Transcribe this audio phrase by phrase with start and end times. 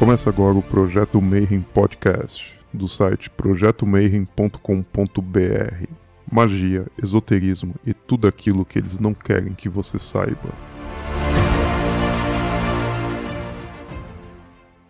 [0.00, 5.86] Começa agora o Projeto Mayhem Podcast, do site projetomayhem.com.br.
[6.32, 10.54] Magia, esoterismo e tudo aquilo que eles não querem que você saiba.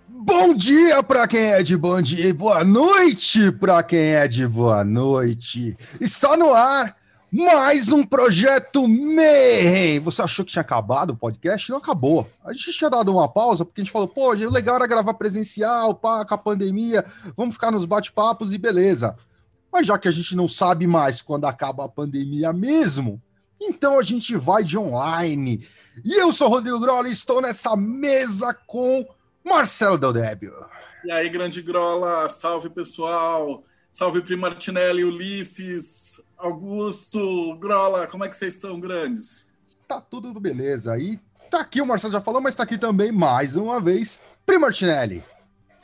[0.07, 4.47] Bom dia para quem é de bom dia e boa noite para quem é de
[4.47, 5.77] boa noite.
[6.01, 7.00] Está no ar
[7.33, 10.01] mais um projeto Mayhem.
[10.01, 11.71] Você achou que tinha acabado o podcast?
[11.71, 12.29] Não acabou.
[12.45, 15.95] A gente tinha dado uma pausa porque a gente falou, pô, legal era gravar presencial,
[15.95, 17.05] pá, com a pandemia,
[17.37, 19.17] vamos ficar nos bate-papos e beleza.
[19.73, 23.23] Mas já que a gente não sabe mais quando acaba a pandemia mesmo,
[23.61, 25.65] então a gente vai de online.
[26.05, 29.07] E eu sou o Rodrigo Grola e estou nessa mesa com
[29.45, 30.53] Marcelo Del Débio.
[31.05, 33.63] E aí, grande Grola, salve pessoal,
[33.93, 36.00] salve Pri Martinelli, Ulisses,
[36.37, 39.49] Augusto, Grola, como é que vocês estão, grandes?
[39.87, 40.99] Tá tudo beleza.
[40.99, 41.19] E
[41.51, 45.23] tá aqui, o Marcelo já falou, mas tá aqui também, mais uma vez, Pri Martinelli.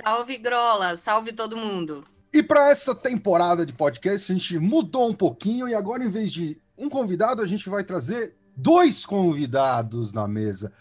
[0.02, 2.06] Salve, Grola, salve todo mundo.
[2.32, 6.32] E para essa temporada de podcast, a gente mudou um pouquinho e agora, em vez
[6.32, 10.72] de um convidado, a gente vai trazer dois convidados na mesa.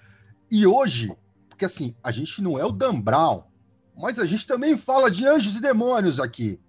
[0.52, 1.16] E hoje
[1.56, 3.44] porque assim, a gente não é o Dan Brown,
[3.98, 6.59] mas a gente também fala de anjos e demônios aqui.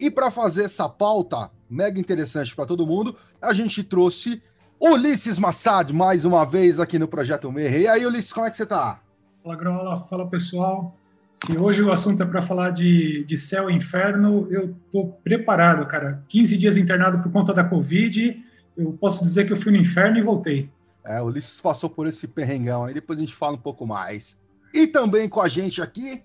[0.00, 4.42] E para fazer essa pauta mega interessante para todo mundo, a gente trouxe
[4.78, 7.82] Ulisses Massad mais uma vez aqui no Projeto Merre.
[7.82, 9.00] E aí, Ulisses, como é que você tá?
[9.42, 10.00] Fala, Grola.
[10.00, 10.98] Fala, pessoal.
[11.32, 15.86] Se hoje o assunto é para falar de, de céu e inferno, eu tô preparado,
[15.86, 16.22] cara.
[16.28, 18.44] 15 dias internado por conta da Covid,
[18.76, 20.68] eu posso dizer que eu fui no inferno e voltei.
[21.02, 24.38] É, o Ulisses passou por esse perrengão aí, depois a gente fala um pouco mais.
[24.74, 26.22] E também com a gente aqui,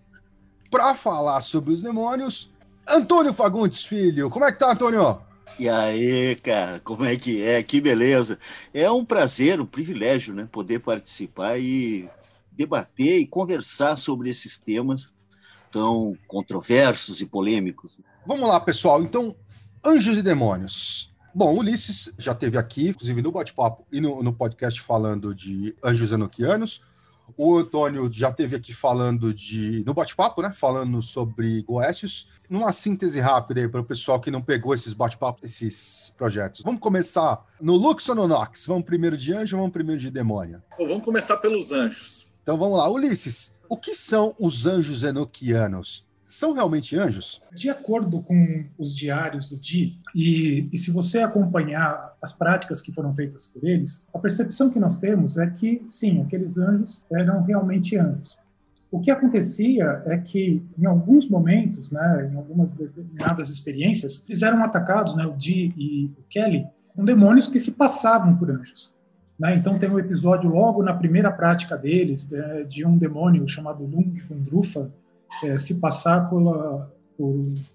[0.69, 2.51] para falar sobre os demônios,
[2.85, 4.29] Antônio Fagundes Filho.
[4.29, 5.26] Como é que tá, Antônio?
[5.59, 7.63] E aí, cara, como é que é?
[7.63, 8.37] Que beleza.
[8.73, 12.09] É um prazer, um privilégio, né, poder participar e
[12.51, 15.13] debater e conversar sobre esses temas
[15.71, 17.99] tão controversos e polêmicos.
[18.25, 19.01] Vamos lá, pessoal.
[19.01, 19.35] Então,
[19.83, 21.13] anjos e demônios.
[21.33, 26.11] Bom, Ulisses já teve aqui, inclusive no bate-papo e no, no, podcast falando de anjos
[26.11, 26.81] enoquianos.
[27.35, 29.83] O Antônio já teve aqui falando de.
[29.85, 30.53] no bate-papo, né?
[30.53, 32.31] Falando sobre Goécios.
[32.49, 36.61] Numa síntese rápida aí para o pessoal que não pegou esses bate-papos, esses projetos.
[36.61, 38.65] Vamos começar no Lux ou no Nox?
[38.65, 40.63] Vamos primeiro de anjo ou vamos primeiro de demônio?
[40.77, 42.27] Bom, vamos começar pelos anjos.
[42.41, 42.89] Então vamos lá.
[42.89, 46.06] Ulisses, o que são os anjos enoquianos?
[46.27, 47.41] São realmente anjos?
[47.55, 52.93] De acordo com os diários do Di, e, e, se você acompanhar as práticas que
[52.93, 57.41] foram feitas por eles, a percepção que nós temos é que, sim, aqueles anjos eram
[57.43, 58.37] realmente anjos.
[58.91, 64.63] O que acontecia é que, em alguns momentos, né, em algumas determinadas experiências, eles eram
[64.63, 68.93] atacados, né, o Di e o Kelly, com demônios que se passavam por anjos.
[69.39, 69.55] Né?
[69.55, 72.27] Então, tem um episódio logo na primeira prática deles,
[72.67, 74.91] de, um demônio chamado Lundrufa,
[75.43, 76.87] é, se passar por,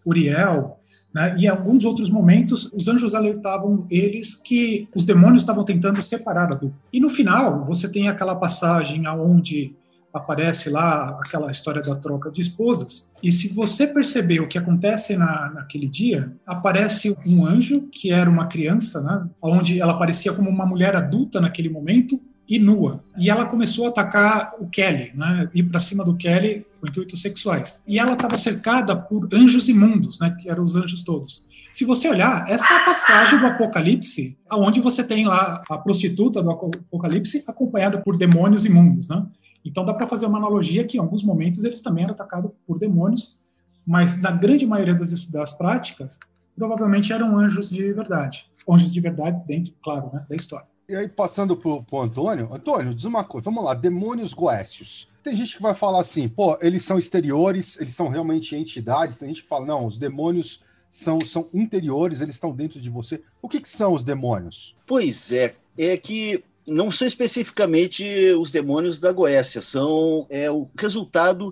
[0.06, 0.78] Uriel,
[1.14, 1.34] né?
[1.38, 6.50] E em alguns outros momentos, os anjos alertavam eles que os demônios estavam tentando separar
[6.50, 6.78] a dupla.
[6.92, 9.74] E no final, você tem aquela passagem aonde
[10.12, 13.10] aparece lá aquela história da troca de esposas.
[13.22, 18.28] E se você perceber o que acontece na, naquele dia, aparece um anjo que era
[18.28, 19.26] uma criança, né?
[19.40, 22.20] Onde ela parecia como uma mulher adulta naquele momento
[22.52, 23.02] e nua.
[23.16, 25.48] E ela começou a atacar o Kelly, né?
[25.54, 27.82] Ir para cima do Kelly com intuitos sexuais.
[27.86, 30.36] E ela estava cercada por anjos imundos, né?
[30.38, 31.46] Que eram os anjos todos.
[31.70, 36.42] Se você olhar, essa é a passagem do Apocalipse, aonde você tem lá a prostituta
[36.42, 39.26] do Apocalipse acompanhada por demônios imundos, né?
[39.64, 42.78] Então dá para fazer uma analogia que em alguns momentos eles também eram atacados por
[42.78, 43.40] demônios,
[43.86, 46.18] mas na grande maioria das, das práticas,
[46.54, 48.44] provavelmente eram anjos de verdade.
[48.68, 50.71] Anjos de verdade dentro, claro, né, da história.
[50.88, 55.08] E aí, passando pro, pro Antônio, Antônio, diz uma coisa, vamos lá, demônios goécios.
[55.22, 59.18] Tem gente que vai falar assim, pô, eles são exteriores, eles são realmente entidades.
[59.18, 63.22] Tem gente que fala, não, os demônios são, são interiores, eles estão dentro de você.
[63.40, 64.76] O que, que são os demônios?
[64.86, 68.04] Pois é, é que não são especificamente
[68.38, 71.50] os demônios da Goécia, são é, o resultado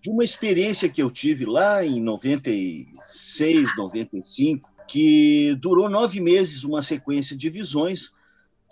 [0.00, 6.82] de uma experiência que eu tive lá em 96, 95, que durou nove meses, uma
[6.82, 8.10] sequência de visões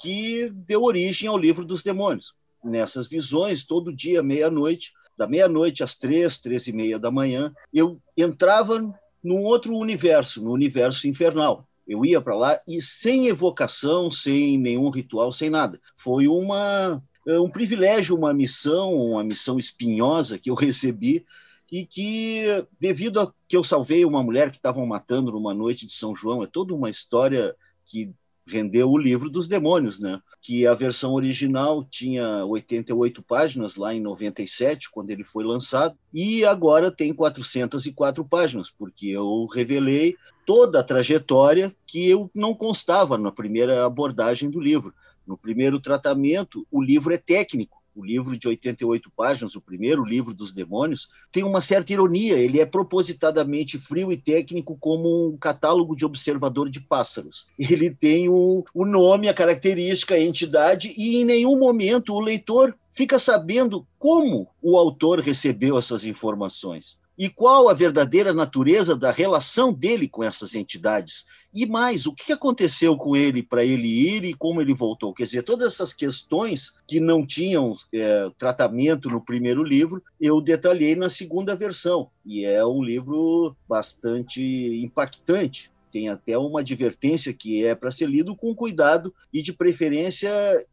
[0.00, 2.34] que deu origem ao livro dos demônios.
[2.62, 8.00] Nessas visões, todo dia, meia-noite, da meia-noite às três, três e meia da manhã, eu
[8.16, 8.80] entrava
[9.22, 11.66] num outro universo, no universo infernal.
[11.86, 15.80] Eu ia para lá e sem evocação, sem nenhum ritual, sem nada.
[15.94, 21.24] Foi uma um privilégio, uma missão, uma missão espinhosa que eu recebi
[21.70, 25.92] e que, devido a que eu salvei uma mulher que estavam matando numa noite de
[25.92, 27.54] São João, é toda uma história
[27.86, 28.12] que
[28.46, 30.20] rendeu o livro dos demônios, né?
[30.40, 36.44] Que a versão original tinha 88 páginas lá em 97, quando ele foi lançado, e
[36.44, 40.16] agora tem 404 páginas, porque eu revelei
[40.46, 44.92] toda a trajetória que eu não constava na primeira abordagem do livro.
[45.26, 50.32] No primeiro tratamento, o livro é técnico, o livro de 88 páginas, o primeiro livro
[50.32, 52.38] dos demônios, tem uma certa ironia.
[52.38, 57.46] Ele é propositadamente frio e técnico, como um catálogo de observador de pássaros.
[57.58, 62.74] Ele tem o, o nome, a característica, a entidade, e em nenhum momento o leitor
[62.90, 69.70] fica sabendo como o autor recebeu essas informações e qual a verdadeira natureza da relação
[69.70, 71.26] dele com essas entidades.
[71.52, 75.12] E mais, o que aconteceu com ele para ele ir e como ele voltou?
[75.12, 80.94] Quer dizer, todas essas questões que não tinham é, tratamento no primeiro livro, eu detalhei
[80.94, 82.08] na segunda versão.
[82.24, 84.40] E é um livro bastante
[84.82, 90.30] impactante tem até uma advertência que é para ser lido com cuidado e, de preferência,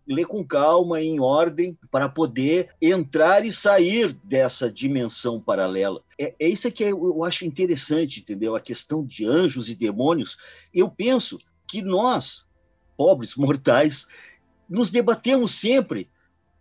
[0.08, 6.04] ler com calma, em ordem, para poder entrar e sair dessa dimensão paralela.
[6.20, 8.56] É, é isso que eu acho interessante, entendeu?
[8.56, 10.38] A questão de anjos e demônios.
[10.74, 11.38] Eu penso
[11.68, 12.46] que nós,
[12.96, 14.08] pobres mortais,
[14.70, 16.10] nos debatemos sempre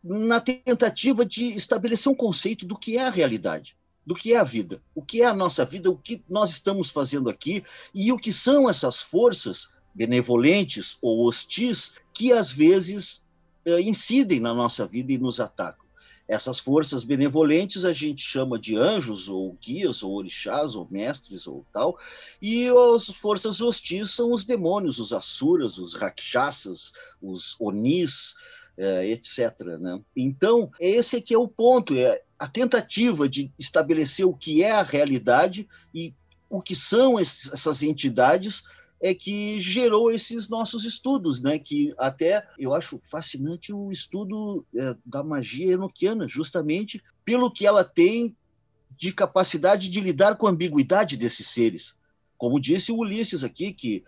[0.02, 3.76] na tentativa de estabelecer um conceito do que é a realidade
[4.06, 6.91] do que é a vida, o que é a nossa vida, o que nós estamos
[6.91, 13.25] fazendo aqui e o que são essas forças benevolentes ou hostis que às vezes
[13.64, 15.85] é, incidem na nossa vida e nos atacam.
[16.29, 21.64] Essas forças benevolentes a gente chama de anjos, ou guias, ou orixás, ou mestres, ou
[21.73, 21.99] tal,
[22.43, 26.93] e as forças hostis são os demônios, os asuras, os rakshasas,
[27.23, 28.35] os onis,
[28.76, 29.61] é, etc.
[29.81, 30.00] Né?
[30.17, 34.83] Então, esse aqui é o ponto, é a tentativa de estabelecer o que é a
[34.83, 36.15] realidade e
[36.50, 38.65] o que são essas entidades
[39.00, 41.59] é que gerou esses nossos estudos, né?
[41.59, 47.85] Que até eu acho fascinante o estudo é, da magia enoquiana, justamente pelo que ela
[47.85, 48.35] tem
[48.97, 51.94] de capacidade de lidar com a ambiguidade desses seres.
[52.38, 54.05] Como disse o Ulisses aqui, que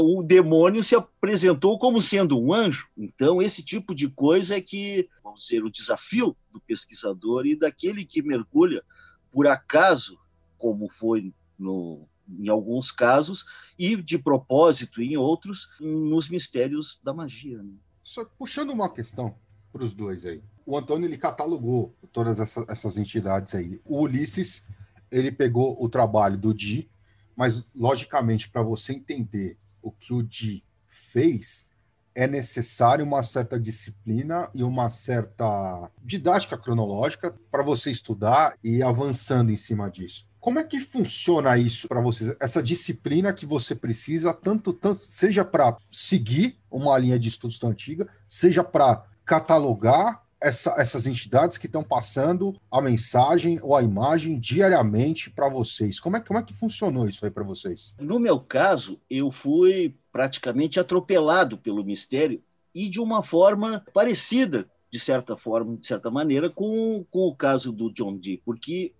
[0.00, 2.88] o demônio se apresentou como sendo um anjo.
[2.96, 8.04] Então, esse tipo de coisa é que, vamos dizer, o desafio do pesquisador e daquele
[8.04, 8.82] que mergulha
[9.30, 10.18] por acaso,
[10.58, 13.44] como foi no, em alguns casos,
[13.78, 17.62] e de propósito em outros, nos mistérios da magia.
[17.62, 17.72] Né?
[18.02, 19.34] Só puxando uma questão
[19.72, 20.42] para os dois aí.
[20.66, 23.80] O Antônio ele catalogou todas essas, essas entidades aí.
[23.84, 24.64] O Ulisses
[25.10, 26.88] ele pegou o trabalho do Di,
[27.34, 31.68] mas logicamente para você entender o que o Di fez,
[32.14, 38.82] é necessário uma certa disciplina e uma certa didática cronológica para você estudar e ir
[38.82, 40.26] avançando em cima disso.
[40.38, 42.34] Como é que funciona isso para vocês?
[42.40, 47.70] Essa disciplina que você precisa, tanto, tanto seja para seguir uma linha de estudos tão
[47.70, 54.38] antiga, seja para catalogar essa, essas entidades que estão passando a mensagem ou a imagem
[54.38, 56.00] diariamente para vocês.
[56.00, 57.94] Como é, como é que funcionou isso aí para vocês?
[58.00, 62.42] No meu caso, eu fui praticamente atropelado pelo mistério
[62.74, 67.72] e de uma forma parecida, de certa forma, de certa maneira, com, com o caso
[67.72, 68.92] do John Dee, porque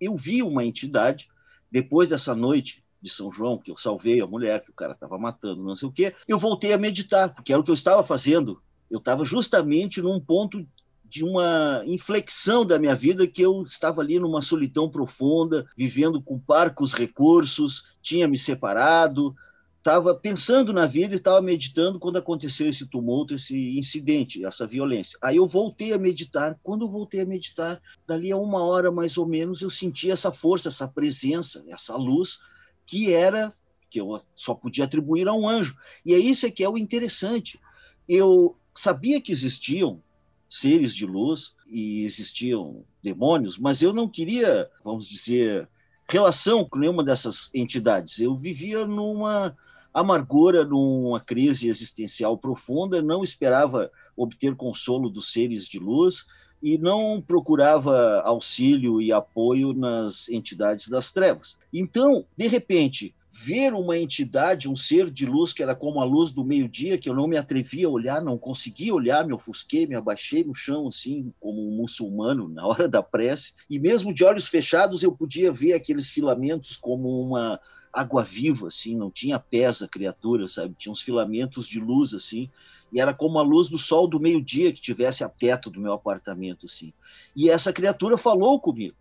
[0.00, 1.28] eu vi uma entidade
[1.70, 5.18] depois dessa noite de São João, que eu salvei a mulher que o cara estava
[5.18, 8.02] matando, não sei o quê, eu voltei a meditar, porque era o que eu estava
[8.02, 8.60] fazendo.
[8.90, 10.66] Eu estava justamente num ponto
[11.08, 16.38] de uma inflexão da minha vida que eu estava ali numa solidão profunda, vivendo com
[16.38, 19.34] parcos recursos, tinha me separado,
[19.78, 25.18] estava pensando na vida e estava meditando quando aconteceu esse tumulto, esse incidente, essa violência.
[25.22, 26.58] Aí eu voltei a meditar.
[26.62, 30.30] Quando eu voltei a meditar, dali a uma hora mais ou menos, eu senti essa
[30.30, 32.38] força, essa presença, essa luz
[32.84, 33.52] que era
[33.90, 35.74] que eu só podia atribuir a um anjo.
[36.04, 37.58] E é isso que é o interessante.
[38.06, 40.02] Eu sabia que existiam
[40.48, 45.68] seres de luz e existiam demônios, mas eu não queria, vamos dizer,
[46.08, 48.18] relação com nenhuma dessas entidades.
[48.18, 49.56] Eu vivia numa
[49.92, 56.24] amargura, numa crise existencial profunda, não esperava obter consolo dos seres de luz
[56.62, 61.56] e não procurava auxílio e apoio nas entidades das trevas.
[61.72, 66.32] Então, de repente, ver uma entidade, um ser de luz que era como a luz
[66.32, 69.94] do meio-dia, que eu não me atrevia a olhar, não conseguia olhar, me ofusquei, me
[69.94, 74.48] abaixei no chão, assim, como um muçulmano na hora da prece, e mesmo de olhos
[74.48, 77.60] fechados eu podia ver aqueles filamentos como uma
[77.92, 80.74] água viva, assim, não tinha pés a criatura, sabe?
[80.78, 82.48] Tinha uns filamentos de luz, assim,
[82.92, 85.92] e era como a luz do sol do meio-dia que tivesse a teto do meu
[85.92, 86.92] apartamento, assim.
[87.36, 88.96] E essa criatura falou comigo.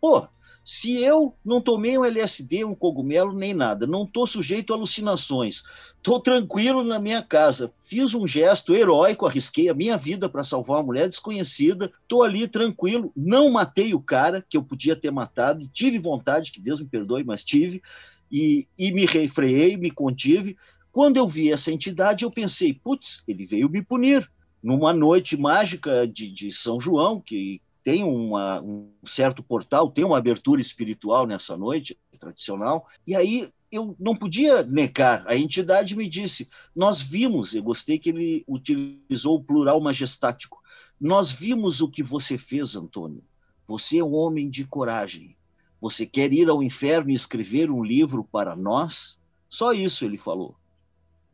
[0.00, 0.26] Pô,
[0.62, 5.62] Se eu não tomei um LSD, um cogumelo, nem nada, não estou sujeito a alucinações,
[5.96, 10.76] estou tranquilo na minha casa, fiz um gesto heróico, arrisquei a minha vida para salvar
[10.78, 15.66] uma mulher desconhecida, estou ali tranquilo, não matei o cara que eu podia ter matado,
[15.72, 17.82] tive vontade, que Deus me perdoe, mas tive,
[18.30, 20.56] e, e me refreiei, me contive.
[20.92, 24.30] Quando eu vi essa entidade, eu pensei, putz, ele veio me punir.
[24.62, 30.18] Numa noite mágica de, de São João, que tem uma, um certo portal, tem uma
[30.18, 35.24] abertura espiritual nessa noite tradicional, e aí eu não podia negar.
[35.26, 40.60] A entidade me disse: Nós vimos, eu gostei que ele utilizou o plural majestático.
[41.00, 43.24] Nós vimos o que você fez, Antônio.
[43.66, 45.36] Você é um homem de coragem.
[45.80, 49.18] Você quer ir ao inferno e escrever um livro para nós?
[49.48, 50.56] Só isso ele falou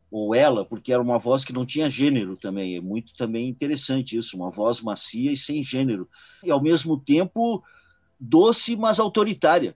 [0.09, 2.75] ou ela, porque era uma voz que não tinha gênero também.
[2.75, 6.07] É muito também interessante isso, uma voz macia e sem gênero.
[6.43, 7.63] E ao mesmo tempo
[8.19, 9.75] doce, mas autoritária.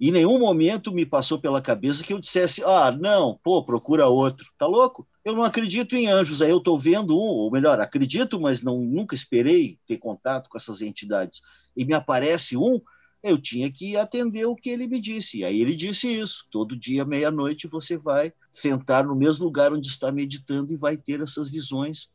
[0.00, 4.46] Em nenhum momento me passou pela cabeça que eu dissesse: "Ah, não, pô, procura outro".
[4.58, 5.06] Tá louco?
[5.24, 8.80] Eu não acredito em anjos, aí eu estou vendo um, ou melhor, acredito, mas não
[8.80, 11.40] nunca esperei ter contato com essas entidades.
[11.76, 12.80] E me aparece um
[13.22, 15.38] eu tinha que atender o que ele me disse.
[15.38, 19.88] E aí ele disse isso: todo dia, meia-noite, você vai sentar no mesmo lugar onde
[19.88, 22.10] está meditando e vai ter essas visões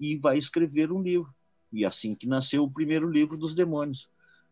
[0.00, 1.32] e vai escrever um livro.
[1.72, 4.08] E assim que nasceu o primeiro livro dos demônios.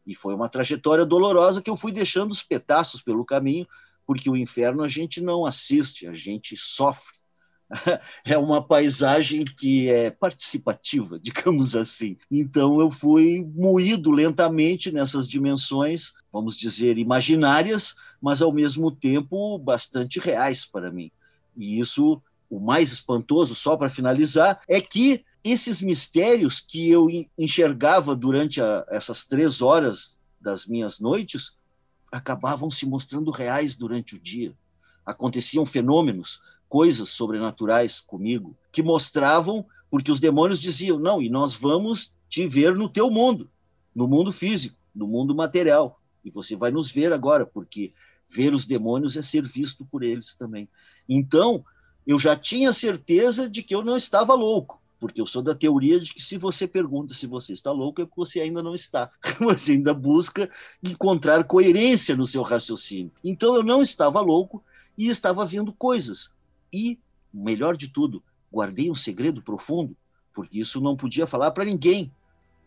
[0.06, 3.66] E foi uma trajetória dolorosa que eu fui deixando os pedaços pelo caminho,
[4.06, 7.16] porque o inferno a gente não assiste, a gente sofre.
[8.24, 12.16] é uma paisagem que é participativa, digamos assim.
[12.30, 20.18] Então eu fui moído lentamente nessas dimensões, vamos dizer, imaginárias, mas ao mesmo tempo bastante
[20.18, 21.10] reais para mim.
[21.56, 27.06] E isso, o mais espantoso, só para finalizar, é que esses mistérios que eu
[27.38, 31.56] enxergava durante a, essas três horas das minhas noites
[32.10, 34.54] acabavam se mostrando reais durante o dia.
[35.04, 42.14] Aconteciam fenômenos coisas sobrenaturais comigo que mostravam, porque os demônios diziam: não, e nós vamos
[42.28, 43.48] te ver no teu mundo,
[43.94, 46.00] no mundo físico, no mundo material.
[46.24, 47.92] E você vai nos ver agora, porque
[48.28, 50.68] ver os demônios é ser visto por eles também.
[51.08, 51.64] Então,
[52.06, 56.00] eu já tinha certeza de que eu não estava louco, porque eu sou da teoria
[56.00, 59.10] de que se você pergunta se você está louco, é porque você ainda não está.
[59.38, 60.48] Você ainda busca
[60.82, 63.12] encontrar coerência no seu raciocínio.
[63.22, 64.64] Então, eu não estava louco
[64.98, 66.35] e estava vendo coisas
[66.76, 66.98] e,
[67.32, 69.96] melhor de tudo, guardei um segredo profundo,
[70.34, 72.12] porque isso não podia falar para ninguém.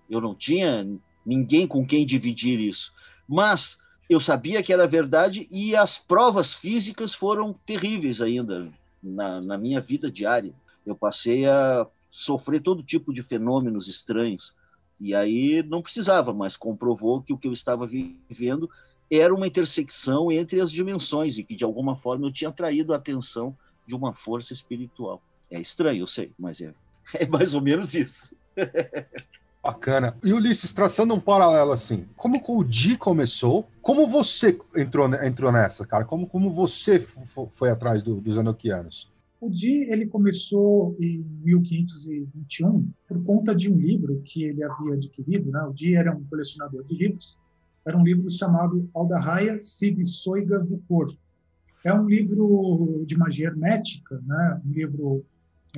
[0.10, 0.88] Eu não tinha
[1.24, 2.92] ninguém com quem dividir isso.
[3.28, 3.78] Mas
[4.10, 9.80] eu sabia que era verdade e as provas físicas foram terríveis ainda na, na minha
[9.80, 10.54] vida diária.
[10.84, 14.54] Eu passei a sofrer todo tipo de fenômenos estranhos.
[15.00, 18.70] E aí não precisava, mas comprovou que o que eu estava vivendo
[19.12, 22.98] era uma intersecção entre as dimensões e que de alguma forma eu tinha atraído a
[22.98, 23.56] atenção
[23.90, 25.20] de uma força espiritual.
[25.50, 26.74] É estranho, eu sei, mas é,
[27.16, 28.36] é mais ou menos isso.
[29.62, 30.16] Bacana.
[30.24, 35.86] E Ulisses, traçando um paralelo assim, como o Di começou, como você entrou, entrou nessa,
[35.86, 36.06] cara?
[36.06, 37.00] Como, como você
[37.50, 39.12] foi atrás do, dos Enoquianos?
[39.42, 45.50] O Di ele começou em 1521 por conta de um livro que ele havia adquirido.
[45.50, 45.62] Né?
[45.64, 47.38] O Di era um colecionador de livros.
[47.86, 51.16] Era um livro chamado Aldarraia Sig Soiga Vucor,
[51.84, 54.62] é um livro de magia hermética, né?
[54.66, 55.26] um livro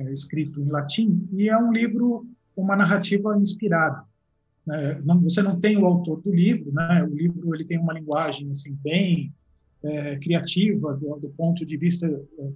[0.00, 4.02] é, escrito em latim, e é um livro com uma narrativa inspirada.
[4.66, 5.00] Né?
[5.04, 7.04] Não, você não tem o autor do livro, né?
[7.04, 9.32] o livro ele tem uma linguagem assim, bem
[9.82, 12.52] é, criativa do, do, ponto de vista é,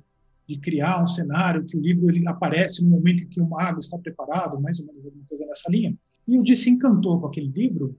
[0.48, 3.80] de criar um cenário, que o livro ele aparece no momento em que o mago
[3.80, 5.96] está preparado, mais ou menos alguma coisa nessa linha.
[6.26, 7.96] E o Di se encantou com aquele livro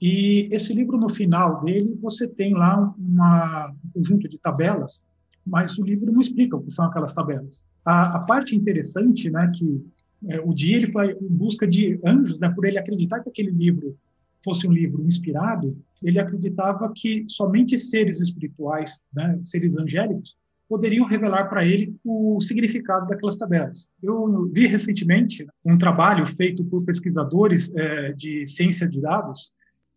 [0.00, 5.06] e esse livro, no final dele, você tem lá uma, um conjunto de tabelas,
[5.46, 7.66] mas o livro não explica o que são aquelas tabelas.
[7.84, 9.84] A, a parte interessante, né, que
[10.28, 13.50] é, o dia ele foi em busca de anjos, né, por ele acreditar que aquele
[13.50, 13.96] livro
[14.42, 20.34] fosse um livro inspirado, ele acreditava que somente seres espirituais, né, seres angélicos,
[20.66, 23.90] poderiam revelar para ele o significado daquelas tabelas.
[24.02, 29.52] Eu vi recentemente um trabalho feito por pesquisadores é, de ciência de dados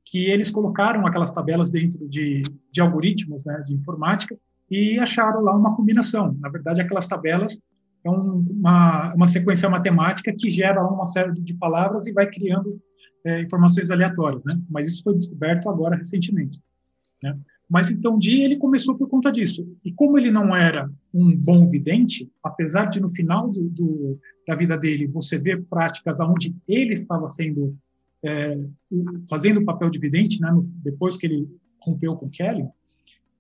[0.06, 4.38] que eles colocaram aquelas tabelas dentro de, de algoritmos né, de informática
[4.70, 6.36] e acharam lá uma combinação.
[6.40, 7.58] Na verdade, aquelas tabelas
[8.04, 12.80] é uma, uma sequência matemática que gera uma série de palavras e vai criando
[13.26, 14.54] é, informações aleatórias, né?
[14.70, 16.62] Mas isso foi descoberto agora recentemente,
[17.22, 17.38] né?
[17.70, 19.66] Mas então, dia ele começou por conta disso.
[19.84, 24.56] E como ele não era um bom vidente, apesar de no final do, do, da
[24.56, 27.76] vida dele você ver práticas onde ele estava sendo
[28.24, 28.58] é,
[29.30, 31.48] fazendo o papel de vidente, né, no, depois que ele
[31.82, 32.66] rompeu com Kelly,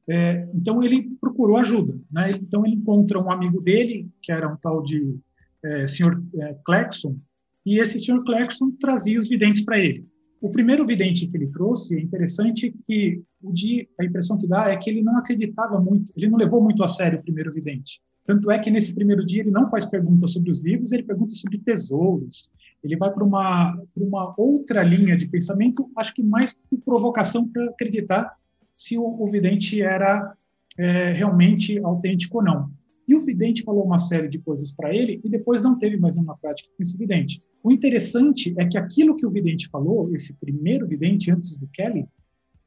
[0.07, 1.97] é, então ele procurou ajuda.
[2.11, 2.31] Né?
[2.31, 5.17] Então ele encontra um amigo dele, que era um tal de
[5.63, 6.21] é, Sr.
[6.35, 7.17] É, Clarkson,
[7.65, 8.23] e esse Sr.
[8.25, 10.05] Clarkson trazia os videntes para ele.
[10.41, 14.69] O primeiro vidente que ele trouxe, é interessante que o de, a impressão que dá
[14.69, 18.01] é que ele não acreditava muito, ele não levou muito a sério o primeiro vidente.
[18.25, 21.33] Tanto é que nesse primeiro dia ele não faz perguntas sobre os livros, ele pergunta
[21.33, 22.49] sobre tesouros.
[22.83, 27.65] Ele vai para uma, uma outra linha de pensamento, acho que mais por provocação para
[27.65, 28.35] acreditar
[28.73, 30.35] se o, o vidente era
[30.77, 32.71] é, realmente autêntico ou não.
[33.07, 36.15] E o vidente falou uma série de coisas para ele e depois não teve mais
[36.15, 37.41] nenhuma prática com esse vidente.
[37.61, 42.05] O interessante é que aquilo que o vidente falou, esse primeiro vidente antes do Kelly,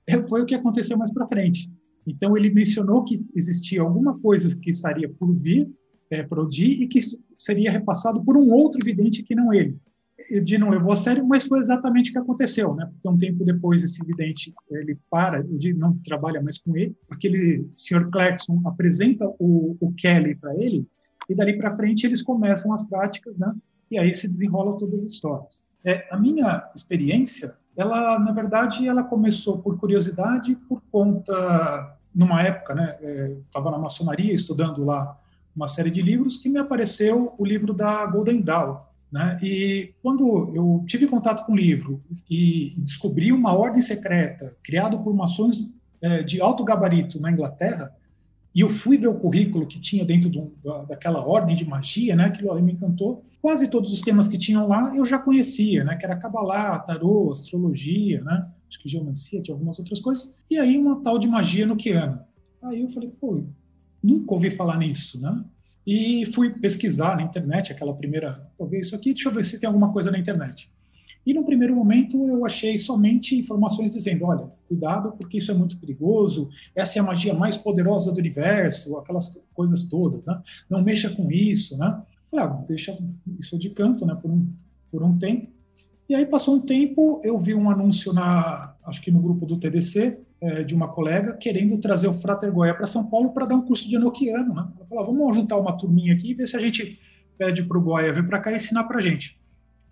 [0.07, 1.71] é, foi o que aconteceu mais para frente.
[2.07, 5.69] Então ele mencionou que existia alguma coisa que estaria por vir,
[6.11, 7.01] é, por Odi, e que
[7.37, 9.77] seria repassado por um outro vidente que não ele.
[10.31, 12.87] Edi não levou a sério, mas foi exatamente o que aconteceu, né?
[12.87, 17.69] Porque um tempo depois esse vidente ele para, Edi não trabalha mais com ele, aquele
[17.77, 20.87] senhor Clarkson apresenta o, o Kelly para ele
[21.29, 23.55] e dali para frente eles começam as práticas, né?
[23.91, 25.67] E aí se desenrolam todas as histórias.
[25.85, 32.75] É, a minha experiência, ela na verdade ela começou por curiosidade, por conta numa época,
[32.75, 32.97] né?
[33.47, 35.19] Estava é, na maçonaria estudando lá
[35.55, 38.79] uma série de livros que me apareceu o livro da Golden Dawn,
[39.17, 39.39] né?
[39.43, 45.15] E quando eu tive contato com o livro e descobri uma ordem secreta criada por
[45.15, 45.67] maçons
[46.03, 47.97] é, de alto gabarito na Inglaterra,
[48.55, 52.15] e eu fui ver o currículo que tinha dentro do, da, daquela ordem de magia,
[52.15, 52.27] né?
[52.27, 53.25] Aquilo ali me encantou.
[53.41, 55.97] Quase todos os temas que tinham lá eu já conhecia, né?
[55.97, 58.47] Que era Kabbalah, Tarô, Astrologia, né?
[58.69, 60.37] Acho que Geomancia, tinha algumas outras coisas.
[60.51, 62.27] E aí uma tal de magia noquiana.
[62.63, 63.43] Aí eu falei, pô,
[64.03, 65.43] nunca ouvi falar nisso, né?
[65.87, 69.69] E fui pesquisar na internet, aquela primeira, talvez isso aqui, deixa eu ver se tem
[69.69, 70.69] alguma coisa na internet.
[71.25, 75.77] E no primeiro momento eu achei somente informações dizendo, olha, cuidado porque isso é muito
[75.77, 80.41] perigoso, essa é a magia mais poderosa do universo, aquelas coisas todas, né?
[80.71, 82.01] Não mexa com isso, né?
[82.31, 82.97] Falei, ah, deixa
[83.39, 84.47] isso de canto, né, por um,
[84.91, 85.49] por um tempo.
[86.09, 89.57] E aí passou um tempo, eu vi um anúncio na, acho que no grupo do
[89.57, 93.57] TDC, é, de uma colega querendo trazer o Frater Goya para São Paulo para dar
[93.57, 94.55] um curso de enoquiano.
[94.55, 94.69] Né?
[94.77, 97.01] Ela falou, vamos juntar uma turminha aqui e ver se a gente
[97.37, 99.37] pede para o Goya vir para cá e ensinar para a gente.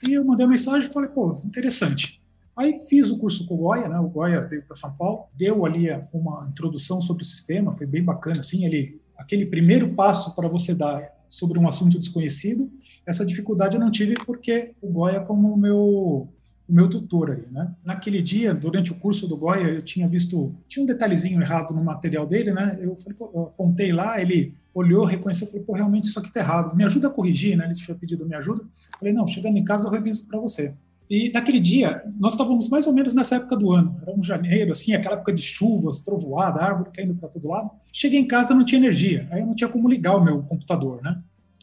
[0.07, 2.22] E eu mandei uma mensagem e falei, pô, interessante.
[2.57, 3.98] Aí fiz o curso com o Goya, né?
[3.98, 8.05] o Goya veio para São Paulo, deu ali uma introdução sobre o sistema, foi bem
[8.05, 12.70] bacana, assim, ele, aquele primeiro passo para você dar sobre um assunto desconhecido,
[13.05, 16.29] essa dificuldade eu não tive porque o Goya como meu
[16.68, 17.74] o meu tutor ali, né?
[17.85, 21.85] Naquele dia, durante o curso do Goya, eu tinha visto, tinha um detalhezinho errado no
[21.85, 22.79] material dele, né?
[22.81, 26.40] Eu, falei, pô, eu apontei lá, ele olhou, reconheceu, falei, pô, realmente isso aqui tá
[26.40, 27.66] errado, me ajuda a corrigir, né?
[27.66, 28.64] Ele tinha pedido me ajuda.
[28.98, 30.74] Falei, não, chegando em casa eu reviso para você.
[31.09, 34.72] E naquele dia, nós estávamos mais ou menos nessa época do ano, era um janeiro,
[34.72, 37.70] assim, aquela época de chuvas, trovoada, árvore caindo para todo lado.
[37.92, 41.03] Cheguei em casa, não tinha energia, aí eu não tinha como ligar o meu computador,
[41.03, 41.20] né?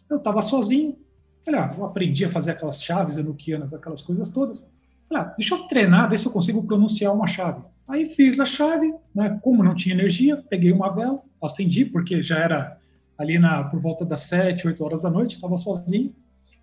[0.07, 0.95] Eu estava sozinho,
[1.43, 4.69] falei, ah, eu aprendi a fazer aquelas chaves enoquianas, aquelas coisas todas.
[5.11, 7.61] Falei, ah, deixa eu treinar, ver se eu consigo pronunciar uma chave.
[7.89, 9.37] Aí fiz a chave, né?
[9.43, 12.77] Como não tinha energia, peguei uma vela, acendi, porque já era
[13.17, 16.15] ali na, por volta das 7, 8 horas da noite, estava sozinho.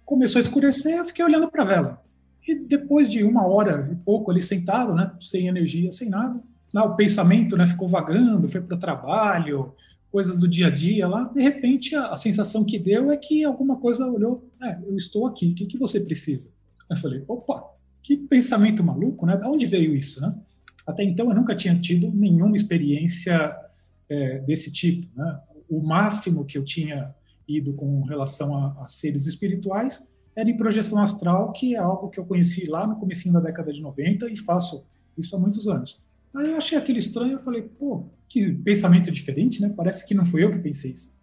[0.03, 2.03] Começou a escurecer, eu fiquei olhando para a vela.
[2.47, 6.41] E depois de uma hora e pouco ali sentado, né, sem energia, sem nada,
[6.73, 9.75] lá o pensamento né, ficou vagando, foi para o trabalho,
[10.11, 13.45] coisas do dia a dia lá, de repente a, a, sensação que deu é que
[13.45, 16.51] alguma coisa olhou, é, eu estou aqui, o que, que você precisa?
[16.91, 19.37] Eu falei, opa, que pensamento maluco, né?
[19.37, 20.35] De onde veio isso, né?
[20.87, 23.55] Até então eu nunca tinha tido nenhuma experiência
[24.09, 25.41] é, desse tipo, né?
[25.69, 27.15] O máximo que eu tinha
[27.47, 32.19] ido com relação a, a, seres espirituais era em projeção astral, que é algo que
[32.19, 34.85] eu conheci lá no começo da década de 90 e faço
[35.17, 36.01] isso há muitos anos.
[36.35, 39.73] Aí eu achei aquele estranho, eu falei, pô, que pensamento diferente, né?
[39.77, 41.17] Parece que não fui eu que pensei isso.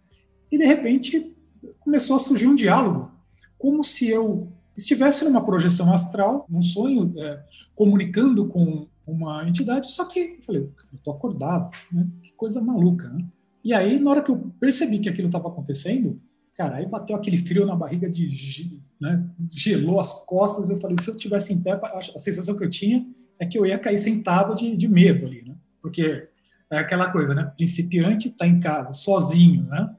[0.50, 1.34] E de repente
[1.80, 3.10] começou a surgir um diálogo,
[3.58, 7.42] como se eu estivesse numa projeção astral, num sonho, é,
[7.74, 12.06] comunicando com uma entidade, só que eu falei, eu tô acordado, né?
[12.22, 13.24] Que coisa maluca, né?
[13.64, 16.20] E aí, na hora que eu percebi que aquilo estava acontecendo,
[16.54, 19.28] cara, aí bateu aquele frio na barriga, de, né?
[19.50, 23.06] gelou as costas, eu falei, se eu tivesse em pé, a sensação que eu tinha
[23.38, 25.54] é que eu ia cair sentado de, de medo ali, né?
[25.82, 26.28] Porque
[26.70, 27.44] é aquela coisa, né?
[27.56, 29.94] Principiante está em casa, sozinho, né?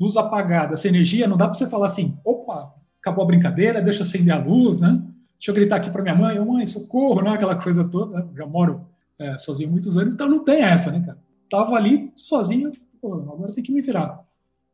[0.00, 2.41] Luz apagada, essa energia, não dá para você falar assim, opa,
[3.02, 5.02] acabou a brincadeira, deixa eu acender a luz, né?
[5.34, 7.30] Deixa eu gritar aqui para minha mãe, mãe, socorro, né?
[7.30, 8.20] Aquela coisa toda.
[8.20, 8.28] Né?
[8.36, 8.86] Já moro
[9.18, 11.18] é, sozinho muitos anos, então não tem essa, né, cara?
[11.50, 14.24] Tava ali sozinho, pô, agora tem que me virar.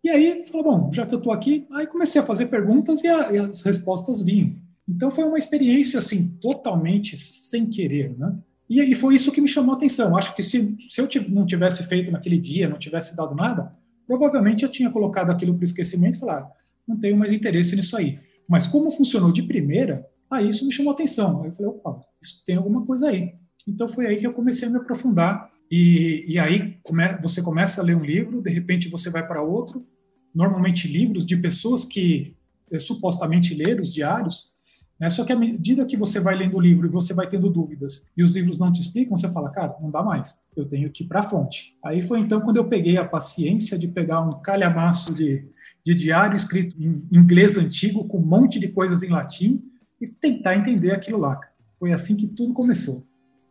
[0.04, 3.08] E aí, falou, bom, já que eu tô aqui, aí comecei a fazer perguntas e,
[3.08, 4.54] a, e as respostas vinham.
[4.86, 8.36] Então foi uma experiência assim totalmente sem querer, né?
[8.68, 10.16] E, e foi isso que me chamou a atenção.
[10.16, 13.74] Acho que se, se eu não tivesse feito naquele dia, não tivesse dado nada,
[14.06, 16.50] provavelmente eu tinha colocado aquilo para esquecimento e falar,
[16.88, 18.18] não tenho mais interesse nisso aí.
[18.48, 21.42] Mas como funcionou de primeira, aí isso me chamou atenção.
[21.42, 23.34] Aí eu falei, opa, isso tem alguma coisa aí.
[23.66, 25.50] Então foi aí que eu comecei a me aprofundar.
[25.70, 29.42] E, e aí come, você começa a ler um livro, de repente você vai para
[29.42, 29.86] outro.
[30.34, 32.32] Normalmente livros de pessoas que
[32.72, 34.50] é, supostamente leram os diários,
[34.98, 35.08] né?
[35.10, 38.08] Só que à medida que você vai lendo o livro e você vai tendo dúvidas
[38.16, 41.04] e os livros não te explicam, você fala, cara, não dá mais, eu tenho que
[41.04, 41.76] ir para a fonte.
[41.84, 45.46] Aí foi então quando eu peguei a paciência de pegar um calhamaço de,
[45.84, 49.62] de diário escrito em inglês antigo, com um monte de coisas em latim,
[50.00, 51.40] e tentar entender aquilo lá.
[51.78, 53.06] Foi assim que tudo começou.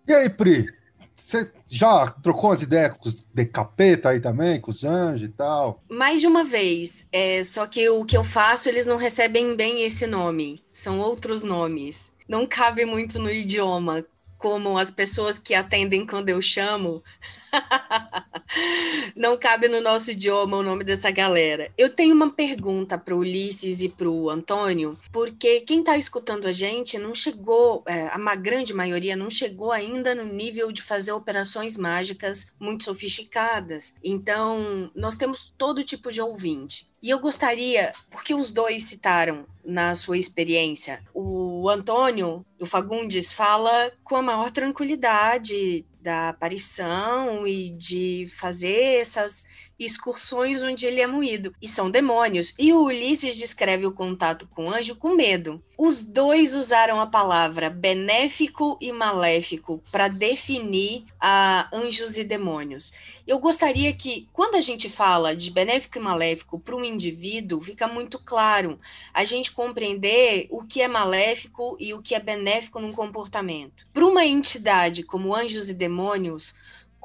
[0.08, 0.68] E aí, Pri?
[1.16, 5.32] Você já trocou as ideias com os de capeta aí também, com os anjos e
[5.32, 5.84] tal?
[5.90, 7.08] Mais de uma vez.
[7.12, 10.63] É, só que o que eu faço, eles não recebem bem esse nome.
[10.72, 12.12] São outros nomes.
[12.30, 14.06] Não cabe muito no idioma
[14.38, 17.04] como as pessoas que atendem quando eu chamo.
[19.15, 21.71] Não cabe no nosso idioma o nome dessa galera.
[21.78, 26.45] Eu tenho uma pergunta para o Ulisses e para o Antônio, porque quem está escutando
[26.45, 31.12] a gente não chegou, é, a grande maioria não chegou ainda no nível de fazer
[31.12, 33.95] operações mágicas muito sofisticadas.
[34.04, 36.87] Então, nós temos todo tipo de ouvinte.
[37.08, 43.93] E eu gostaria, porque os dois citaram na sua experiência, o Antônio, o Fagundes, fala
[44.04, 49.46] com a maior tranquilidade da aparição e de fazer essas
[49.80, 51.54] excursões onde ele é moído.
[51.62, 52.54] E são demônios.
[52.58, 55.62] E o Ulisses descreve o contato com o anjo com medo.
[55.78, 62.92] Os dois usaram a palavra benéfico e maléfico para definir a anjos e demônios.
[63.28, 67.88] Eu gostaria que, quando a gente fala de benéfico e maléfico para um indivíduo, fica
[67.88, 68.80] muito claro
[69.13, 73.88] a gente compreender o que é maléfico e o que é benéfico num comportamento.
[73.94, 76.56] Para uma entidade como anjos e demônios,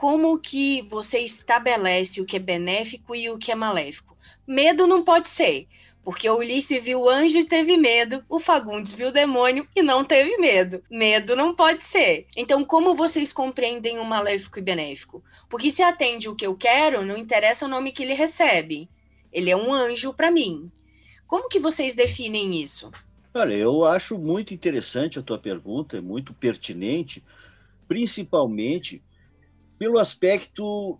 [0.03, 4.19] como que você estabelece o que é benéfico e o que é maléfico?
[4.45, 5.69] Medo não pode ser,
[6.03, 9.81] porque o Ulisses viu o anjo e teve medo, o Fagundes viu o demônio e
[9.81, 10.83] não teve medo.
[10.91, 12.27] Medo não pode ser.
[12.37, 15.23] Então, como vocês compreendem o maléfico e benéfico?
[15.49, 18.89] Porque se atende o que eu quero, não interessa o nome que ele recebe.
[19.33, 20.69] Ele é um anjo para mim.
[21.29, 22.91] Como que vocês definem isso?
[23.33, 27.23] Olha, eu acho muito interessante a tua pergunta, é muito pertinente,
[27.87, 29.01] principalmente
[29.83, 30.97] pelo aspecto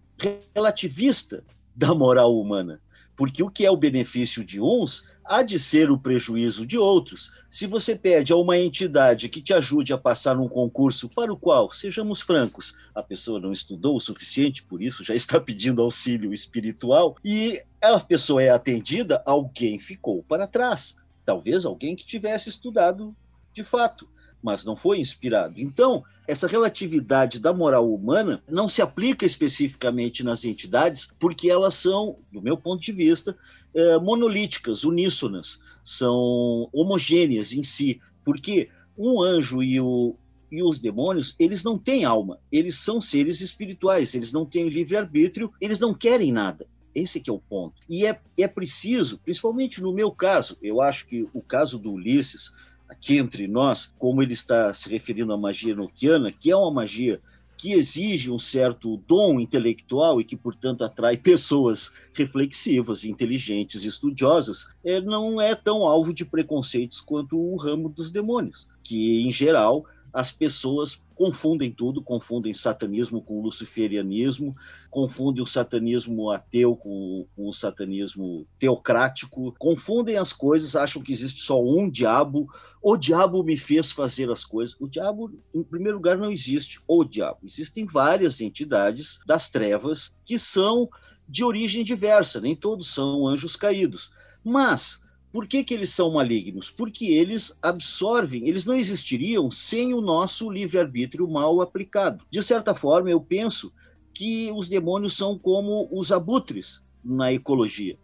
[0.53, 2.81] relativista da moral humana.
[3.15, 7.31] Porque o que é o benefício de uns há de ser o prejuízo de outros.
[7.49, 11.37] Se você pede a uma entidade que te ajude a passar num concurso para o
[11.37, 16.33] qual, sejamos francos, a pessoa não estudou o suficiente, por isso já está pedindo auxílio
[16.33, 20.97] espiritual, e a pessoa é atendida, alguém ficou para trás.
[21.25, 23.15] Talvez alguém que tivesse estudado
[23.53, 24.09] de fato
[24.43, 25.61] mas não foi inspirado.
[25.61, 32.19] Então, essa relatividade da moral humana não se aplica especificamente nas entidades, porque elas são,
[32.33, 33.37] do meu ponto de vista,
[33.75, 40.17] é, monolíticas, uníssonas, são homogêneas em si, porque um anjo e, o,
[40.51, 45.53] e os demônios, eles não têm alma, eles são seres espirituais, eles não têm livre-arbítrio,
[45.61, 46.67] eles não querem nada.
[46.95, 47.81] Esse que é o ponto.
[47.89, 52.53] E é, é preciso, principalmente no meu caso, eu acho que o caso do Ulisses,
[52.93, 57.21] aqui entre nós, como ele está se referindo à magia enoquiana, que é uma magia
[57.57, 65.01] que exige um certo dom intelectual e que, portanto, atrai pessoas reflexivas, inteligentes, estudiosas, é,
[65.01, 70.31] não é tão alvo de preconceitos quanto o ramo dos demônios, que, em geral, as
[70.31, 74.53] pessoas confundem tudo, confundem satanismo com luciferianismo,
[74.91, 81.43] confundem o satanismo ateu com, com, o satanismo teocrático, confundem as coisas, acham que existe
[81.43, 82.49] só um diabo,
[82.83, 84.75] o diabo me fez fazer as coisas.
[84.81, 87.39] O diabo, em primeiro lugar, não existe o diabo.
[87.45, 90.89] Existem várias entidades das trevas que são
[91.29, 94.11] de origem diversa, nem todos são anjos caídos.
[94.43, 95.02] Mas
[95.33, 96.71] por que, que eles são malignos?
[96.71, 102.25] Porque eles absorvem, eles não existiriam sem o nosso livre-arbítrio mal aplicado.
[102.31, 103.73] De certa forma, eu penso
[104.15, 107.99] que os demônios são como os abutres na ecologia.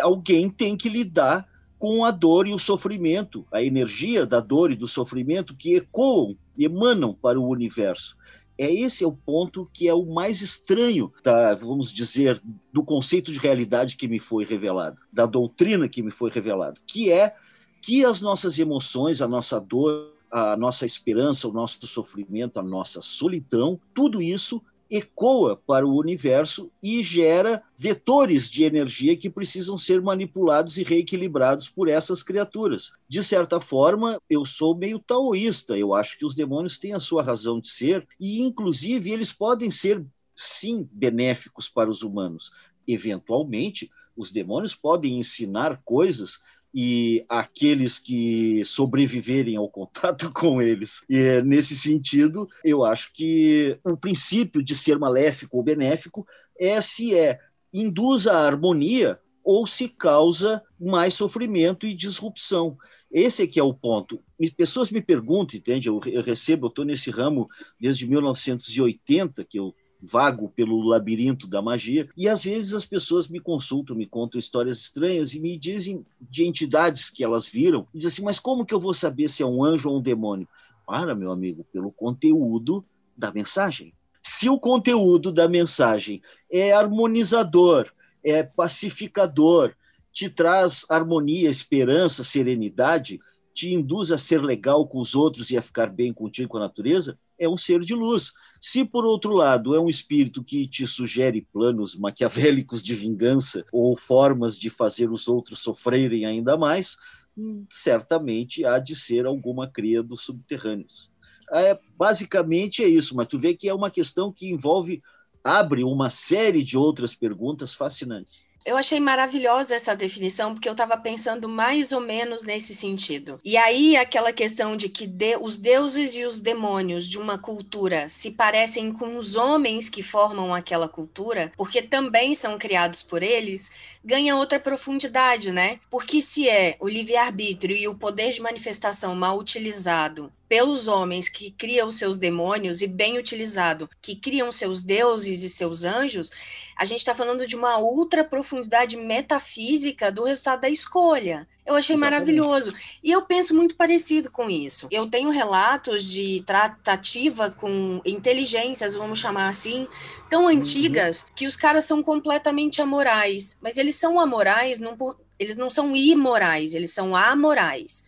[0.00, 4.76] Alguém tem que lidar com a dor e o sofrimento, a energia da dor e
[4.76, 8.16] do sofrimento que ecoam, emanam para o universo
[8.56, 11.12] é esse é o ponto que é o mais estranho,
[11.60, 12.40] vamos dizer,
[12.72, 17.10] do conceito de realidade que me foi revelado, da doutrina que me foi revelado, que
[17.10, 17.34] é
[17.82, 23.00] que as nossas emoções, a nossa dor, a nossa esperança, o nosso sofrimento, a nossa
[23.00, 30.00] solidão, tudo isso ecoa para o universo e gera vetores de energia que precisam ser
[30.00, 32.92] manipulados e reequilibrados por essas criaturas.
[33.08, 37.22] De certa forma, eu sou meio taoísta, eu acho que os demônios têm a sua
[37.22, 42.50] razão de ser e, inclusive, eles podem ser, sim, benéficos para os humanos.
[42.86, 46.40] Eventualmente, os demônios podem ensinar coisas
[46.74, 51.02] e aqueles que sobreviverem ao contato com eles.
[51.08, 56.26] E nesse sentido, eu acho que o princípio de ser maléfico ou benéfico
[56.58, 57.38] é se é
[57.72, 62.76] induz a harmonia ou se causa mais sofrimento e disrupção.
[63.12, 64.20] Esse é que é o ponto.
[64.56, 65.88] Pessoas me perguntam, entende?
[65.88, 69.72] Eu recebo, eu estou nesse ramo desde 1980, que eu
[70.04, 74.78] vago pelo labirinto da magia, e às vezes as pessoas me consultam, me contam histórias
[74.78, 78.74] estranhas e me dizem de entidades que elas viram, e dizem assim, mas como que
[78.74, 80.48] eu vou saber se é um anjo ou um demônio?
[80.86, 82.84] Para, meu amigo, pelo conteúdo
[83.16, 83.94] da mensagem.
[84.22, 87.90] Se o conteúdo da mensagem é harmonizador,
[88.22, 89.74] é pacificador,
[90.12, 93.20] te traz harmonia, esperança, serenidade,
[93.52, 96.60] te induz a ser legal com os outros e a ficar bem contigo com a
[96.60, 98.32] natureza, é um ser de luz.
[98.60, 103.96] Se, por outro lado, é um espírito que te sugere planos maquiavélicos de vingança ou
[103.96, 106.96] formas de fazer os outros sofrerem ainda mais,
[107.36, 111.10] hum, certamente há de ser alguma cria dos subterrâneos.
[111.52, 115.02] É, basicamente é isso, mas tu vê que é uma questão que envolve,
[115.42, 118.46] abre uma série de outras perguntas fascinantes.
[118.64, 123.38] Eu achei maravilhosa essa definição, porque eu estava pensando mais ou menos nesse sentido.
[123.44, 128.08] E aí, aquela questão de que de, os deuses e os demônios de uma cultura
[128.08, 133.70] se parecem com os homens que formam aquela cultura, porque também são criados por eles,
[134.02, 135.78] ganha outra profundidade, né?
[135.90, 141.50] Porque se é o livre-arbítrio e o poder de manifestação mal utilizado pelos homens que
[141.50, 146.30] criam seus demônios e bem utilizado, que criam seus deuses e seus anjos,
[146.76, 151.48] a gente está falando de uma ultra profundidade metafísica do resultado da escolha.
[151.66, 152.20] Eu achei Exatamente.
[152.38, 152.72] maravilhoso.
[153.02, 154.86] E eu penso muito parecido com isso.
[154.92, 159.88] Eu tenho relatos de tratativa com inteligências, vamos chamar assim,
[160.30, 160.50] tão uhum.
[160.50, 161.28] antigas, uhum.
[161.34, 163.58] que os caras são completamente amorais.
[163.60, 164.96] Mas eles são amorais, não
[165.36, 168.04] eles não são imorais, eles são amorais.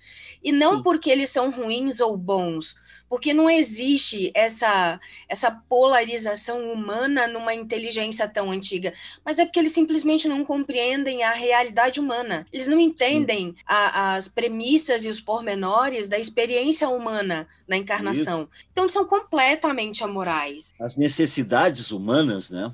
[0.46, 0.82] E não Sim.
[0.84, 2.76] porque eles são ruins ou bons,
[3.08, 9.72] porque não existe essa, essa polarização humana numa inteligência tão antiga, mas é porque eles
[9.72, 12.46] simplesmente não compreendem a realidade humana.
[12.52, 18.42] Eles não entendem a, as premissas e os pormenores da experiência humana na encarnação.
[18.42, 18.66] Isso.
[18.70, 20.72] Então, eles são completamente amorais.
[20.80, 22.72] As necessidades humanas, né?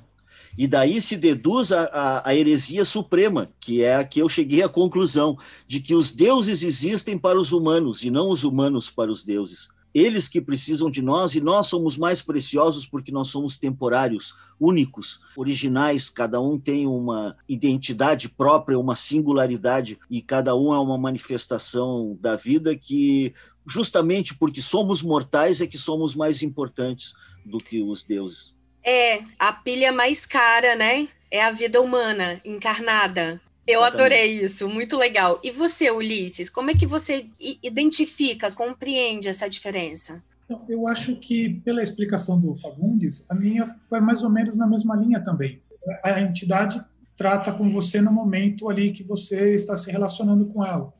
[0.57, 4.61] E daí se deduz a, a, a, heresia suprema, que é a que eu cheguei
[4.61, 5.37] à conclusão,
[5.67, 9.69] de que os deuses existem para os humanos e não os humanos para os deuses.
[9.93, 15.19] Eles que precisam de nós e nós somos mais preciosos porque nós somos temporários, únicos,
[15.35, 22.17] originais, cada um tem uma identidade própria, uma singularidade e cada um é uma manifestação
[22.19, 23.33] da vida que
[23.67, 27.13] justamente porque somos mortais é que somos mais importantes
[27.45, 28.55] do que os deuses.
[28.83, 31.07] É, a pilha mais cara, né?
[31.31, 33.41] É a vida humana encarnada.
[33.65, 35.39] Eu adorei isso, muito legal.
[35.41, 40.21] E você, Ulisses, como é que você identifica, compreende essa diferença?
[40.45, 44.67] Então, eu acho que, pela explicação do Fagundes, a minha foi mais ou menos na
[44.67, 45.61] mesma linha também.
[46.03, 46.83] A entidade
[47.17, 50.93] trata com você no momento ali que você está se relacionando com ela.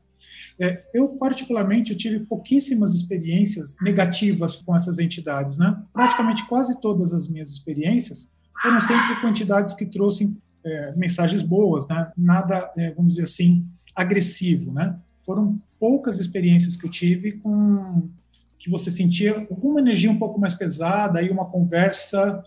[0.60, 5.58] É, eu, particularmente, eu tive pouquíssimas experiências negativas com essas entidades.
[5.58, 5.76] Né?
[5.92, 8.30] Praticamente quase todas as minhas experiências
[8.62, 12.10] foram sempre com entidades que trouxeram é, mensagens boas, né?
[12.16, 14.72] nada, é, vamos dizer assim, agressivo.
[14.72, 14.96] Né?
[15.18, 18.08] Foram poucas experiências que eu tive com
[18.58, 22.42] que você sentia alguma energia um pouco mais pesada e uma conversa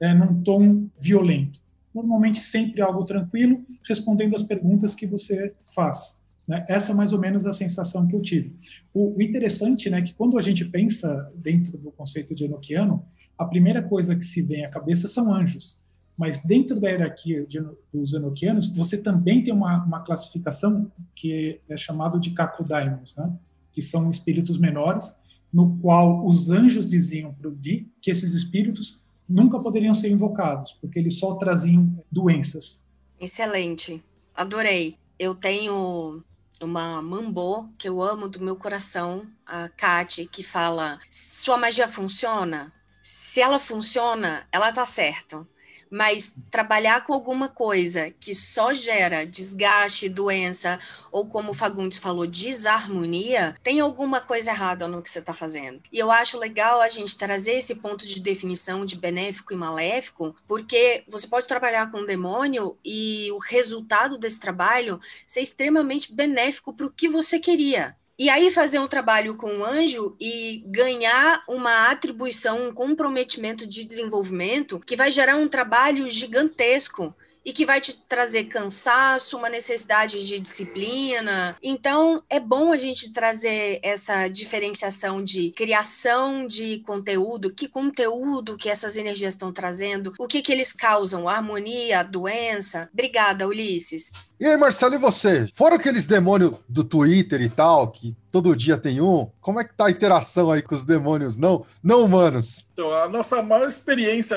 [0.00, 1.60] é, num tom violento.
[1.94, 6.19] Normalmente sempre algo tranquilo, respondendo às perguntas que você faz.
[6.50, 6.64] Né?
[6.68, 8.56] Essa é mais ou menos a sensação que eu tive.
[8.92, 13.04] O, interessante é né, que quando a gente pensa dentro do conceito de Enochiano,
[13.38, 15.80] a primeira coisa que se vem à cabeça são anjos
[16.20, 21.78] mas dentro da hierarquia de, dos enoquianos, você também tem uma, uma classificação que é
[21.78, 23.32] chamado de Kakudaimons, né?
[23.72, 25.16] que são espíritos menores,
[25.50, 30.72] no qual os anjos diziam para o Di que esses espíritos nunca poderiam ser invocados,
[30.72, 32.86] porque eles só traziam doenças.
[33.18, 34.02] Excelente,
[34.34, 34.96] adorei.
[35.18, 36.22] Eu tenho
[36.60, 42.72] uma mambô que eu amo do meu coração, a Kate, que fala: sua magia funciona?
[43.02, 45.46] Se ela funciona, ela tá certa
[45.90, 50.78] Mas trabalhar com alguma coisa que só gera desgaste, doença,
[51.10, 55.82] ou como o Fagundes falou, desarmonia, tem alguma coisa errada no que você está fazendo.
[55.90, 60.36] E eu acho legal a gente trazer esse ponto de definição de benéfico e maléfico,
[60.46, 66.72] porque você pode trabalhar com um demônio e o resultado desse trabalho ser extremamente benéfico
[66.72, 67.96] para o que você queria.
[68.20, 73.82] E aí fazer um trabalho com um anjo e ganhar uma atribuição, um comprometimento de
[73.82, 80.26] desenvolvimento que vai gerar um trabalho gigantesco e que vai te trazer cansaço, uma necessidade
[80.26, 81.56] de disciplina.
[81.62, 88.68] Então, é bom a gente trazer essa diferenciação de criação de conteúdo, que conteúdo que
[88.68, 92.88] essas energias estão trazendo, o que que eles causam, a harmonia, a doença.
[92.92, 94.12] Obrigada, Ulisses.
[94.38, 95.48] E aí, Marcelo, e você?
[95.54, 99.74] Fora aqueles demônios do Twitter e tal, que todo dia tem um, como é que
[99.74, 102.66] tá a interação aí com os demônios não, não humanos?
[102.72, 104.36] Então, a nossa maior experiência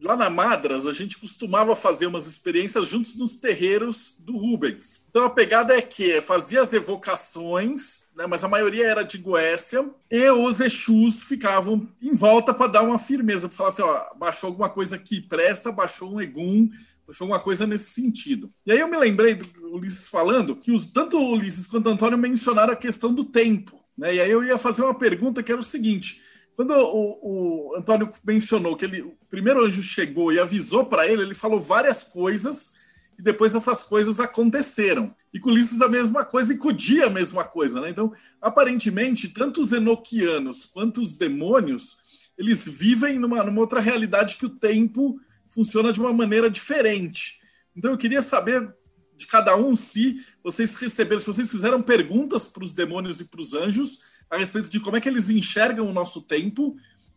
[0.00, 5.06] lá na Madras, a gente costumava fazer umas experiências juntos nos terreiros do Rubens.
[5.10, 9.88] Então a pegada é que fazia as evocações, né, mas a maioria era de Goécia,
[10.10, 14.48] e os Exus ficavam em volta para dar uma firmeza, para falar assim: ó, baixou
[14.48, 16.68] alguma coisa que presta, baixou um Egum,
[17.06, 18.50] baixou alguma coisa nesse sentido.
[18.64, 21.92] E aí eu me lembrei do Ulisses falando que os, tanto o Ulisses quanto o
[21.92, 23.80] Antônio mencionaram a questão do tempo.
[23.96, 26.20] Né, e aí eu ia fazer uma pergunta que era o seguinte
[26.56, 31.20] quando o, o, Antônio mencionou que ele, o primeiro anjo chegou e avisou para ele,
[31.20, 32.76] ele falou várias coisas
[33.18, 35.14] e depois essas coisas aconteceram.
[35.34, 37.78] E com Ulisses a mesma coisa e com o dia a mesma coisa.
[37.78, 37.90] Né?
[37.90, 41.98] Então, aparentemente, tanto os enoquianos quanto os demônios,
[42.38, 47.38] eles vivem numa, numa outra realidade que o tempo funciona de uma maneira diferente.
[47.76, 48.74] Então, eu queria saber
[49.14, 53.42] de cada um se vocês receberam, se vocês fizeram perguntas para os demônios e para
[53.42, 56.76] os anjos a respeito de como é que eles enxergam o nosso tempo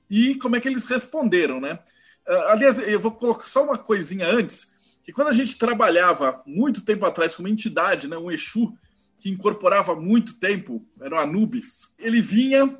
[0.09, 1.79] e como é que eles responderam, né?
[2.27, 4.71] Uh, aliás, eu vou colocar só uma coisinha antes,
[5.03, 8.73] que quando a gente trabalhava muito tempo atrás com uma entidade, né, um Exu,
[9.19, 12.77] que incorporava muito tempo, era o Anubis, ele vinha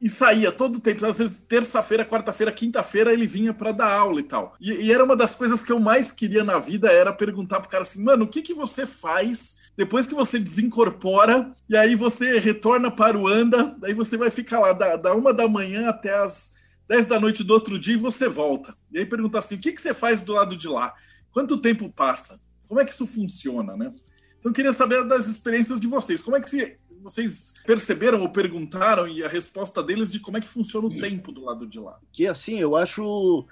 [0.00, 4.20] e saía todo o tempo, às vezes terça-feira, quarta-feira, quinta-feira ele vinha para dar aula
[4.20, 4.54] e tal.
[4.60, 7.70] E, e, era uma das coisas que eu mais queria na vida era perguntar pro
[7.70, 12.38] cara assim, mano, o que que você faz depois que você desincorpora, e aí você
[12.38, 16.16] retorna para o anda, daí você vai ficar lá da, da uma da manhã até
[16.16, 16.54] as
[16.88, 18.76] 10 da noite do outro dia e você volta.
[18.90, 20.94] E aí pergunta assim: o que, que você faz do lado de lá?
[21.30, 22.40] Quanto tempo passa?
[22.66, 23.92] Como é que isso funciona, né?
[24.38, 26.20] Então eu queria saber das experiências de vocês.
[26.20, 30.40] Como é que se, vocês perceberam ou perguntaram e a resposta deles de como é
[30.40, 31.98] que funciona o tempo do lado de lá?
[32.10, 33.46] Que assim, eu acho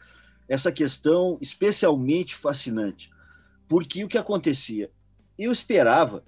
[0.49, 3.11] essa questão especialmente fascinante.
[3.69, 4.91] Porque o que acontecia?
[5.39, 6.25] Eu esperava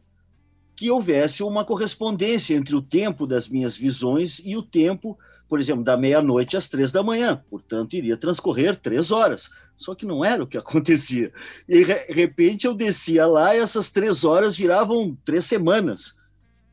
[0.76, 5.82] que houvesse uma correspondência entre o tempo das minhas visões e o tempo, por exemplo,
[5.82, 7.42] da meia-noite às três da manhã.
[7.48, 9.48] Portanto, iria transcorrer três horas.
[9.74, 11.32] Só que não era o que acontecia.
[11.66, 16.14] E, de repente, eu descia lá e essas três horas viravam três semanas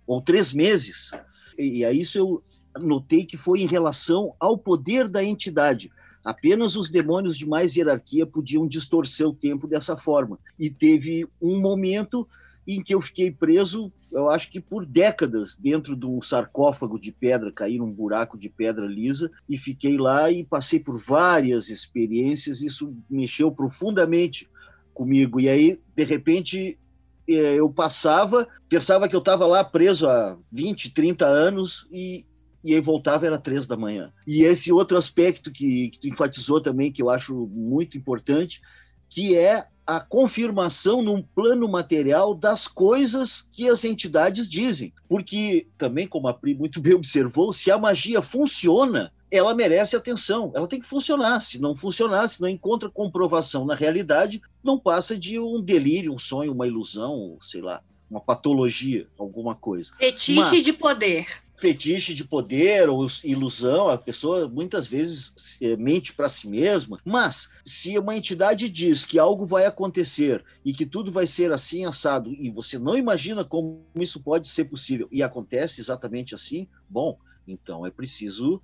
[0.05, 1.11] ou três meses.
[1.57, 2.43] E, a isso eu
[2.81, 5.89] notei que foi em relação ao poder da entidade.
[6.23, 10.39] Apenas os demônios de mais hierarquia podiam distorcer o tempo dessa forma.
[10.57, 12.27] E teve um momento
[12.65, 17.11] em que eu fiquei preso, eu acho que por décadas, dentro de um sarcófago de
[17.11, 22.61] pedra, caí num buraco de pedra lisa e fiquei lá e passei por várias experiências.
[22.61, 24.49] Isso mexeu profundamente
[24.93, 25.41] comigo.
[25.41, 26.79] E aí, de repente,
[27.27, 32.25] eh, eu passava, pensava que eu estava lá preso há 20, 30 anos e
[32.63, 34.11] e aí voltava era três da manhã.
[34.25, 38.61] E esse outro aspecto que, que tu enfatizou também, que eu acho muito importante,
[39.09, 44.93] que é a confirmação num plano material das coisas que as entidades dizem.
[45.09, 50.51] Porque, também, como a Pri muito bem observou, se a magia funciona, ela merece atenção,
[50.55, 51.41] ela tem que funcionar.
[51.41, 56.19] Se não funcionar, se não encontra comprovação na realidade, não passa de um delírio, um
[56.19, 59.91] sonho, uma ilusão, sei lá, uma patologia, alguma coisa.
[59.97, 66.13] Fetiche Mas, de poder fetiche de poder ou ilusão, a pessoa muitas vezes eh, mente
[66.13, 71.11] para si mesma, mas se uma entidade diz que algo vai acontecer e que tudo
[71.11, 75.79] vai ser assim assado e você não imagina como isso pode ser possível e acontece
[75.79, 78.61] exatamente assim, bom, então é preciso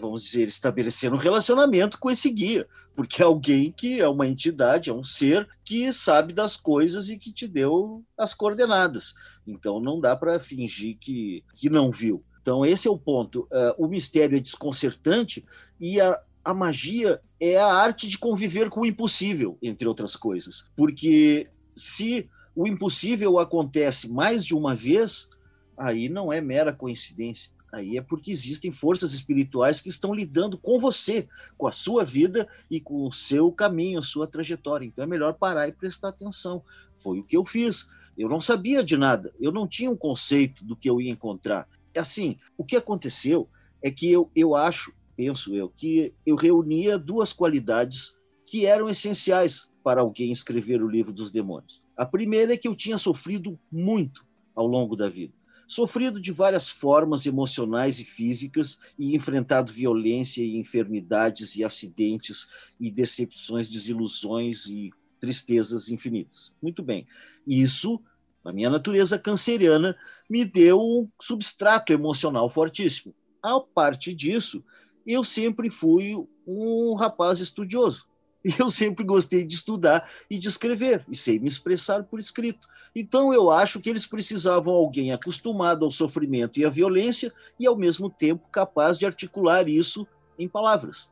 [0.00, 4.90] vamos dizer, estabelecer um relacionamento com esse guia, porque é alguém que é uma entidade,
[4.90, 9.14] é um ser que sabe das coisas e que te deu as coordenadas.
[9.46, 12.22] Então não dá para fingir que, que não viu.
[12.42, 13.42] Então, esse é o ponto.
[13.52, 15.44] Uh, o mistério é desconcertante
[15.78, 20.66] e a, a magia é a arte de conviver com o impossível, entre outras coisas.
[20.76, 25.28] Porque se o impossível acontece mais de uma vez,
[25.76, 27.52] aí não é mera coincidência.
[27.72, 32.48] Aí é porque existem forças espirituais que estão lidando com você, com a sua vida
[32.70, 34.84] e com o seu caminho, a sua trajetória.
[34.84, 36.62] Então é melhor parar e prestar atenção.
[36.92, 37.88] Foi o que eu fiz.
[38.18, 41.66] Eu não sabia de nada, eu não tinha um conceito do que eu ia encontrar.
[41.96, 43.48] Assim, o que aconteceu
[43.82, 48.16] é que eu, eu acho, penso eu, que eu reunia duas qualidades
[48.46, 51.82] que eram essenciais para alguém escrever o livro dos demônios.
[51.96, 55.39] A primeira é que eu tinha sofrido muito ao longo da vida
[55.70, 62.48] sofrido de várias formas emocionais e físicas e enfrentado violência e enfermidades e acidentes
[62.80, 64.90] e decepções, desilusões e
[65.20, 66.52] tristezas infinitas.
[66.60, 67.06] Muito bem.
[67.46, 68.02] Isso,
[68.44, 69.96] a minha natureza canceriana,
[70.28, 73.14] me deu um substrato emocional fortíssimo.
[73.40, 74.64] A parte disso,
[75.06, 78.08] eu sempre fui um rapaz estudioso.
[78.58, 82.68] Eu sempre gostei de estudar e de escrever, e sei me expressar por escrito.
[82.94, 87.76] Então eu acho que eles precisavam alguém acostumado ao sofrimento e à violência e ao
[87.76, 90.06] mesmo tempo capaz de articular isso
[90.38, 91.08] em palavras.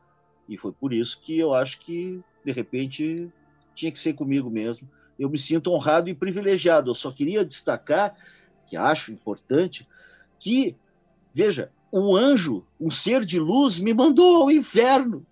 [0.47, 3.31] E foi por isso que eu acho que de repente
[3.73, 4.89] tinha que ser comigo mesmo.
[5.17, 6.89] Eu me sinto honrado e privilegiado.
[6.89, 8.15] Eu só queria destacar
[8.67, 9.87] que acho importante
[10.37, 10.75] que
[11.33, 15.25] veja, um anjo, um ser de luz me mandou ao inferno.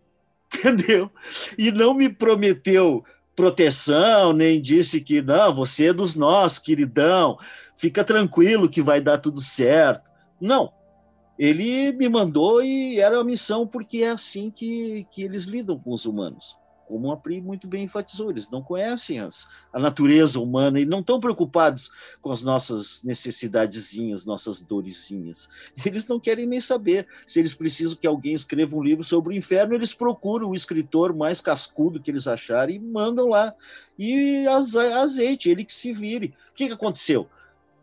[0.60, 1.12] Entendeu?
[1.58, 3.04] E não me prometeu
[3.36, 7.38] proteção, nem disse que não, você é dos nossos, queridão,
[7.76, 10.10] fica tranquilo que vai dar tudo certo.
[10.42, 10.74] Não.
[11.38, 15.94] Ele me mandou e era a missão porque é assim que, que eles lidam com
[15.94, 16.58] os humanos
[16.88, 21.02] como a Pri muito bem enfatizou, eles não conhecem as, a natureza humana e não
[21.02, 25.50] estão preocupados com as nossas necessidadezinhas, nossas dorezinhas.
[25.86, 27.08] Eles não querem nem saber.
[27.26, 31.14] Se eles precisam que alguém escreva um livro sobre o inferno, eles procuram o escritor
[31.14, 33.54] mais cascudo que eles acharem e mandam lá.
[34.00, 36.34] E azeite, ele que se vire.
[36.52, 37.28] O que, que aconteceu?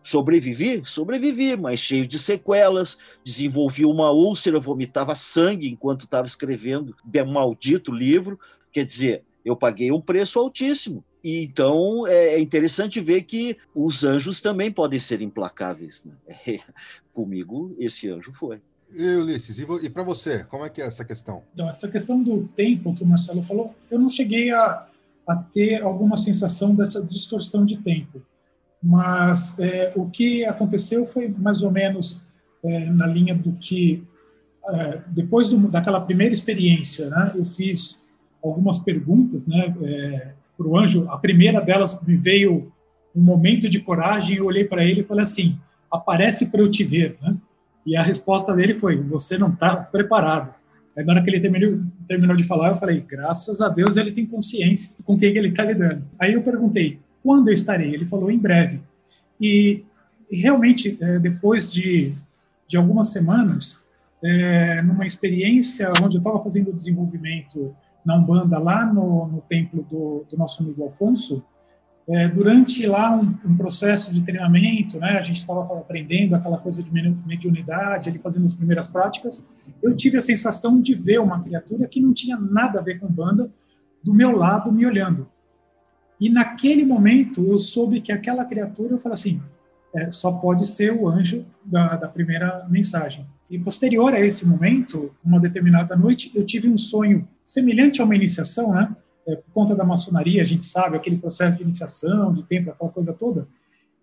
[0.05, 0.85] Sobrevivi?
[0.85, 2.99] Sobrevivi, mas cheio de sequelas.
[3.25, 8.39] Desenvolvi uma úlcera, vomitava sangue enquanto estava escrevendo o maldito livro.
[8.75, 11.05] Quer dizer, eu paguei um preço altíssimo.
[11.22, 16.05] E então é, é interessante ver que os anjos também podem ser implacáveis.
[16.05, 16.12] Né?
[16.47, 16.59] É,
[17.12, 18.61] comigo, esse anjo foi.
[18.93, 21.43] E Ulisses, e, e para você, como é que é essa questão?
[21.55, 24.87] Então, essa questão do tempo que o Marcelo falou, eu não cheguei a,
[25.27, 28.20] a ter alguma sensação dessa distorção de tempo.
[28.83, 32.25] Mas é, o que aconteceu foi mais ou menos
[32.64, 34.05] é, na linha do que,
[34.68, 38.04] é, depois do, daquela primeira experiência, né, eu fiz
[38.49, 41.07] algumas perguntas né, é, para o anjo.
[41.09, 42.73] A primeira delas me veio
[43.15, 45.59] um momento de coragem, eu olhei para ele e falei assim:
[45.91, 47.17] aparece para eu te ver.
[47.23, 47.37] Né?
[47.87, 50.55] E a resposta dele foi: você não está preparado.
[50.97, 54.13] Aí, na hora que ele terminou, terminou de falar, eu falei: graças a Deus ele
[54.13, 56.05] tem consciência com quem ele está lidando.
[56.19, 57.95] Aí eu perguntei: quando eu estarei?
[57.95, 58.81] Ele falou: em breve.
[59.41, 59.85] E,
[60.31, 62.13] e realmente, é, depois de,
[62.67, 63.83] de algumas semanas,
[64.23, 67.75] é, numa experiência onde eu estava fazendo desenvolvimento
[68.05, 71.43] na Umbanda, lá no, no templo do, do, nosso amigo Alfonso,
[72.07, 76.83] é, durante lá um, um, processo de treinamento, né, a gente estava aprendendo aquela coisa
[76.83, 79.47] de mediunidade, ali fazendo as primeiras práticas,
[79.83, 83.07] eu tive a sensação de ver uma criatura que não tinha nada a ver com
[83.07, 83.51] Umbanda,
[84.03, 85.27] do meu lado, me olhando.
[86.21, 89.43] E naquele momento eu soube que aquela criatura, eu falei assim,
[89.95, 93.27] é, só pode ser o anjo da, da primeira mensagem.
[93.51, 98.17] E posterior a esse momento, uma determinada noite, eu tive um sonho semelhante a uma
[98.17, 98.95] iniciação, né?
[99.27, 102.91] É, por conta da maçonaria, a gente sabe, aquele processo de iniciação, de tempo, aquela
[102.91, 103.47] coisa toda.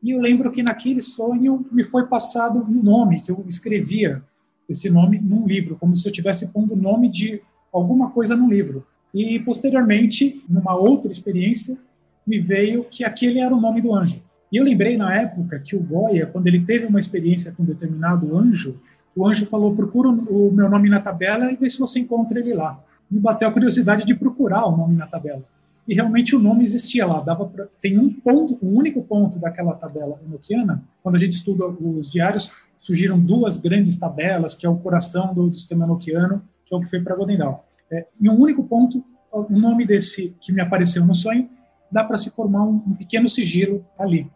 [0.02, 4.24] E eu lembro que naquele sonho me foi passado um nome, que eu escrevia
[4.68, 8.50] esse nome num livro, como se eu estivesse pondo o nome de alguma coisa no
[8.50, 8.86] livro.
[9.14, 11.78] E posteriormente, numa outra experiência,
[12.26, 14.22] me veio que aquele era o nome do anjo.
[14.52, 17.66] E eu lembrei na época que o Goya, quando ele teve uma experiência com um
[17.66, 18.80] determinado anjo,
[19.16, 22.54] o anjo falou: procura o meu nome na tabela e vê se você encontra ele
[22.54, 22.82] lá.
[23.10, 25.44] Me bateu a curiosidade de procurar o nome na tabela.
[25.88, 27.20] E realmente o nome existia lá.
[27.20, 30.84] Dava pra, tem um ponto, um único ponto daquela tabela enoquiana.
[31.04, 35.50] Quando a gente estuda os diários, surgiram duas grandes tabelas, que é o coração do,
[35.50, 37.68] do sistema enoquiano, que é o que foi para Godendal.
[37.92, 41.50] É, em um único ponto, o nome desse que me apareceu no sonho,
[41.92, 44.30] dá para se formar um, um pequeno sigilo ali.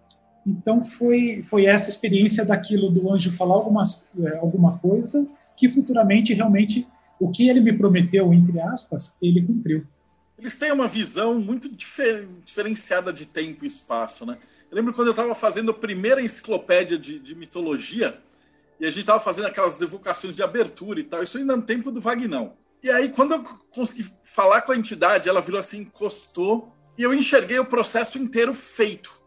[0.46, 5.28] Então foi foi essa experiência daquilo do anjo falar algumas, é, alguma coisa
[5.58, 6.88] que futuramente realmente
[7.20, 9.86] o que ele me prometeu entre aspas ele cumpriu.
[10.38, 14.38] Eles têm uma visão muito difer diferenciada de tempo e espaço, né?
[14.70, 18.18] Eu lembro quando eu estava fazendo a primeira enciclopédia de, de mitologia
[18.80, 21.90] e a gente estava fazendo aquelas evocações de abertura e tal, isso ainda no tempo
[21.90, 22.54] do Vagnão.
[22.84, 27.14] E aí, quando eu consegui falar com a entidade, ela virou assim, encostou, e eu
[27.14, 29.20] enxerguei o processo inteiro feito.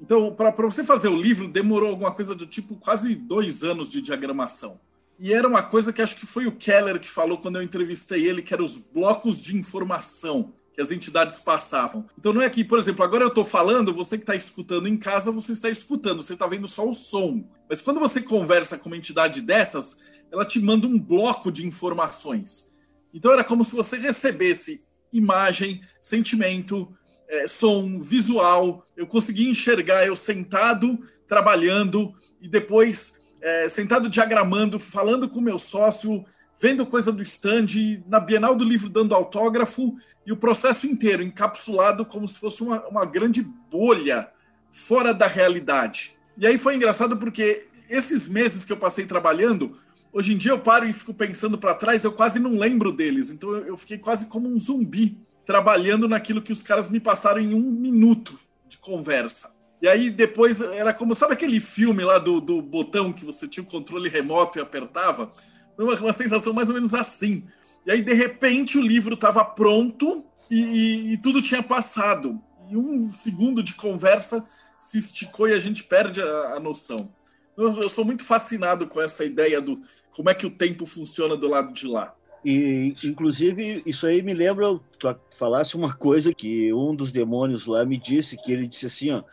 [0.00, 4.02] Então, para você fazer o livro, demorou alguma coisa do tipo quase dois anos de
[4.02, 4.78] diagramação.
[5.18, 8.26] E era uma coisa que acho que foi o Keller que falou quando eu entrevistei
[8.26, 12.04] ele, que eram os blocos de informação que as entidades passavam.
[12.18, 14.96] Então não é que, por exemplo, agora eu estou falando, você que está escutando em
[14.98, 17.48] casa, você está escutando, você está vendo só o som.
[17.66, 19.98] Mas quando você conversa com uma entidade dessas,
[20.30, 22.70] ela te manda um bloco de informações.
[23.14, 26.94] Então era como se você recebesse imagem, sentimento,
[27.28, 28.84] é, som, visual.
[28.96, 36.24] Eu conseguia enxergar eu sentado, trabalhando, e depois é, sentado diagramando, falando com meu sócio,
[36.60, 37.66] vendo coisa do stand,
[38.06, 42.86] na Bienal do Livro dando autógrafo, e o processo inteiro encapsulado como se fosse uma,
[42.88, 44.28] uma grande bolha
[44.72, 46.16] fora da realidade.
[46.36, 49.78] E aí foi engraçado porque esses meses que eu passei trabalhando,
[50.12, 53.30] hoje em dia eu paro e fico pensando para trás, eu quase não lembro deles.
[53.30, 57.54] Então eu fiquei quase como um zumbi trabalhando naquilo que os caras me passaram em
[57.54, 58.38] um minuto
[58.68, 59.54] de conversa.
[59.80, 63.62] E aí depois era como, sabe aquele filme lá do, do botão que você tinha
[63.62, 65.30] o controle remoto e apertava?
[65.78, 67.44] Uma, uma sensação mais ou menos assim.
[67.86, 72.40] E aí, de repente, o livro estava pronto e, e, e, tudo tinha passado.
[72.68, 74.44] E um segundo de conversa
[74.80, 77.14] se esticou e a gente perde a, a noção.
[77.56, 79.80] Eu, sou muito fascinado com essa ideia do
[80.10, 82.12] como é que o tempo funciona do lado de lá.
[82.48, 87.84] E, inclusive, isso aí me lembra, tu falasse uma coisa que um dos demônios lá
[87.84, 89.24] me disse, que ele disse assim, ó,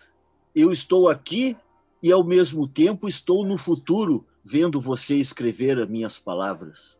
[0.56, 1.56] eu estou aqui
[2.02, 6.98] e ao mesmo tempo estou no futuro vendo você escrever as minhas palavras.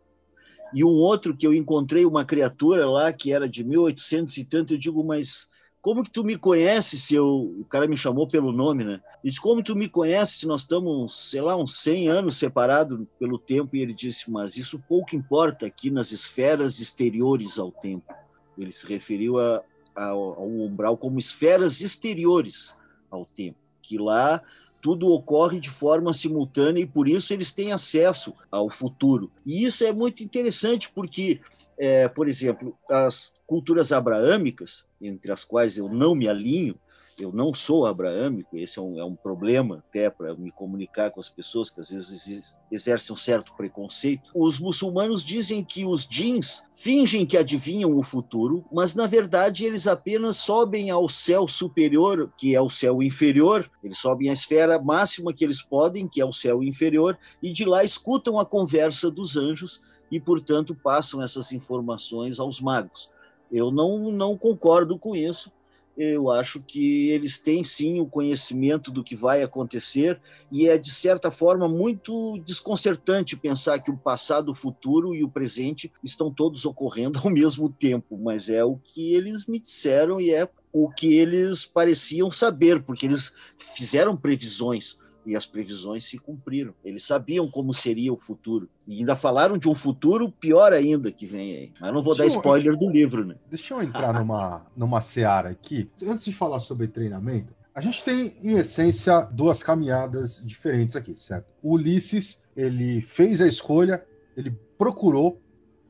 [0.72, 4.76] E um outro que eu encontrei uma criatura lá que era de 1800 e tanto,
[4.76, 5.50] eu digo, mas
[5.84, 7.28] como que tu me conhece se eu...
[7.60, 9.02] O cara me chamou pelo nome, né?
[9.22, 13.06] E disse, como tu me conhece se nós estamos, sei lá, uns 100 anos separados
[13.20, 13.76] pelo tempo?
[13.76, 18.14] E ele disse, mas isso pouco importa aqui nas esferas exteriores ao tempo.
[18.58, 19.62] Ele se referiu a,
[19.94, 22.74] a, ao umbral como esferas exteriores
[23.12, 24.42] ao tempo, que lá
[24.82, 29.30] tudo ocorre de forma simultânea e por isso eles têm acesso ao futuro.
[29.46, 31.42] E isso é muito interessante porque,
[31.78, 36.76] é, por exemplo, as culturas abraâmicas, entre as quais eu não me alinho,
[37.20, 41.20] eu não sou abraâmico, esse é um, é um problema até para me comunicar com
[41.20, 44.32] as pessoas que às vezes exercem um certo preconceito.
[44.34, 49.86] Os muçulmanos dizem que os jeans fingem que adivinham o futuro, mas na verdade eles
[49.86, 55.32] apenas sobem ao céu superior, que é o céu inferior, eles sobem à esfera máxima
[55.32, 59.38] que eles podem, que é o céu inferior, e de lá escutam a conversa dos
[59.38, 59.80] anjos
[60.12, 63.14] e, portanto, passam essas informações aos magos.
[63.54, 65.52] Eu não, não concordo com isso.
[65.96, 70.20] Eu acho que eles têm sim o conhecimento do que vai acontecer
[70.52, 75.30] e é de certa forma muito desconcertante pensar que o passado, o futuro e o
[75.30, 80.34] presente estão todos ocorrendo ao mesmo tempo, mas é o que eles me disseram e
[80.34, 86.74] é o que eles pareciam saber, porque eles fizeram previsões e as previsões se cumpriram.
[86.84, 88.70] Eles sabiam como seria o futuro.
[88.88, 91.72] E ainda falaram de um futuro pior ainda que vem aí.
[91.80, 93.36] Mas não vou deixa dar spoiler eu, do livro, né?
[93.50, 95.90] Deixa eu entrar numa, numa seara aqui.
[96.06, 101.48] Antes de falar sobre treinamento, a gente tem, em essência, duas caminhadas diferentes aqui, certo?
[101.62, 104.04] O Ulisses, ele fez a escolha,
[104.38, 105.42] ele procurou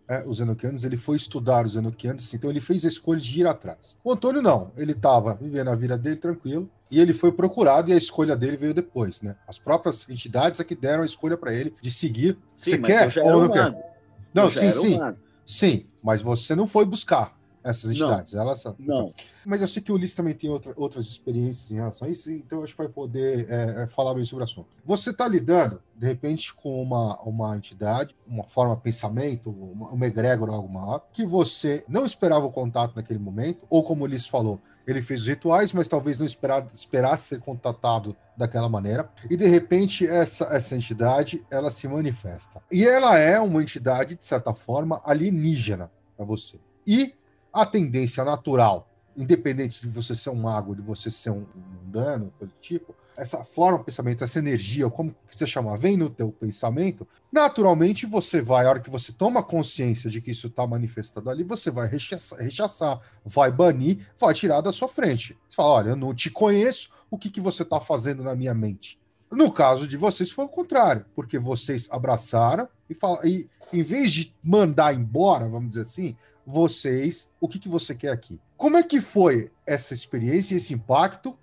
[0.08, 3.48] é, os Enochianos, ele foi estudar os Enochianos, então ele fez a escolha de ir
[3.48, 3.98] atrás.
[4.04, 7.94] O Antônio não, ele estava vivendo a vida dele tranquilo, e ele foi procurado e
[7.94, 9.36] a escolha dele veio depois, né?
[9.48, 12.38] As próprias entidades é que deram a escolha para ele de seguir.
[12.56, 13.96] Sim, você quer ou não quer?
[14.34, 15.00] Não, sim, sim.
[15.46, 18.34] Sim, mas você não foi buscar essas entidades.
[18.34, 18.42] Não.
[18.42, 19.14] Elas, não.
[19.46, 22.32] Mas eu sei que o Ulisses também tem outra, outras experiências em relação a isso,
[22.32, 24.68] então acho que vai poder é, é falar bem sobre o assunto.
[24.86, 30.06] Você está lidando, de repente, com uma, uma entidade, uma forma de pensamento, uma, uma
[30.06, 34.28] egrégora algo maior, que você não esperava o contato naquele momento, ou como o Ulisses
[34.28, 39.38] falou, ele fez os rituais, mas talvez não esperava, esperasse ser contatado daquela maneira, e
[39.38, 42.62] de repente essa, essa entidade ela se manifesta.
[42.72, 46.60] E ela é uma entidade, de certa forma, alienígena para você.
[46.86, 47.14] E
[47.54, 52.52] a tendência natural, independente de você ser um mago, de você ser um mundano, coisa
[52.52, 56.32] do tipo, essa forma de pensamento, essa energia, como que você chama, vem no teu
[56.32, 61.30] pensamento, naturalmente você vai, a hora que você toma consciência de que isso está manifestado
[61.30, 65.38] ali, você vai rechaçar, rechaçar, vai banir, vai tirar da sua frente.
[65.48, 68.54] Você fala, olha, eu não te conheço, o que, que você está fazendo na minha
[68.54, 69.00] mente?
[69.34, 74.12] No caso de vocês foi o contrário, porque vocês abraçaram e, fal e em vez
[74.12, 76.16] de mandar embora, vamos dizer assim,
[76.46, 78.40] vocês, o que, que você quer aqui?
[78.56, 81.38] Como é que foi essa experiência, esse impacto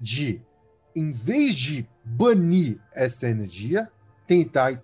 [0.00, 0.42] de,
[0.94, 3.88] em vez de banir essa energia,
[4.26, 4.82] tentar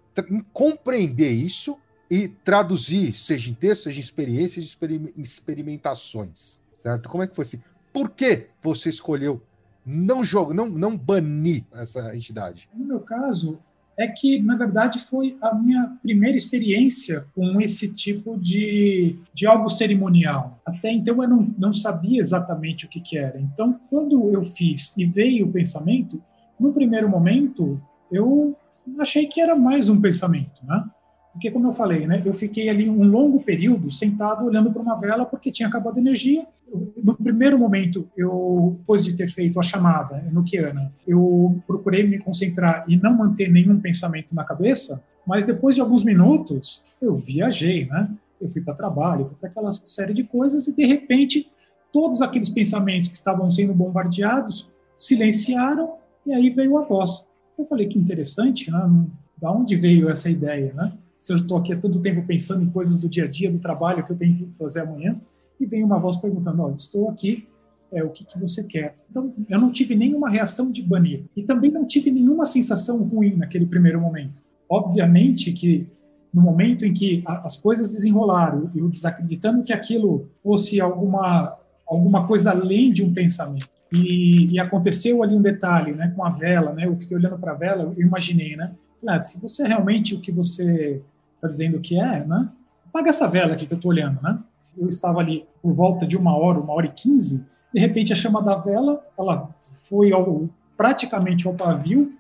[0.53, 7.09] compreender isso e traduzir, seja em texto, seja em experiência, em experimentações, certo?
[7.09, 7.63] Como é que foi assim?
[7.93, 9.43] Por que você escolheu
[9.85, 12.69] não jogar, não, não banir essa entidade?
[12.75, 13.59] No meu caso,
[13.97, 19.69] é que, na verdade, foi a minha primeira experiência com esse tipo de, de algo
[19.69, 20.61] cerimonial.
[20.65, 23.39] Até então eu não, não sabia exatamente o que, que era.
[23.39, 26.21] Então, quando eu fiz e veio o pensamento,
[26.59, 27.81] no primeiro momento,
[28.11, 28.57] eu
[28.99, 30.85] achei que era mais um pensamento, né?
[31.33, 34.99] Porque, como eu falei, né, eu fiquei ali um longo período sentado olhando para uma
[34.99, 36.47] vela porque tinha acabado a energia.
[37.03, 42.85] No primeiro momento, eu, depois de ter feito a chamada noquiana, eu procurei me concentrar
[42.87, 48.11] e não manter nenhum pensamento na cabeça, mas depois de alguns minutos, eu viajei, né?
[48.41, 51.49] Eu fui para trabalho, fui para aquela série de coisas e, de repente,
[51.93, 54.69] todos aqueles pensamentos que estavam sendo bombardeados
[54.99, 55.95] silenciaram
[56.27, 57.27] e aí veio a voz.
[57.59, 59.07] Eu falei que interessante, né?
[59.41, 60.93] Da onde veio essa ideia, né?
[61.23, 63.61] Se eu estou aqui há tanto tempo pensando em coisas do dia a dia, do
[63.61, 65.17] trabalho que eu tenho que fazer amanhã,
[65.61, 67.47] e vem uma voz perguntando: oh, estou aqui,
[67.93, 68.97] é, o que, que você quer?
[69.09, 73.37] Então, eu não tive nenhuma reação de banir, e também não tive nenhuma sensação ruim
[73.37, 74.43] naquele primeiro momento.
[74.69, 75.89] Obviamente que
[76.35, 81.57] no momento em que as coisas desenrolaram, eu desacreditando que aquilo fosse alguma
[81.87, 83.69] alguma coisa além de um pensamento.
[83.93, 86.87] E, e, aconteceu ali um detalhe, né, com a vela, né?
[86.87, 88.73] Eu fiquei olhando para a vela, eu imaginei, né?
[88.99, 91.03] Falei, ah, se você é realmente o que você
[91.43, 92.49] está dizendo que é, né?
[92.87, 94.39] Apaga essa vela aqui que eu estou olhando, né?
[94.79, 98.17] Eu estava ali por volta de uma hora, uma hora e quinze, de repente a
[98.17, 102.13] chama da vela, ela foi ao, praticamente ao pavio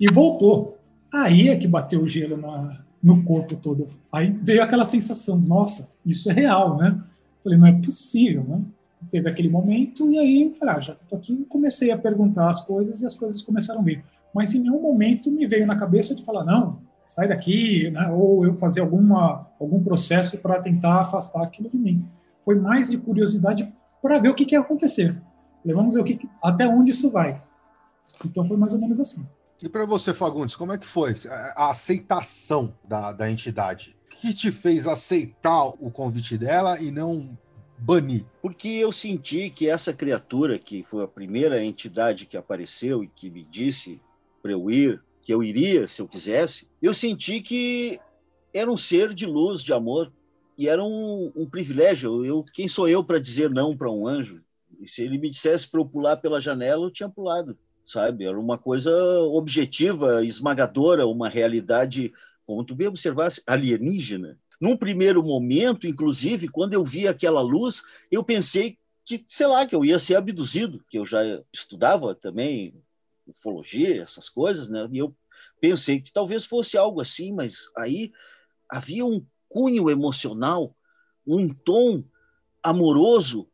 [0.00, 0.78] e voltou.
[1.12, 3.86] Aí é que bateu o gelo na, no corpo todo.
[4.10, 6.98] Aí veio aquela sensação, nossa, isso é real, né?
[7.44, 8.62] Falei, não é possível, né?
[9.10, 13.02] Teve aquele momento e aí, falei, ah, já estou aqui, comecei a perguntar as coisas
[13.02, 14.04] e as coisas começaram a vir.
[14.34, 18.10] Mas em nenhum momento me veio na cabeça de falar, não, sai daqui, né?
[18.12, 22.06] ou eu fazer alguma, algum processo para tentar afastar aquilo de mim.
[22.44, 25.18] Foi mais de curiosidade para ver o que, que ia acontecer.
[25.64, 27.40] Vamos ver o que, até onde isso vai.
[28.24, 29.26] Então foi mais ou menos assim.
[29.62, 31.14] E para você, Fagundes, como é que foi
[31.56, 33.96] a aceitação da, da entidade?
[34.06, 37.36] O que te fez aceitar o convite dela e não
[37.78, 38.26] banir?
[38.42, 43.30] Porque eu senti que essa criatura, que foi a primeira entidade que apareceu e que
[43.30, 43.98] me disse
[44.42, 48.00] para eu ir, que eu iria se eu quisesse, eu senti que
[48.54, 50.10] era um ser de luz, de amor,
[50.56, 52.24] e era um, um privilégio.
[52.24, 54.40] Eu, quem sou eu para dizer não para um anjo?
[54.80, 58.24] E se ele me dissesse para eu pular pela janela, eu tinha pulado, sabe?
[58.24, 58.90] Era uma coisa
[59.24, 62.10] objetiva, esmagadora, uma realidade,
[62.46, 64.38] como tu bem observasse, alienígena.
[64.58, 69.76] Num primeiro momento, inclusive, quando eu vi aquela luz, eu pensei que, sei lá, que
[69.76, 71.20] eu ia ser abduzido, que eu já
[71.52, 72.72] estudava também
[73.28, 74.88] ufologia, essas coisas, né?
[74.90, 75.14] E eu
[75.60, 78.12] pensei que talvez fosse algo assim, mas aí
[78.68, 80.74] havia um cunho emocional,
[81.26, 82.04] um tom
[82.62, 83.48] amoroso,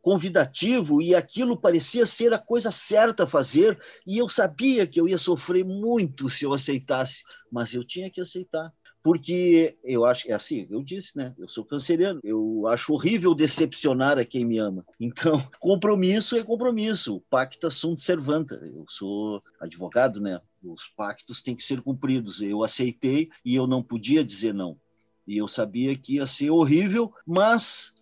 [0.00, 5.08] convidativo, e aquilo parecia ser a coisa certa a fazer, e eu sabia que eu
[5.08, 8.72] ia sofrer muito se eu aceitasse, mas eu tinha que aceitar
[9.06, 11.32] porque eu acho, é assim, eu disse, né?
[11.38, 14.84] Eu sou canceriano, eu acho horrível decepcionar a quem me ama.
[14.98, 18.56] Então, compromisso é compromisso, pacta sunt servanta.
[18.56, 20.40] Eu sou advogado, né?
[20.60, 22.42] Os pactos têm que ser cumpridos.
[22.42, 24.76] Eu aceitei e eu não podia dizer não.
[25.24, 27.94] E eu sabia que ia ser horrível, mas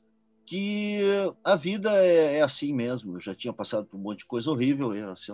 [0.47, 1.01] que
[1.45, 3.17] a vida é, é, assim mesmo.
[3.17, 4.95] Eu já tinha passado por um monte de coisa horrível.
[4.95, 5.33] Era, assim,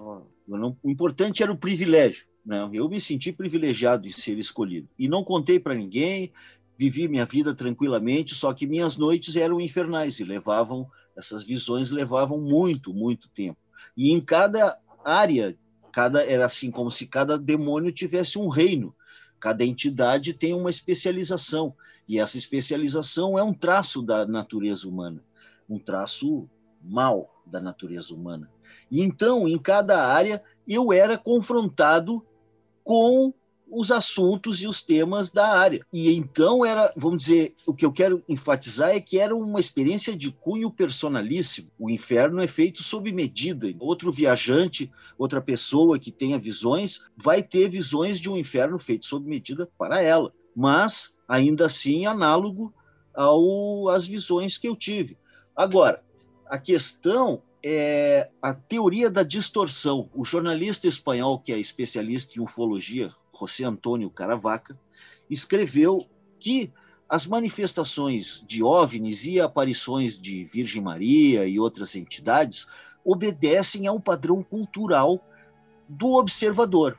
[0.48, 2.26] não, o importante era o privilégio.
[2.45, 2.68] Né?
[2.72, 4.88] Eu me senti privilegiado de ser escolhido.
[4.99, 6.32] E não contei para ninguém,
[6.78, 12.41] vivi minha vida tranquilamente, só que minhas noites eram infernais e levavam, essas visões levavam
[12.41, 13.59] muito, muito tempo.
[13.97, 15.57] E em cada área,
[15.93, 18.95] cada era assim como se cada demônio tivesse um reino.
[19.38, 21.74] Cada entidade tem uma especialização,
[22.09, 25.22] e essa especialização é um traço da natureza humana,
[25.68, 26.49] um traço
[26.82, 28.51] mal da natureza humana.
[28.91, 32.26] E então, em cada área, eu era confrontado
[32.85, 33.33] com
[33.70, 35.81] os assuntos e os temas da área.
[35.93, 40.16] E então era, vamos dizer, o que eu quero enfatizar é que era uma experiência
[40.16, 41.70] de cunho personalíssimo.
[41.78, 43.72] O inferno é feito sob medida.
[43.78, 49.28] Outro viajante, outra pessoa que tenha visões, vai ter visões de um inferno feito sob
[49.28, 52.74] medida para ela, mas ainda assim análogo
[53.14, 55.16] ao, às visões que eu tive.
[55.55, 56.03] Agora,
[56.47, 60.08] a questão é a teoria da distorção.
[60.14, 64.78] O jornalista espanhol, que é especialista em ufologia, José Antônio Caravaca,
[65.28, 66.06] escreveu
[66.38, 66.72] que
[67.08, 72.66] as manifestações de OVNIs e aparições de Virgem Maria e outras entidades
[73.04, 75.20] obedecem a um padrão cultural
[75.88, 76.98] do observador,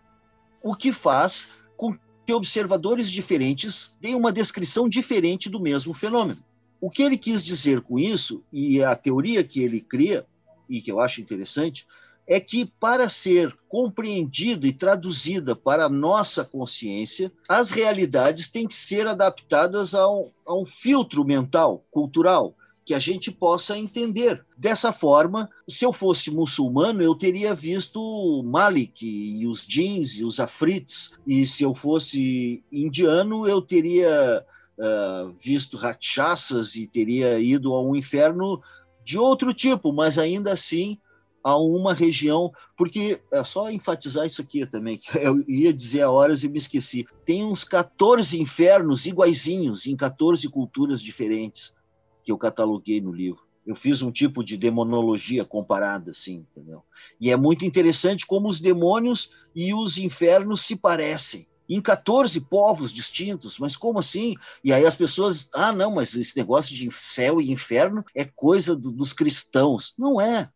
[0.61, 6.43] o que faz com que observadores diferentes deem uma descrição diferente do mesmo fenômeno.
[6.79, 10.25] O que ele quis dizer com isso, e a teoria que ele cria,
[10.71, 11.85] e que eu acho interessante,
[12.25, 18.73] é que para ser compreendida e traduzida para a nossa consciência, as realidades têm que
[18.73, 22.55] ser adaptadas a um, a um filtro mental, cultural,
[22.85, 24.45] que a gente possa entender.
[24.57, 30.39] Dessa forma, se eu fosse muçulmano, eu teria visto Malik e os jeans e os
[30.39, 34.45] afrits, e se eu fosse indiano, eu teria
[34.77, 38.61] uh, visto rakshasas e teria ido a um inferno
[39.03, 40.97] de outro tipo, mas ainda assim
[41.43, 46.11] a uma região, porque é só enfatizar isso aqui também, que eu ia dizer a
[46.11, 47.05] horas e me esqueci.
[47.25, 51.73] Tem uns 14 infernos iguaizinhos em 14 culturas diferentes
[52.23, 53.41] que eu cataloguei no livro.
[53.65, 56.83] Eu fiz um tipo de demonologia comparada, assim, entendeu?
[57.19, 61.47] E é muito interessante como os demônios e os infernos se parecem.
[61.73, 64.35] Em 14 povos distintos, mas como assim?
[64.61, 68.75] E aí as pessoas, ah, não, mas esse negócio de céu e inferno é coisa
[68.75, 69.93] do, dos cristãos.
[69.97, 70.49] Não é.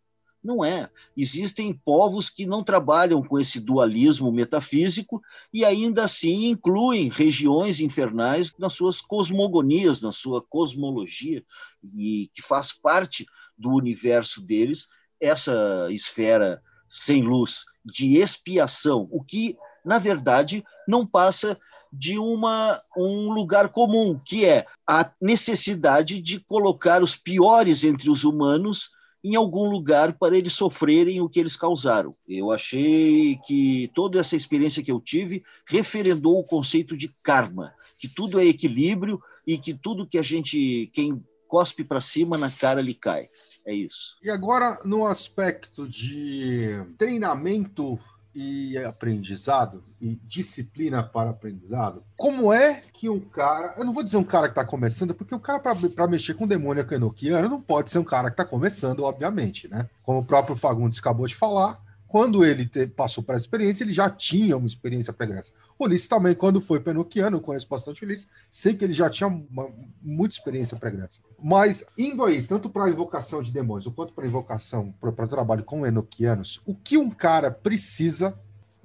[0.44, 0.90] Não é.
[1.16, 5.22] Existem povos que não trabalham com esse dualismo metafísico
[5.54, 11.42] e ainda assim incluem regiões infernais nas suas cosmogonias, na sua cosmologia,
[11.82, 13.26] e que faz parte
[13.58, 14.88] do universo deles
[15.22, 19.56] essa esfera sem luz de expiação, o que,
[19.86, 21.58] na verdade, não passa
[21.92, 28.24] de uma, um lugar comum, que é a necessidade de colocar os piores entre os
[28.24, 28.90] humanos
[29.24, 32.12] em algum lugar para eles sofrerem o que eles causaram.
[32.30, 38.08] Eu achei que toda essa experiência que eu tive referendou o conceito de karma, que
[38.08, 42.82] tudo é equilíbrio e que tudo que a gente, quem cospe para cima, na cara
[42.82, 43.28] lhe cai.
[43.66, 44.16] É isso.
[44.22, 48.00] E agora, no aspecto de treinamento
[48.36, 52.04] e aprendizado e disciplina para aprendizado.
[52.18, 55.34] Como é que um cara, eu não vou dizer um cara que está começando, porque
[55.34, 59.04] o cara para mexer com demônio enoquiano não pode ser um cara que está começando,
[59.04, 59.90] obviamente, né?
[60.04, 63.92] Como o próprio Fagundes acabou de falar, quando ele te, passou para a experiência, ele
[63.92, 65.52] já tinha uma experiência pregressa.
[65.80, 69.70] Ulisses também, quando foi penoquiano, eu conheço bastante Ulisses, sei que ele já tinha uma,
[70.02, 71.20] muita experiência pregressa.
[71.42, 75.64] Mas, indo aí, tanto para a invocação de demônios, quanto para a invocação, para trabalho
[75.64, 78.38] com enoquianos, o que um cara precisa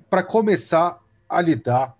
[0.08, 1.96] para começar a lidar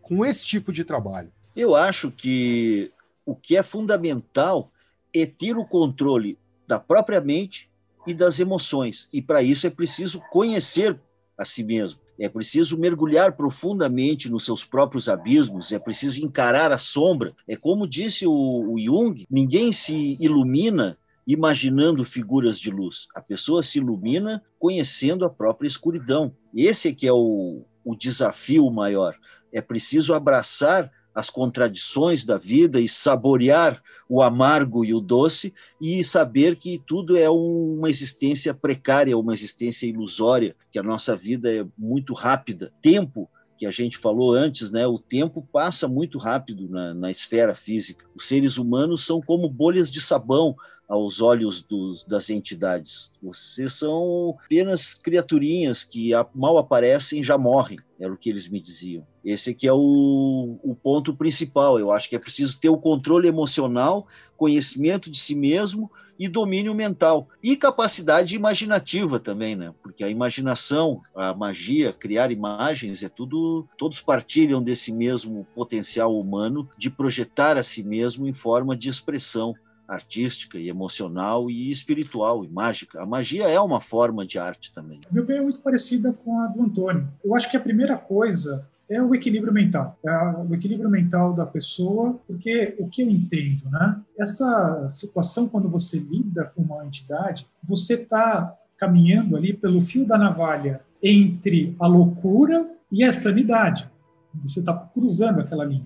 [0.00, 1.30] com esse tipo de trabalho?
[1.54, 2.90] Eu acho que
[3.26, 4.72] o que é fundamental
[5.14, 7.69] é ter o controle da própria mente
[8.06, 9.08] e das emoções.
[9.12, 10.98] E para isso é preciso conhecer
[11.38, 12.00] a si mesmo.
[12.18, 17.32] É preciso mergulhar profundamente nos seus próprios abismos, é preciso encarar a sombra.
[17.48, 23.06] É como disse o, o Jung: ninguém se ilumina imaginando figuras de luz.
[23.14, 26.34] A pessoa se ilumina conhecendo a própria escuridão.
[26.54, 29.16] Esse é que é o, o desafio maior.
[29.52, 36.02] É preciso abraçar as contradições da vida e saborear o amargo e o doce e
[36.02, 41.64] saber que tudo é uma existência precária, uma existência ilusória, que a nossa vida é
[41.78, 42.72] muito rápida.
[42.82, 43.28] Tempo
[43.60, 44.86] que a gente falou antes, né?
[44.86, 48.06] O tempo passa muito rápido na, na esfera física.
[48.14, 50.56] Os seres humanos são como bolhas de sabão
[50.90, 53.12] aos olhos dos, das entidades.
[53.22, 58.60] Vocês são apenas criaturinhas que mal aparecem e já morrem, era o que eles me
[58.60, 59.06] diziam.
[59.24, 61.78] Esse aqui é o, o ponto principal.
[61.78, 65.88] Eu acho que é preciso ter o controle emocional, conhecimento de si mesmo
[66.18, 67.28] e domínio mental.
[67.40, 69.72] E capacidade imaginativa também, né?
[69.82, 73.66] Porque a imaginação, a magia, criar imagens, é tudo.
[73.78, 79.54] Todos partilham desse mesmo potencial humano de projetar a si mesmo em forma de expressão
[79.90, 83.02] artística e emocional e espiritual e mágica.
[83.02, 85.00] A magia é uma forma de arte também.
[85.10, 87.08] Meu bem é muito parecida com a do Antônio.
[87.24, 90.10] Eu acho que a primeira coisa é o equilíbrio mental, é
[90.48, 94.00] o equilíbrio mental da pessoa, porque o que eu entendo, né?
[94.18, 100.16] Essa situação quando você lida com uma entidade, você está caminhando ali pelo fio da
[100.18, 103.88] navalha entre a loucura e a sanidade.
[104.34, 105.84] Você está cruzando aquela linha,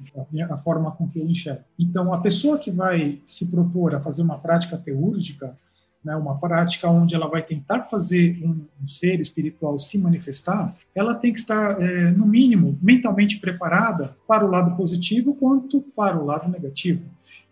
[0.50, 1.64] a forma com que eu enxergo.
[1.78, 5.56] Então, a pessoa que vai se propor a fazer uma prática teúrgica,
[6.04, 11.32] né, uma prática onde ela vai tentar fazer um, ser espiritual se manifestar, ela tem
[11.32, 16.50] que estar, é, no mínimo, mentalmente preparada para o lado positivo quanto para o lado
[16.50, 17.06] negativo.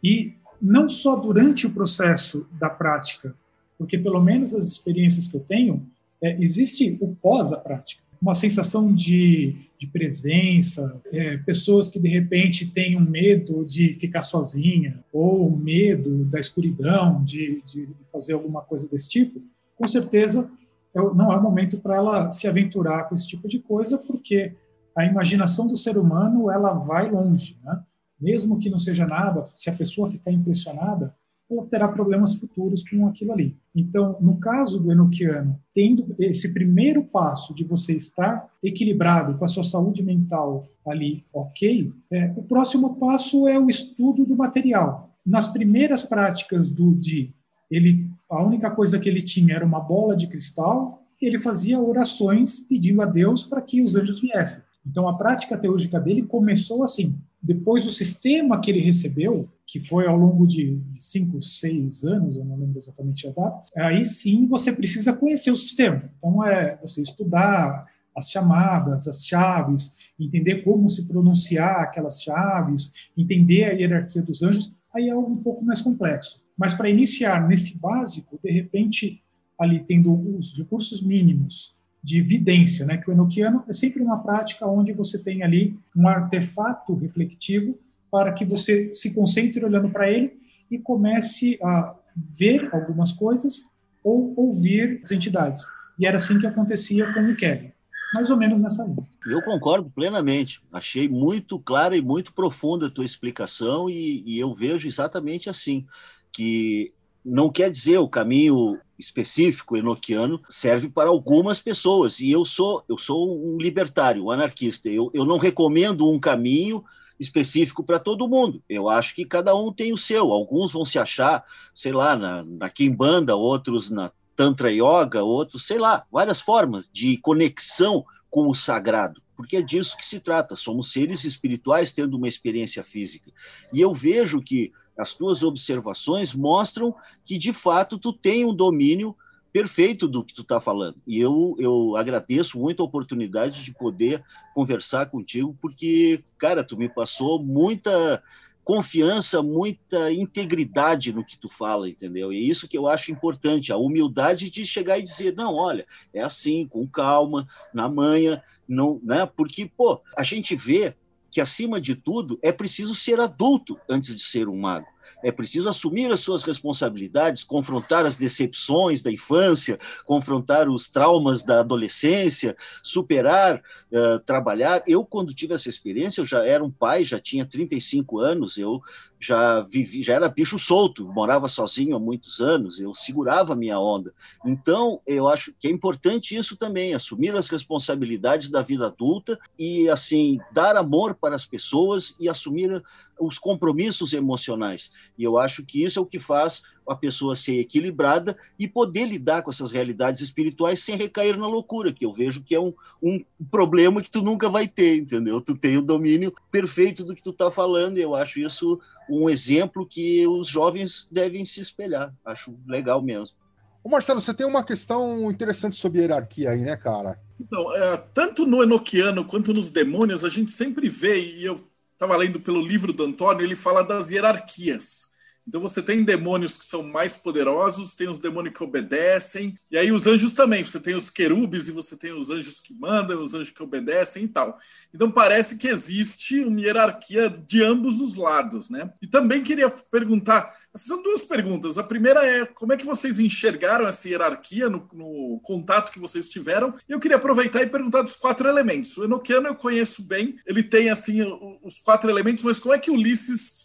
[0.05, 3.35] E não só durante o processo da prática,
[3.79, 5.87] porque pelo menos as experiências que eu tenho,
[6.21, 12.09] é, existe o pós a prática uma sensação de, de presença, é, pessoas que de
[12.09, 18.63] repente têm um medo de ficar sozinha, ou medo da escuridão, de, de fazer alguma
[18.63, 19.43] coisa desse tipo,
[19.77, 20.49] com certeza
[20.95, 24.55] é não é o momento para ela se aventurar com esse tipo de coisa, porque
[24.97, 27.83] a imaginação do ser humano ela vai longe, né?
[28.21, 31.13] Mesmo que não seja nada, se a pessoa ficar impressionada,
[31.53, 33.57] ela terá problemas futuros com aquilo ali.
[33.75, 39.49] Então, no caso do enoquiano, tendo esse primeiro passo de você estar equilibrado com a
[39.49, 45.11] sua saúde mental ali ok, é, o próximo passo é o estudo do material.
[45.25, 47.33] Nas primeiras práticas do Di,
[47.71, 52.59] ele, a única coisa que ele tinha era uma bola de cristal, ele fazia orações
[52.59, 54.63] pedindo a Deus para que os anjos viessem.
[54.85, 57.15] Então, a prática teúrgica dele começou assim.
[57.43, 62.45] Depois, o sistema que ele recebeu, que foi ao longo de cinco, seis anos, eu
[62.45, 66.09] não lembro exatamente a data, aí sim você precisa conhecer o sistema.
[66.19, 73.65] Então, é você estudar as chamadas, as chaves, entender como se pronunciar aquelas chaves, entender
[73.65, 76.41] a hierarquia dos anjos, aí é algo um pouco mais complexo.
[76.57, 79.23] Mas para iniciar nesse básico, de repente,
[79.59, 82.97] ali tendo os recursos mínimos de vidência, né?
[82.97, 87.79] Que o enoquiano é sempre uma prática onde você tem ali um artefato reflectivo
[88.11, 90.37] para que você se concentre olhando para ele
[90.71, 93.65] e comece a ver algumas coisas
[94.03, 95.63] ou ouvir as entidades.
[95.99, 97.73] E era assim que acontecia com o Kevin.
[98.15, 99.03] Mais ou menos nessa linha.
[99.27, 100.61] Eu concordo plenamente.
[100.71, 105.87] Achei muito clara e muito profunda a tua explicação e, e eu vejo exatamente assim,
[106.31, 106.93] que
[107.25, 112.97] não quer dizer o caminho específico enoquiano serve para algumas pessoas e eu sou eu
[112.97, 114.89] sou um libertário, um anarquista.
[114.89, 116.85] Eu, eu não recomendo um caminho
[117.19, 118.63] específico para todo mundo.
[118.69, 120.33] Eu acho que cada um tem o seu.
[120.33, 121.45] Alguns vão se achar,
[121.75, 127.17] sei lá, na, na Kimbanda, outros na Tantra Yoga, outros, sei lá, várias formas de
[127.19, 130.57] conexão com o sagrado, porque é disso que se trata.
[130.57, 133.31] Somos seres espirituais tendo uma experiência física.
[133.73, 139.17] E eu vejo que as tuas observações mostram que, de fato, tu tem um domínio
[139.53, 140.97] perfeito do que tu está falando.
[141.07, 144.25] E eu, eu agradeço muito a oportunidade de poder
[144.55, 148.23] conversar contigo, porque, cara, tu me passou muita
[148.65, 152.33] confiança, muita integridade no que tu fala, entendeu?
[152.33, 155.85] E isso que eu acho importante, a humildade de chegar e dizer, não, olha,
[156.15, 159.27] é assim, com calma, na manhã, não, né?
[159.27, 160.95] Porque, pô, a gente vê
[161.33, 164.87] que, acima de tudo, é preciso ser adulto antes de ser um mago.
[165.23, 171.61] É preciso assumir as suas responsabilidades, confrontar as decepções da infância, confrontar os traumas da
[171.61, 173.63] adolescência, superar,
[173.93, 174.83] uh, trabalhar.
[174.87, 178.81] Eu, quando tive essa experiência, eu já era um pai, já tinha 35 anos, eu
[179.23, 183.79] já vivi, já era bicho solto, morava sozinho há muitos anos, eu segurava a minha
[183.79, 184.13] onda.
[184.45, 189.89] Então, eu acho que é importante isso também, assumir as responsabilidades da vida adulta e
[189.89, 192.83] assim dar amor para as pessoas e assumir
[193.21, 194.93] os compromissos emocionais.
[195.17, 199.07] E eu acho que isso é o que faz a pessoa ser equilibrada e poder
[199.07, 202.73] lidar com essas realidades espirituais sem recair na loucura, que eu vejo que é um,
[203.03, 205.41] um problema que tu nunca vai ter, entendeu?
[205.41, 209.29] Tu tem o domínio perfeito do que tu está falando, e eu acho isso um
[209.29, 212.15] exemplo que os jovens devem se espelhar.
[212.25, 213.37] Acho legal mesmo.
[213.85, 217.19] Ô Marcelo, você tem uma questão interessante sobre hierarquia aí, né, cara?
[217.41, 221.57] Então, é, tanto no Enoquiano quanto nos demônios, a gente sempre vê, e eu
[221.93, 225.12] estava lendo pelo livro do Antônio, ele fala das hierarquias.
[225.47, 229.91] Então você tem demônios que são mais poderosos, tem os demônios que obedecem, e aí
[229.91, 230.63] os anjos também.
[230.63, 234.25] Você tem os querubes e você tem os anjos que mandam, os anjos que obedecem
[234.25, 234.59] e tal.
[234.95, 238.93] Então parece que existe uma hierarquia de ambos os lados, né?
[239.01, 241.79] E também queria perguntar, são duas perguntas.
[241.79, 246.29] A primeira é como é que vocês enxergaram essa hierarquia no, no contato que vocês
[246.29, 246.75] tiveram?
[246.89, 248.97] E eu queria aproveitar e perguntar dos quatro elementos.
[248.97, 251.23] O Enoquiano eu conheço bem, ele tem assim
[251.63, 253.62] os quatro elementos, mas como é que Ulisses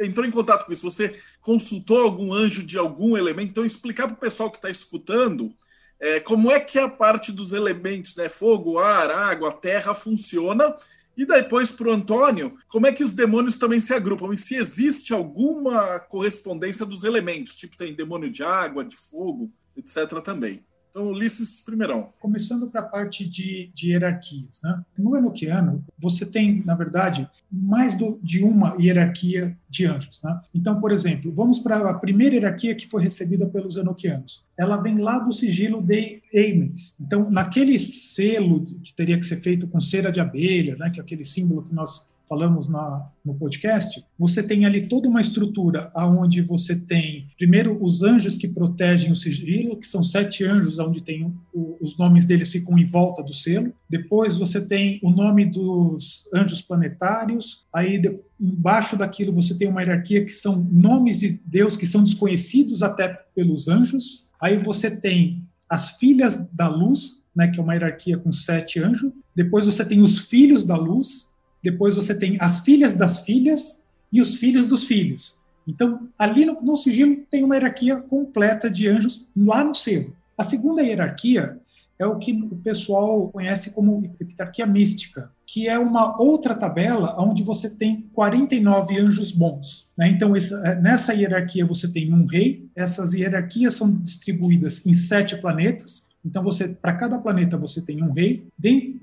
[0.00, 4.14] entrou em contato com isso, você consultou algum anjo de algum elemento, então explicar para
[4.14, 5.54] o pessoal que está escutando
[6.00, 10.76] é, como é que a parte dos elementos, né, fogo, ar, água, terra, funciona,
[11.16, 14.56] e depois para o Antônio, como é que os demônios também se agrupam, e se
[14.56, 20.20] existe alguma correspondência dos elementos, tipo tem demônio de água, de fogo, etc.
[20.22, 20.64] também.
[20.94, 22.10] Então, Ulisses primeirão.
[22.20, 24.60] Começando para a parte de, de, hierarquias.
[24.62, 24.80] Né?
[24.96, 30.22] No Enoquiano, você tem, na verdade, mais do, de uma hierarquia de anjos.
[30.22, 30.40] Né?
[30.54, 34.44] Então, por exemplo, vamos para a primeira hierarquia que foi recebida pelos Enoquianos.
[34.56, 36.94] Ela vem lá do sigilo de Eimes.
[37.00, 41.02] Então, naquele selo que teria que ser feito com cera de abelha, né, que é
[41.02, 46.40] aquele símbolo que nós falamos na, no podcast, você tem ali toda uma estrutura aonde
[46.42, 51.32] você tem, primeiro, os anjos que protegem o sigilo, que são sete anjos, onde tem
[51.52, 53.72] o, os nomes deles ficam em volta do selo.
[53.88, 57.64] Depois você tem o nome dos anjos planetários.
[57.72, 62.02] Aí, de, embaixo daquilo, você tem uma hierarquia que são nomes de Deus que são
[62.02, 64.26] desconhecidos até pelos anjos.
[64.40, 69.12] Aí você tem as filhas da luz, né, que é uma hierarquia com sete anjos.
[69.34, 71.28] Depois você tem os filhos da luz,
[71.64, 75.40] depois você tem as filhas das filhas e os filhos dos filhos.
[75.66, 80.14] Então, ali no, no sigilo tem uma hierarquia completa de anjos lá no selo.
[80.36, 81.58] A segunda hierarquia
[81.98, 87.42] é o que o pessoal conhece como hierarquia mística, que é uma outra tabela onde
[87.42, 89.88] você tem 49 anjos bons.
[89.96, 90.10] Né?
[90.10, 95.36] Então, essa, é, nessa hierarquia você tem um rei, essas hierarquias são distribuídas em sete
[95.36, 98.46] planetas, então, você, para cada planeta você tem um rei,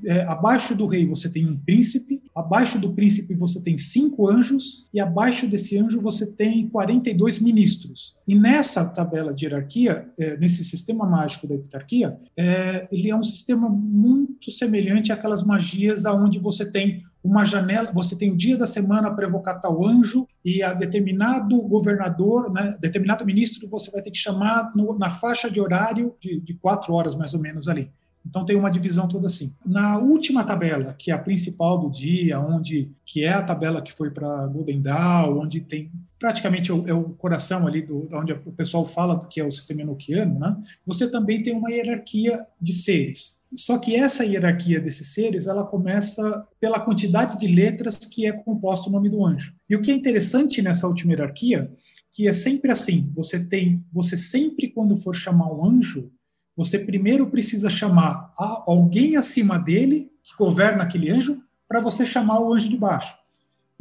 [0.05, 4.89] é, abaixo do rei você tem um príncipe, abaixo do príncipe você tem cinco anjos,
[4.93, 8.15] e abaixo desse anjo você tem 42 ministros.
[8.27, 13.23] E nessa tabela de hierarquia, é, nesse sistema mágico da hierarquia, é, ele é um
[13.23, 18.65] sistema muito semelhante àquelas magias onde você tem uma janela, você tem o dia da
[18.65, 24.11] semana para evocar tal anjo e a determinado governador, né, determinado ministro, você vai ter
[24.11, 27.91] que chamar no, na faixa de horário de, de quatro horas mais ou menos ali.
[28.25, 29.55] Então tem uma divisão toda assim.
[29.65, 33.91] Na última tabela, que é a principal do dia, onde que é a tabela que
[33.91, 38.51] foi para Golden Dawn, onde tem praticamente é o, é coração ali do onde o
[38.51, 40.55] pessoal fala que é o sistema enoquiano, né?
[40.85, 43.40] Você também tem uma hierarquia de seres.
[43.53, 48.89] Só que essa hierarquia desses seres, ela começa pela quantidade de letras que é composto
[48.89, 49.53] o nome do anjo.
[49.69, 51.69] E o que é interessante nessa última hierarquia,
[52.11, 56.11] que é sempre assim, você tem, você sempre quando for chamar um anjo,
[56.55, 58.31] você primeiro precisa chamar
[58.67, 63.15] alguém acima dele que governa aquele anjo para você chamar o anjo de baixo.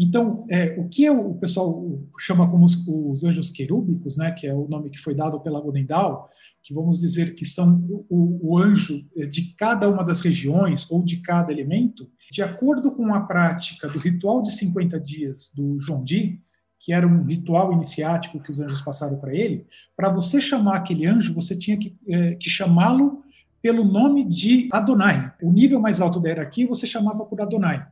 [0.03, 4.47] Então, é, o que é o pessoal chama como os, os, anjos querúbicos, né, que
[4.47, 6.27] é o nome que foi dado pela Godendal,
[6.63, 11.03] que vamos dizer que são o, o, anjo eh, de cada uma das regiões ou
[11.03, 16.03] de cada elemento, de acordo com a prática do ritual de 50 dias do João
[16.03, 16.41] Di,
[16.79, 21.07] que era um ritual iniciático que os anjos passaram para ele, para você chamar aquele
[21.07, 23.23] anjo, você tinha que, é, que chamá-lo
[23.61, 25.31] pelo nome de Adonai.
[25.43, 27.87] O nível mais alto da hierarquia você chamava por Adonai.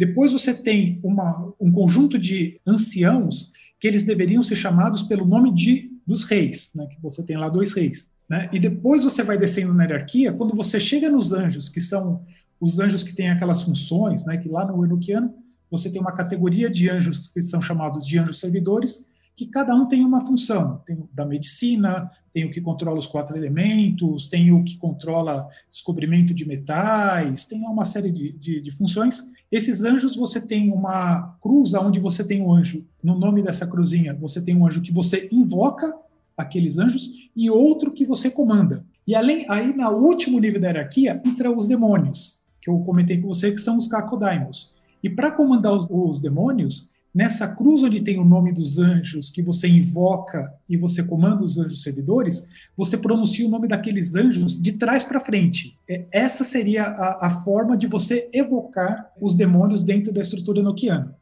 [0.00, 5.52] Depois você tem uma, um conjunto de anciãos que eles deveriam ser chamados pelo nome
[5.52, 8.10] de dos reis, né, que você tem lá dois reis.
[8.26, 8.48] Né?
[8.50, 12.24] E depois você vai descendo na hierarquia, quando você chega nos anjos, que são
[12.58, 15.34] os anjos que têm aquelas funções, né, que lá no Enochiano
[15.70, 19.09] você tem uma categoria de anjos que são chamados de anjos servidores,
[19.40, 20.82] que cada um tem uma função.
[20.86, 25.48] Tem o da medicina, tem o que controla os quatro elementos, tem o que controla
[25.70, 29.22] descobrimento de metais, tem uma série de, de, de funções.
[29.50, 34.14] Esses anjos, você tem uma cruz onde você tem um anjo, no nome dessa cruzinha,
[34.14, 35.90] você tem um anjo que você invoca
[36.36, 38.84] aqueles anjos e outro que você comanda.
[39.06, 43.28] E além, aí, na último nível da hierarquia, entra os demônios, que eu comentei com
[43.28, 44.74] você, que são os Kakodaimos.
[45.02, 49.42] E para comandar os, os demônios, nessa cruz onde tem o nome dos anjos, que
[49.42, 54.72] você invoca e você comanda os anjos servidores, você pronuncia o nome daqueles anjos de
[54.72, 55.78] trás para frente.
[55.88, 61.16] É, essa seria a, a, forma de você evocar os demônios dentro da estrutura enoquiana.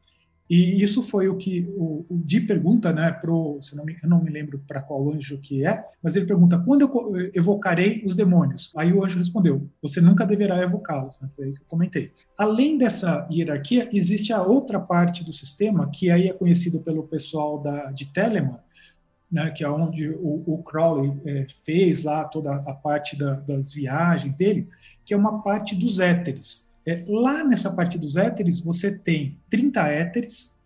[0.49, 4.09] E isso foi o que o, o Di pergunta, né, pro, se não me, eu
[4.09, 8.17] não me lembro para qual anjo que é, mas ele pergunta, quando eu evocarei os
[8.17, 8.73] demônios?
[8.77, 12.13] Aí o anjo respondeu, você nunca deverá evocá-los, né, foi aí que eu comentei.
[12.39, 17.61] Além dessa hierarquia, existe a outra parte do sistema, que aí é conhecido pelo pessoal
[17.61, 18.59] da, de Telemann,
[19.31, 23.75] né, que é onde o, o Crowley é, fez lá toda a parte da, das
[23.75, 24.67] viagens dele,
[25.05, 26.68] que é uma parte dos éteres.
[26.89, 30.57] É, lá nessa parte dos éteres, você tem 30 éteres,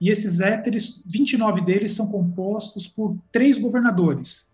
[0.00, 4.52] e esses éteres, 29 deles são compostos por três governadores.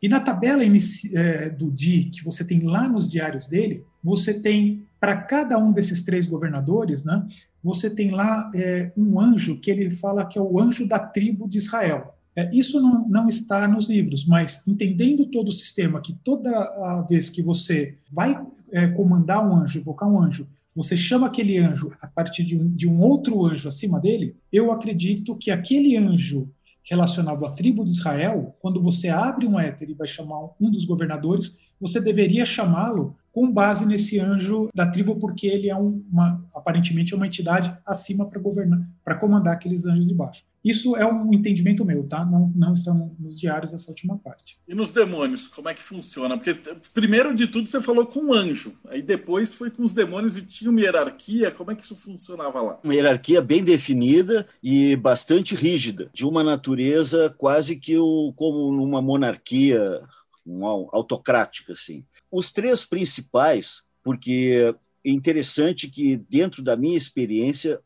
[0.00, 4.86] E na tabela é, do Di, que você tem lá nos diários dele, você tem,
[5.00, 7.26] para cada um desses três governadores, né,
[7.60, 11.48] você tem lá é, um anjo que ele fala que é o anjo da tribo
[11.48, 12.14] de Israel.
[12.36, 17.04] É, isso não, não está nos livros, mas entendendo todo o sistema, que toda a
[17.08, 18.40] vez que você vai
[18.76, 22.68] é, comandar um anjo, evocar um anjo, você chama aquele anjo a partir de um,
[22.68, 26.50] de um outro anjo acima dele, eu acredito que aquele anjo
[26.84, 30.84] relacionado à tribo de Israel, quando você abre um éter e vai chamar um dos
[30.84, 37.14] governadores, você deveria chamá-lo com base nesse anjo da tribo, porque ele é uma, aparentemente
[37.14, 40.44] é uma entidade acima para governar, para comandar aqueles anjos de baixo.
[40.66, 42.24] Isso é um entendimento meu, tá?
[42.24, 44.58] Não, não está nos diários essa última parte.
[44.66, 46.36] E nos demônios, como é que funciona?
[46.36, 46.54] Porque
[46.92, 50.44] primeiro de tudo você falou com um anjo, aí depois foi com os demônios e
[50.44, 51.52] tinha uma hierarquia.
[51.52, 52.80] Como é que isso funcionava lá?
[52.82, 59.00] Uma hierarquia bem definida e bastante rígida, de uma natureza quase que o, como numa
[59.00, 60.02] monarquia
[60.44, 62.04] uma autocrática, assim.
[62.28, 67.80] Os três principais, porque é interessante que dentro da minha experiência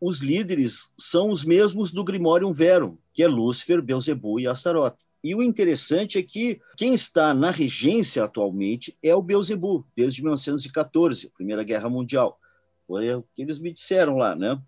[0.00, 4.96] os líderes são os mesmos do Grimorium Verum, que é Lúcifer, Beelzebub e Astaroth.
[5.24, 11.30] E o interessante é que quem está na regência atualmente é o Beelzebub, desde 1914,
[11.30, 12.38] Primeira Guerra Mundial.
[12.86, 14.60] Foi o que eles me disseram lá, né?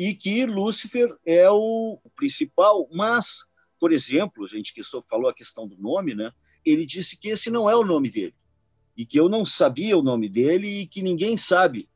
[0.00, 3.44] e que Lúcifer é o principal, mas,
[3.78, 6.32] por exemplo, a gente que falou a questão do nome, né?
[6.64, 8.34] Ele disse que esse não é o nome dele
[8.96, 11.86] e que eu não sabia o nome dele e que ninguém sabe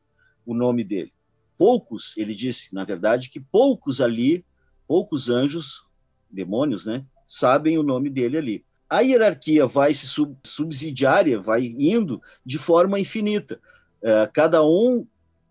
[0.44, 1.13] o nome dele.
[1.56, 4.44] Poucos, ele disse, na verdade, que poucos ali,
[4.86, 5.84] poucos anjos,
[6.30, 8.64] demônios, né, sabem o nome dele ali.
[8.88, 13.60] A hierarquia vai se sub, subsidiária, vai indo de forma infinita.
[14.02, 15.06] Uh, cada um,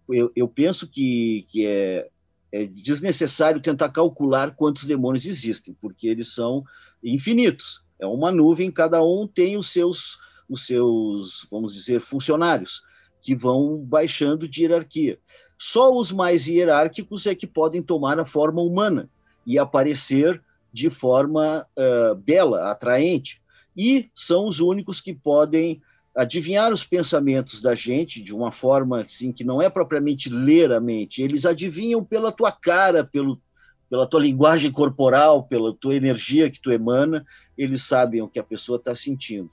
[0.09, 2.07] eu, eu penso que, que é,
[2.51, 6.63] é desnecessário tentar calcular quantos demônios existem, porque eles são
[7.03, 7.83] infinitos.
[7.99, 12.81] É uma nuvem, cada um tem os seus, os seus, vamos dizer, funcionários,
[13.21, 15.17] que vão baixando de hierarquia.
[15.65, 19.09] Só os mais hierárquicos é que podem tomar a forma humana
[19.47, 20.43] e aparecer
[20.73, 23.41] de forma uh, bela, atraente.
[23.75, 25.81] E são os únicos que podem
[26.13, 30.81] adivinhar os pensamentos da gente de uma forma assim que não é propriamente ler a
[30.81, 33.41] mente, eles adivinham pela tua cara, pelo,
[33.89, 37.25] pela tua linguagem corporal, pela tua energia que tu emana,
[37.57, 39.49] eles sabem o que a pessoa está sentindo.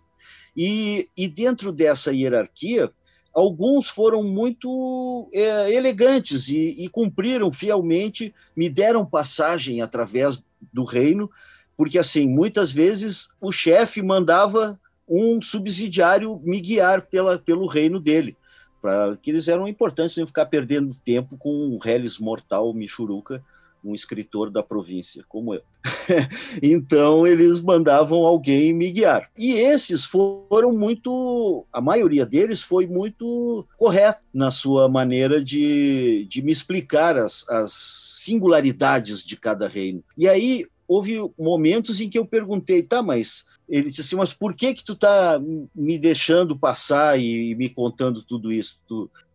[0.56, 2.90] E, e dentro dessa hierarquia,
[3.32, 11.30] alguns foram muito é, elegantes e, e, cumpriram fielmente, me deram passagem através do reino,
[11.76, 14.78] porque assim muitas vezes o chefe mandava
[15.08, 18.36] um subsidiário me guiar pela, pelo reino dele,
[18.80, 23.42] para que eles eram importantes, não ficar perdendo tempo com um reles mortal Michuruca
[23.84, 25.62] um escritor da província, como eu.
[26.62, 29.30] então, eles mandavam alguém me guiar.
[29.36, 31.64] E esses foram muito.
[31.72, 37.72] A maioria deles foi muito correto na sua maneira de, de me explicar as, as
[37.72, 40.02] singularidades de cada reino.
[40.16, 44.52] E aí, houve momentos em que eu perguntei, tá, mas ele disse assim, mas por
[44.52, 45.40] que que tu tá
[45.72, 48.80] me deixando passar e, me contando tudo isso?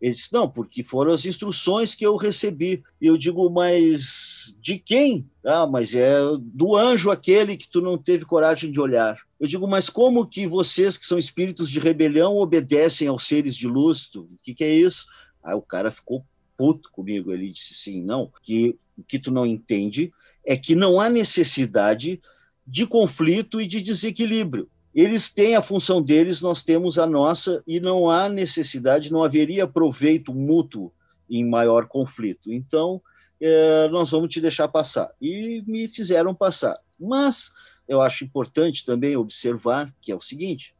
[0.02, 2.84] Ele disse, não, porque foram as instruções que eu recebi.
[3.00, 5.26] E eu digo, mas de quem?
[5.46, 9.18] Ah, mas é do anjo aquele que tu não teve coragem de olhar.
[9.40, 13.68] Eu digo, mas como que vocês que são espíritos de rebelião obedecem aos seres de
[13.68, 14.10] luz?
[14.16, 15.06] O que, que é isso?
[15.42, 16.26] Aí o cara ficou
[16.58, 17.32] puto comigo.
[17.32, 20.12] Ele disse assim, não, que o que tu não entende
[20.46, 22.20] é que não há necessidade
[22.66, 24.70] de conflito e de desequilíbrio.
[24.94, 29.68] Eles têm a função deles, nós temos a nossa, e não há necessidade, não haveria
[29.68, 30.92] proveito mútuo
[31.30, 32.52] em maior conflito.
[32.52, 33.02] Então,
[33.40, 35.12] é, nós vamos te deixar passar.
[35.22, 36.80] E me fizeram passar.
[37.00, 37.52] Mas
[37.88, 40.74] eu acho importante também observar que é o seguinte: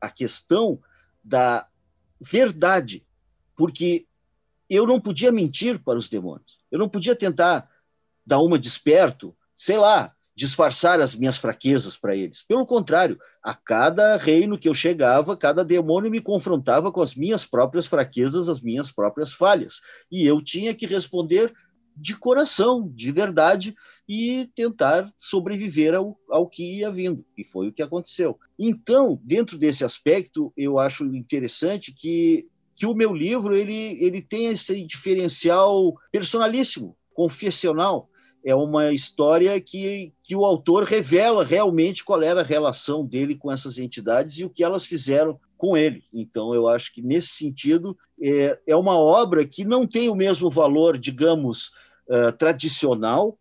[0.00, 0.80] a questão
[1.22, 1.66] da
[2.20, 3.04] verdade,
[3.54, 4.06] porque
[4.68, 7.68] eu não podia mentir para os demônios, eu não podia tentar
[8.26, 12.42] dar uma desperto, sei lá, disfarçar as minhas fraquezas para eles.
[12.42, 17.44] Pelo contrário, a cada reino que eu chegava, cada demônio me confrontava com as minhas
[17.44, 19.82] próprias fraquezas, as minhas próprias falhas.
[20.10, 21.52] E eu tinha que responder
[21.94, 23.74] de coração, de verdade,
[24.08, 27.22] e tentar sobreviver ao, ao que ia vindo.
[27.36, 28.38] E foi o que aconteceu.
[28.58, 34.46] Então, dentro desse aspecto, eu acho interessante que, que o meu livro ele, ele tem
[34.46, 38.09] esse diferencial personalíssimo, confessional
[38.44, 43.50] é uma história que, que o autor revela realmente qual era a relação dele com
[43.50, 46.02] essas entidades e o que elas fizeram com ele.
[46.12, 50.48] Então, eu acho que, nesse sentido, é, é uma obra que não tem o mesmo
[50.48, 51.70] valor, digamos,
[52.08, 53.38] uh, tradicional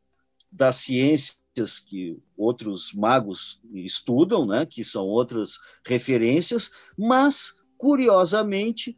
[0.52, 8.98] das ciências que outros magos estudam, né, que são outras referências, mas, curiosamente,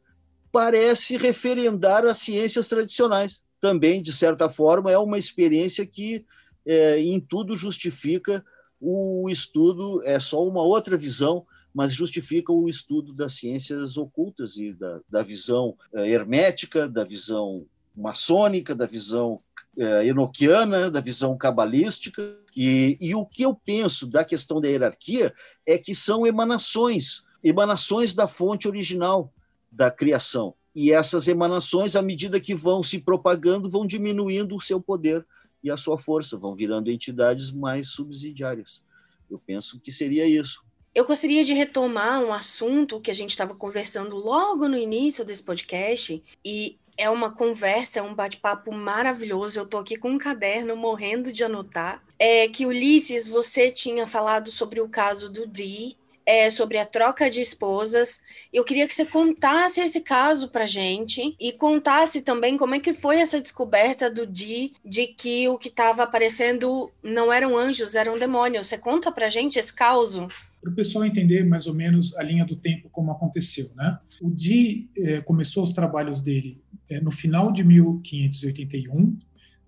[0.52, 6.26] parece referendar as ciências tradicionais também, de certa forma, é uma experiência que
[6.66, 8.44] é, em tudo justifica
[8.80, 14.74] o estudo, é só uma outra visão, mas justifica o estudo das ciências ocultas e
[14.74, 19.38] da, da visão é, hermética, da visão maçônica, da visão
[19.78, 22.22] é, enoquiana, da visão cabalística.
[22.58, 25.34] E, e o que eu penso da questão da hierarquia
[25.66, 29.32] é que são emanações, emanações da fonte original
[29.72, 30.56] da criação.
[30.76, 35.26] E essas emanações, à medida que vão se propagando, vão diminuindo o seu poder
[35.64, 38.82] e a sua força, vão virando entidades mais subsidiárias.
[39.30, 40.64] Eu penso que seria isso.
[40.94, 45.42] Eu gostaria de retomar um assunto que a gente estava conversando logo no início desse
[45.42, 49.58] podcast, e é uma conversa, é um bate-papo maravilhoso.
[49.58, 52.04] Eu estou aqui com um caderno morrendo de anotar.
[52.20, 55.98] É que Ulisses, você tinha falado sobre o caso do Dee
[56.32, 58.22] é, sobre a troca de esposas.
[58.54, 62.94] Eu queria que você contasse esse caso para gente e contasse também como é que
[62.94, 68.18] foi essa descoberta do Di de que o que estava aparecendo não eram anjos, eram
[68.18, 68.68] demônios.
[68.68, 70.30] Você conta para gente esse caso?
[70.62, 73.98] para o pessoal entender mais ou menos a linha do tempo como aconteceu, né?
[74.22, 79.18] O Di eh, começou os trabalhos dele eh, no final de 1581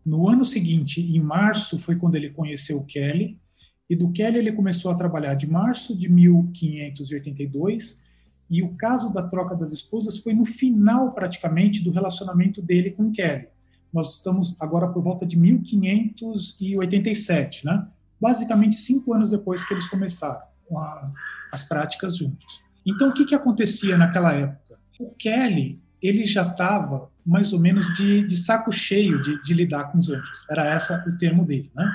[0.06, 3.40] No ano seguinte, em março, foi quando ele conheceu Kelly,
[3.89, 8.03] e do Kelly ele começou a trabalhar de março de 1582,
[8.49, 13.11] e o caso da troca das esposas foi no final, praticamente, do relacionamento dele com
[13.11, 13.47] Kelly.
[13.91, 17.88] Nós estamos agora por volta de 1587, né?
[18.23, 20.41] basicamente cinco anos depois que eles começaram
[20.77, 21.10] a,
[21.51, 22.61] as práticas juntos.
[22.85, 24.80] Então, o que, que acontecia naquela época?
[24.97, 29.85] O Kelly ele já estava mais ou menos de, de saco cheio de, de, lidar
[29.85, 30.45] com os anjos.
[30.49, 31.89] Era essa o termo dele, né?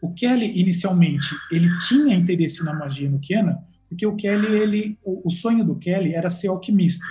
[0.00, 5.30] O Kelly inicialmente ele tinha interesse na magia nuquiana porque o Kelly ele o, o
[5.30, 7.04] sonho do Kelly era ser alquimista.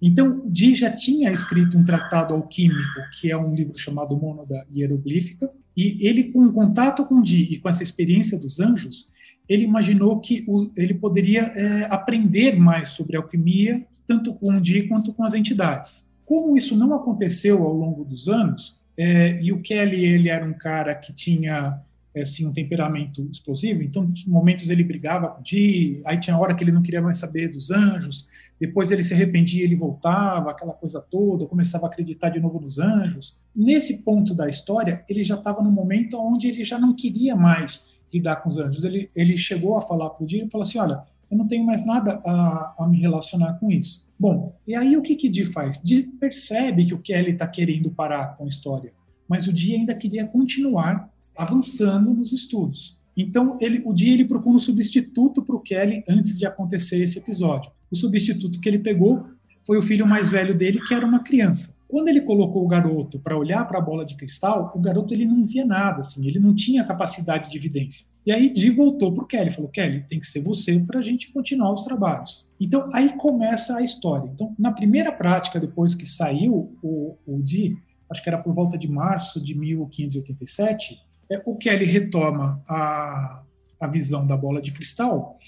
[0.00, 5.50] Então, Dee já tinha escrito um tratado alquímico, que é um livro chamado Mônada Hieroglífica,
[5.76, 9.08] e ele, com o contato com Dee e com essa experiência dos anjos,
[9.48, 14.86] ele imaginou que o, ele poderia é, aprender mais sobre alquimia, tanto com o Dee
[14.88, 16.08] quanto com as entidades.
[16.26, 20.52] Como isso não aconteceu ao longo dos anos, é, e o Kelly ele era um
[20.52, 21.80] cara que tinha
[22.16, 26.54] assim, um temperamento explosivo, então, em momentos ele brigava com o Dee, aí tinha hora
[26.54, 28.28] que ele não queria mais saber dos anjos,
[28.60, 32.78] depois ele se arrependia, ele voltava, aquela coisa toda, começava a acreditar de novo nos
[32.78, 33.38] anjos.
[33.54, 37.97] Nesse ponto da história, ele já estava no momento onde ele já não queria mais
[38.12, 38.84] lidar com os anjos.
[38.84, 41.64] Ele, ele chegou a falar para o Di e falou assim: Olha, eu não tenho
[41.64, 44.06] mais nada a, a me relacionar com isso.
[44.18, 45.80] Bom, e aí o que que Di faz?
[45.82, 48.92] Di percebe que o Kelly está querendo parar com a história,
[49.28, 52.98] mas o Di ainda queria continuar avançando nos estudos.
[53.16, 57.18] Então, ele, o Di ele procura um substituto para o Kelly antes de acontecer esse
[57.18, 57.70] episódio.
[57.90, 59.26] O substituto que ele pegou
[59.66, 61.74] foi o filho mais velho dele, que era uma criança.
[61.88, 65.24] Quando ele colocou o garoto para olhar para a bola de cristal, o garoto ele
[65.24, 68.06] não via nada, assim, ele não tinha capacidade de evidência.
[68.26, 71.02] E aí Di voltou para o Kelly, falou: Kelly, tem que ser você para a
[71.02, 72.46] gente continuar os trabalhos.
[72.60, 74.30] Então aí começa a história.
[74.34, 77.74] Então na primeira prática, depois que saiu o, o Di,
[78.10, 81.00] acho que era por volta de março de 1587,
[81.30, 83.42] é, o Kelly retoma a,
[83.80, 85.38] a visão da bola de cristal.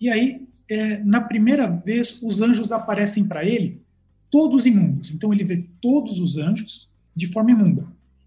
[0.00, 3.81] E aí, é, na primeira vez, os anjos aparecem para ele
[4.32, 5.10] todos imundos.
[5.10, 7.86] Então ele vê todos os anjos de forma imunda.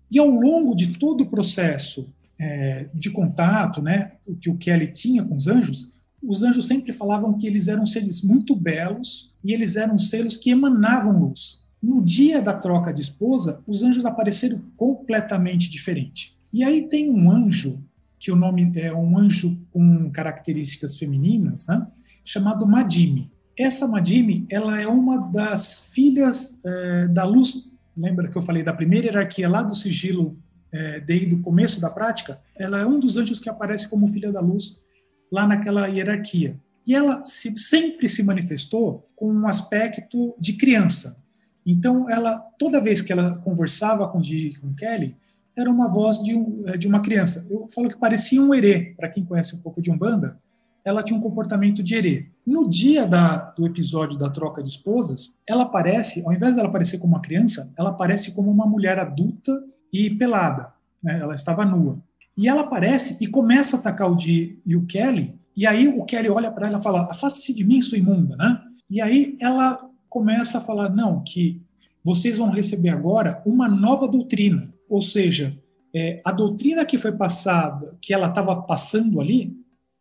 [0.10, 2.08] E ao longo de todo o processo
[2.40, 5.90] é, de contato, né, o que o Kelly tinha com os anjos,
[6.22, 10.52] os anjos sempre falavam que eles eram seres muito belos e eles eram seres que
[10.52, 11.64] emanavam luz.
[11.82, 16.36] No dia da troca de esposa, os anjos apareceram completamente diferente.
[16.54, 17.80] E aí tem um anjo,
[18.20, 21.86] que o nome é um anjo com características femininas, né,
[22.24, 23.30] chamado Madime.
[23.58, 27.72] Essa Madime, ela é uma das filhas é, da luz.
[27.96, 30.38] Lembra que eu falei da primeira hierarquia lá do sigilo,
[30.72, 32.42] é, desde o começo da prática?
[32.58, 34.84] Ela é um dos anjos que aparece como filha da luz
[35.32, 36.60] lá naquela hierarquia.
[36.86, 41.24] E ela se, sempre se manifestou com um aspecto de criança.
[41.66, 45.18] Então, ela toda vez que ela conversava com, com Kelly,
[45.58, 47.48] era uma voz de, um, de uma criança.
[47.50, 50.38] Eu falo que parecia um erê, para quem conhece um pouco de Umbanda,
[50.86, 52.28] ela tinha um comportamento de herê.
[52.46, 57.00] No dia da, do episódio da troca de esposas, ela aparece, ao invés dela aparecer
[57.00, 59.52] como uma criança, ela aparece como uma mulher adulta
[59.92, 60.72] e pelada.
[61.02, 61.20] Né?
[61.20, 62.00] Ela estava nua.
[62.38, 65.34] E ela aparece e começa a atacar o Dee e o Kelly.
[65.58, 68.62] E aí o Kelly olha para ela e fala: Afaste-se de mim, sua imunda, né?
[68.90, 71.62] E aí ela começa a falar: Não, que
[72.04, 74.72] vocês vão receber agora uma nova doutrina.
[74.88, 75.58] Ou seja,
[75.96, 79.58] é, a doutrina que foi passada, que ela estava passando ali,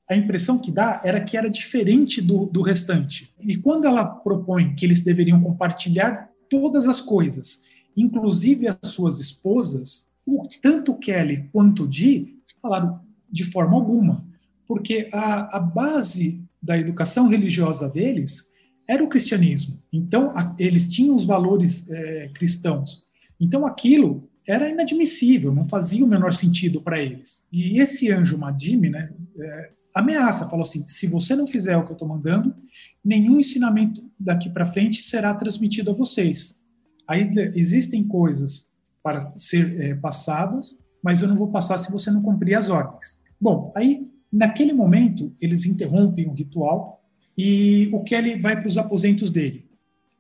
[0.09, 3.33] a impressão que dá era que era diferente do, do restante.
[3.43, 7.61] E quando ela propõe que eles deveriam compartilhar todas as coisas,
[7.97, 13.01] inclusive as suas esposas, o, tanto Kelly quanto Dee falaram
[13.31, 14.25] de forma alguma,
[14.67, 18.49] porque a, a base da educação religiosa deles
[18.89, 19.83] era o cristianismo.
[19.93, 23.05] Então, a, eles tinham os valores é, cristãos.
[23.41, 27.47] Então, aquilo era inadmissível, não fazia o menor sentido para eles.
[27.51, 31.91] E esse anjo Madime, né, é, ameaça, falou assim: se você não fizer o que
[31.91, 32.55] eu estou mandando,
[33.03, 36.61] nenhum ensinamento daqui para frente será transmitido a vocês.
[37.07, 38.71] Aí existem coisas
[39.03, 43.23] para ser é, passadas, mas eu não vou passar se você não cumprir as ordens.
[43.41, 47.05] Bom, aí naquele momento eles interrompem o ritual
[47.37, 49.69] e o Kelly vai para os aposentos dele.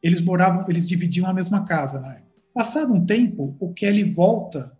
[0.02, 2.42] Eles moravam, eles dividiam a mesma casa na época.
[2.52, 4.76] Passado um tempo, o Kelly volta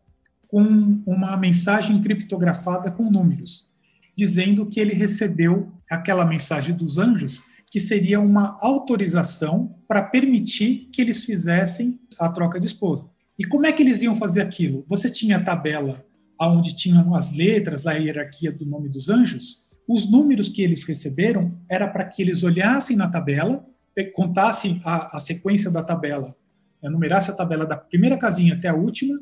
[0.47, 3.73] com uma mensagem criptografada com números
[4.17, 11.03] dizendo que ele recebeu aquela mensagem dos anjos, que seria uma autorização para permitir que
[11.03, 13.11] eles fizessem a troca de esposa.
[13.39, 14.85] E como é que eles iam fazer aquilo?
[14.89, 16.05] Você tinha a tabela
[16.41, 19.65] onde tinham as letras, a hierarquia do nome dos anjos.
[19.89, 23.67] Os números que eles receberam era para que eles olhassem na tabela,
[24.13, 26.35] contassem a, a sequência da tabela,
[26.83, 29.19] numerassem a tabela da primeira casinha até a última,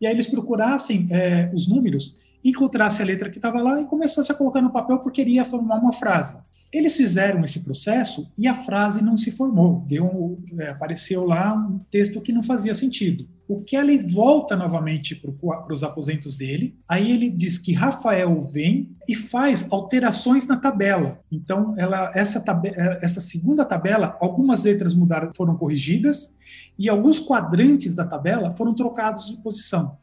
[0.00, 4.34] e aí eles procurassem é, os números, encontrassem a letra que estava lá e começassem
[4.34, 6.38] a colocar no papel porque iria formar uma frase.
[6.74, 9.84] Eles fizeram esse processo e a frase não se formou.
[9.86, 13.28] Deu, é, apareceu lá um texto que não fazia sentido.
[13.46, 16.76] O Kelly volta novamente para os aposentos dele.
[16.88, 21.20] Aí ele diz que Rafael vem e faz alterações na tabela.
[21.30, 26.34] Então, ela, essa, é, essa segunda tabela, algumas letras mudaram, foram corrigidas
[26.76, 29.96] e alguns quadrantes da tabela foram trocados de posição.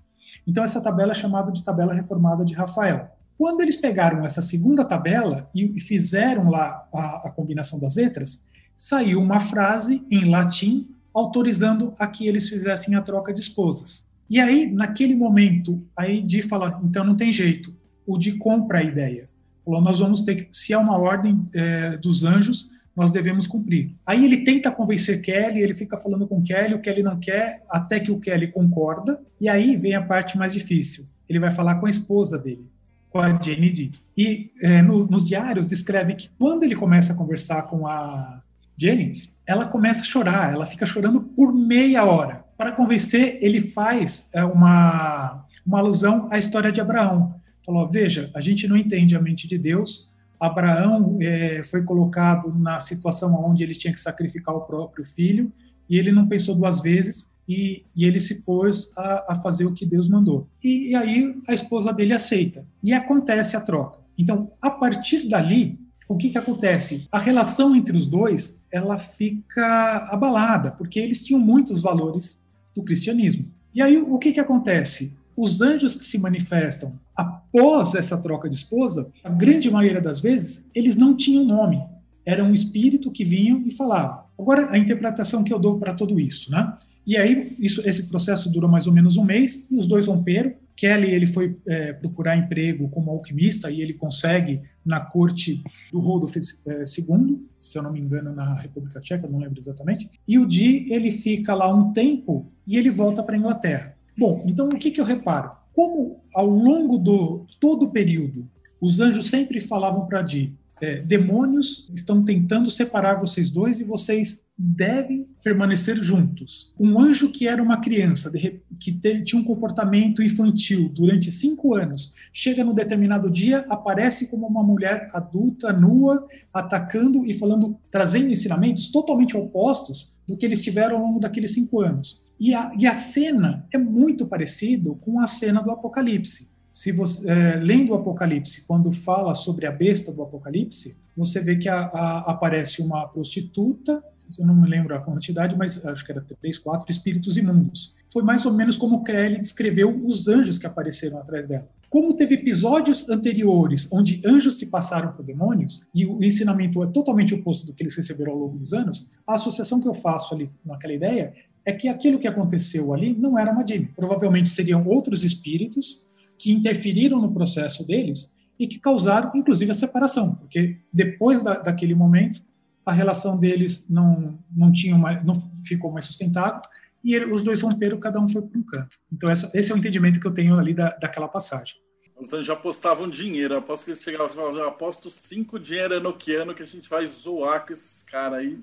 [0.47, 3.09] Então, essa tabela é chamada de tabela reformada de Rafael.
[3.37, 8.43] Quando eles pegaram essa segunda tabela e fizeram lá a, a combinação das letras,
[8.75, 14.07] saiu uma frase em latim autorizando a que eles fizessem a troca de esposas.
[14.29, 17.75] E aí, naquele momento, aí de fala, então não tem jeito.
[18.05, 19.29] O de compra a ideia.
[19.65, 23.95] Falou, nós vamos ter que, se é uma ordem é, dos anjos, nós devemos cumprir.
[24.05, 27.99] Aí ele tenta convencer Kelly, ele fica falando com Kelly, o Kelly não quer, até
[27.99, 29.19] que o Kelly concorda.
[29.39, 31.05] E aí vem a parte mais difícil.
[31.27, 32.69] Ele vai falar com a esposa dele
[33.11, 33.91] com a Jane Dee.
[34.17, 38.41] E é, nos, nos diários descreve que quando ele começa a conversar com a
[38.75, 42.45] Jenny, ela começa a chorar, ela fica chorando por meia hora.
[42.57, 47.35] Para convencer, ele faz é, uma, uma alusão à história de Abraão.
[47.65, 50.10] Falou: veja, a gente não entende a mente de Deus.
[50.41, 55.53] Abraão é, foi colocado na situação onde ele tinha que sacrificar o próprio filho
[55.87, 59.73] e ele não pensou duas vezes e, e ele se pôs a, a, fazer o
[59.73, 60.47] que Deus mandou.
[60.63, 64.01] E, e aí a esposa dele aceita e acontece a troca.
[64.17, 67.07] Então, a partir dali, o que, que acontece?
[67.11, 72.43] A relação entre os dois ela fica abalada, porque eles tinham muitos valores
[72.73, 73.45] do cristianismo.
[73.73, 75.17] E aí o que, que acontece?
[75.35, 80.69] Os anjos que se manifestam após essa troca de esposa, a grande maioria das vezes,
[80.73, 81.81] eles não tinham nome.
[82.25, 84.23] Era um espírito que vinham e falavam.
[84.37, 86.77] Agora, a interpretação que eu dou para tudo isso, né?
[87.05, 90.53] E aí, isso, esse processo durou mais ou menos um mês, e os dois romperam.
[90.75, 96.39] Kelly ele foi é, procurar emprego como alquimista e ele consegue na corte do Rodolfo
[96.39, 100.09] é, II, se eu não me engano, na República Tcheca, não lembro exatamente.
[100.27, 103.95] E o Di ele fica lá um tempo e ele volta para a Inglaterra.
[104.17, 105.51] Bom, então o que, que eu reparo?
[105.73, 108.47] Como ao longo do todo o período
[108.79, 114.43] os anjos sempre falavam para Di, é, demônios estão tentando separar vocês dois e vocês
[114.57, 116.73] devem permanecer juntos.
[116.79, 118.31] Um anjo que era uma criança,
[118.79, 118.91] que
[119.23, 125.07] tinha um comportamento infantil durante cinco anos, chega num determinado dia, aparece como uma mulher
[125.13, 131.19] adulta, nua, atacando e falando, trazendo ensinamentos totalmente opostos do que eles tiveram ao longo
[131.19, 132.23] daqueles cinco anos.
[132.41, 137.29] E a, e a cena é muito parecido com a cena do Apocalipse se você,
[137.29, 141.81] é, lendo o Apocalipse, quando fala sobre a besta do Apocalipse, você vê que a,
[141.81, 144.01] a, aparece uma prostituta,
[144.39, 147.93] eu não me lembro a quantidade, mas acho que era três, quatro espíritos imundos.
[148.07, 151.67] Foi mais ou menos como Crowley descreveu os anjos que apareceram atrás dela.
[151.89, 157.33] Como teve episódios anteriores onde anjos se passaram por demônios, e o ensinamento é totalmente
[157.33, 160.49] oposto do que eles receberam ao longo dos anos, a associação que eu faço ali
[160.63, 161.33] com aquela ideia
[161.65, 163.91] é que aquilo que aconteceu ali não era uma Jimmy.
[163.95, 166.05] Provavelmente seriam outros espíritos
[166.37, 171.95] que interferiram no processo deles e que causaram, inclusive, a separação, porque depois da, daquele
[171.95, 172.41] momento
[172.85, 176.61] a relação deles não não tinha mais, não ficou mais sustentável
[177.03, 178.97] e ele, os dois romperam, cada um foi para um canto.
[179.11, 181.75] Então essa, esse é o entendimento que eu tenho ali da, daquela passagem.
[182.21, 183.55] Anjos já apostavam dinheiro.
[183.57, 187.65] Aposto que eles chegavam e falavam, aposto cinco dinheiro enoquiano que a gente vai zoar
[187.65, 188.59] com esses caras aí.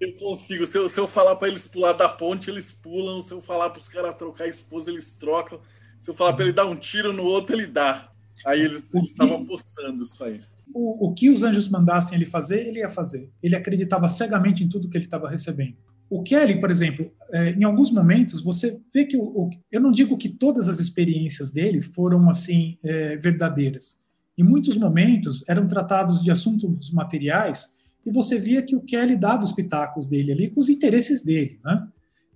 [0.00, 0.66] Eu consigo.
[0.66, 3.22] Se eu, se eu falar para eles pular da ponte, eles pulam.
[3.22, 5.60] Se eu falar para os caras trocar esposa, eles trocam.
[6.00, 8.10] Se eu falar para ele dar um tiro no outro, ele dá.
[8.44, 10.40] Aí eles, eles estavam apostando isso aí.
[10.74, 13.30] O, o, que os anjos mandassem ele fazer, ele ia fazer.
[13.42, 15.76] Ele acreditava cegamente em tudo que ele estava recebendo.
[16.08, 19.90] O Kelly, por exemplo, é, em alguns momentos você vê que o, o, eu não
[19.90, 24.00] digo que todas as experiências dele foram assim é, verdadeiras.
[24.36, 27.74] Em muitos momentos eram tratados de assuntos materiais
[28.04, 31.60] e você via que o Kelly dava os pitacos dele ali com os interesses dele,
[31.64, 31.88] né?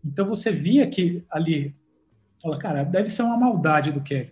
[0.05, 1.75] Então você via que ali
[2.41, 4.31] Fala, cara, deve ser uma maldade do Kelly.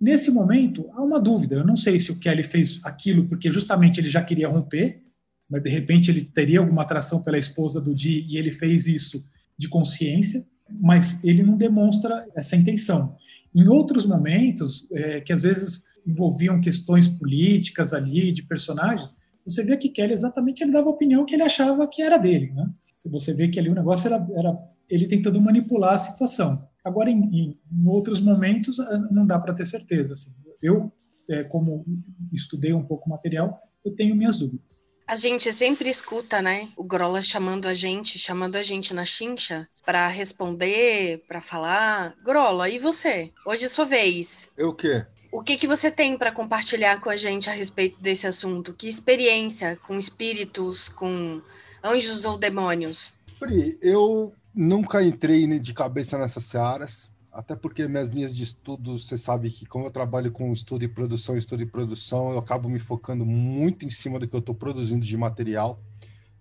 [0.00, 1.56] Nesse momento, há uma dúvida.
[1.56, 5.02] Eu não sei se o Kelly fez aquilo porque justamente ele já queria romper,
[5.48, 9.24] mas de repente ele teria alguma atração pela esposa do Di e ele fez isso
[9.56, 13.16] de consciência, mas ele não demonstra essa intenção.
[13.54, 19.16] Em outros momentos, é, que às vezes envolviam questões políticas ali, de personagens,
[19.46, 22.50] você vê que Kelly exatamente ele dava a opinião que ele achava que era dele.
[22.52, 22.68] Né?
[23.06, 24.58] Você vê que ali o negócio era, era
[24.88, 26.68] ele tentando manipular a situação.
[26.84, 30.14] Agora, em, em, em outros momentos, eh, não dá para ter certeza.
[30.14, 30.30] Assim.
[30.60, 30.92] Eu,
[31.28, 31.84] é, como
[32.32, 34.86] estudei um pouco o material, eu tenho minhas dúvidas.
[35.06, 36.68] A gente sempre escuta, né?
[36.76, 42.16] O Grola chamando a gente, chamando a gente na chincha para responder, para falar.
[42.24, 43.30] Grola, e você?
[43.46, 44.48] Hoje é sua vez.
[44.56, 45.06] Eu o quê?
[45.36, 48.72] O que, que você tem para compartilhar com a gente a respeito desse assunto?
[48.72, 51.42] Que experiência com espíritos, com
[51.84, 53.12] anjos ou demônios?
[53.38, 59.18] Pri, eu nunca entrei de cabeça nessas searas, até porque minhas linhas de estudo, você
[59.18, 62.78] sabe que como eu trabalho com estudo e produção, estudo e produção, eu acabo me
[62.78, 65.78] focando muito em cima do que eu estou produzindo de material,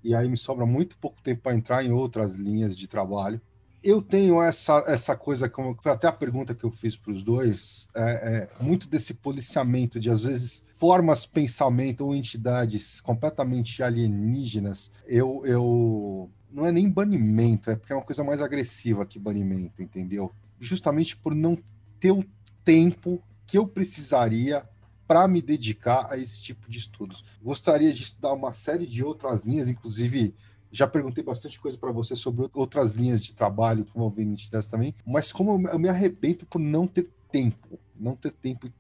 [0.02, 3.42] e aí me sobra muito pouco tempo para entrar em outras linhas de trabalho.
[3.88, 7.22] Eu tenho essa, essa coisa, como foi até a pergunta que eu fiz para os
[7.22, 14.92] dois, é, é, muito desse policiamento de, às vezes, formas, pensamento ou entidades completamente alienígenas.
[15.06, 19.84] Eu, eu não é nem banimento, é porque é uma coisa mais agressiva que banimento,
[19.84, 20.34] entendeu?
[20.60, 21.58] justamente por não
[22.00, 22.26] ter o
[22.64, 24.68] tempo que eu precisaria
[25.08, 27.24] para me dedicar a esse tipo de estudos.
[27.42, 30.34] Gostaria de estudar uma série de outras linhas, inclusive
[30.72, 33.86] já perguntei bastante coisa para você sobre outras linhas de trabalho
[34.16, 38.72] vir entidades também, mas como eu me arrebento por não ter tempo, não ter tempo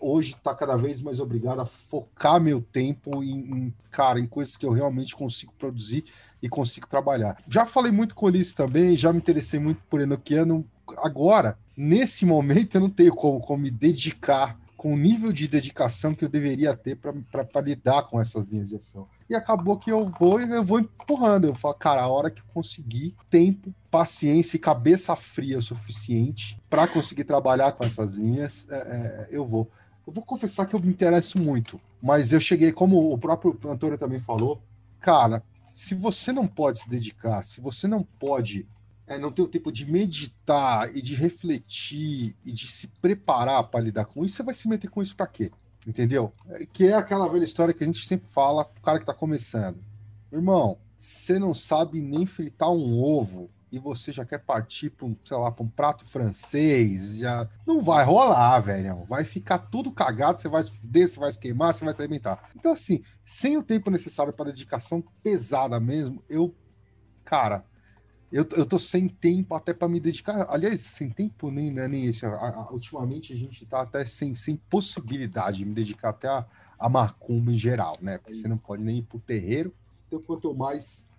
[0.00, 4.56] hoje está cada vez mais obrigado a focar meu tempo em, em, cara, em coisas
[4.56, 6.04] que eu realmente consigo produzir
[6.42, 7.40] e consigo trabalhar.
[7.48, 10.66] Já falei muito com eles também, já me interessei muito por Enochiano,
[10.98, 16.14] agora, nesse momento, eu não tenho como, como me dedicar com o nível de dedicação
[16.14, 19.06] que eu deveria ter para lidar com essas linhas de ação.
[19.30, 21.46] E acabou que eu vou eu vou empurrando.
[21.46, 26.60] Eu falo, cara, a hora que eu conseguir tempo, paciência e cabeça fria o suficiente
[26.68, 29.70] para conseguir trabalhar com essas linhas, é, é, eu vou.
[30.04, 33.96] Eu vou confessar que eu me interesso muito, mas eu cheguei, como o próprio Antônio
[33.96, 34.60] também falou,
[34.98, 38.66] cara, se você não pode se dedicar, se você não pode
[39.06, 43.78] é, não ter o tempo de meditar e de refletir e de se preparar para
[43.78, 45.52] lidar com isso, você vai se meter com isso para quê?
[45.86, 46.32] Entendeu?
[46.48, 49.14] É, que é aquela velha história que a gente sempre fala pro cara que está
[49.14, 49.82] começando.
[50.32, 55.16] Irmão, você não sabe nem fritar um ovo e você já quer partir para um,
[55.24, 59.04] sei lá, para um prato francês, já não vai rolar, velho.
[59.08, 62.02] Vai ficar tudo cagado, você vai se fuder, você vai se queimar, você vai se
[62.02, 62.50] alimentar.
[62.54, 66.54] Então assim, sem o tempo necessário para dedicação pesada mesmo, eu
[67.24, 67.64] cara,
[68.32, 70.46] eu, eu tô sem tempo até para me dedicar.
[70.48, 72.24] Aliás, sem tempo nem, né, nem esse.
[72.24, 76.46] A, a, ultimamente a gente tá até sem, sem possibilidade de me dedicar até a,
[76.78, 78.18] a macumba em geral, né?
[78.18, 79.74] Porque você não pode nem ir pro terreiro.
[80.06, 81.10] Então, quanto mais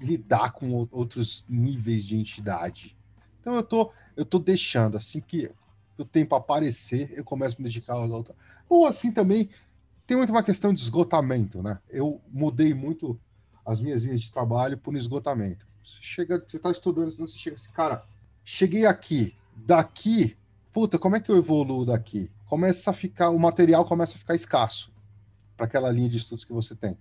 [0.00, 2.96] lidar com outros níveis de entidade.
[3.40, 4.96] Então, eu tô, eu tô deixando.
[4.96, 5.50] Assim que
[5.98, 8.34] o tempo aparecer, eu começo a me dedicar a outra.
[8.66, 9.50] Ou assim também,
[10.06, 11.78] tem muito uma questão de esgotamento, né?
[11.90, 13.18] Eu mudei muito
[13.64, 15.66] as minhas linhas de trabalho por esgotamento
[16.00, 18.04] chega, você está estudando, você chega assim, cara,
[18.44, 20.36] cheguei aqui, daqui,
[20.72, 22.30] puta, como é que eu evoluo daqui?
[22.46, 24.92] Começa a ficar, o material começa a ficar escasso
[25.56, 26.98] para aquela linha de estudos que você tem.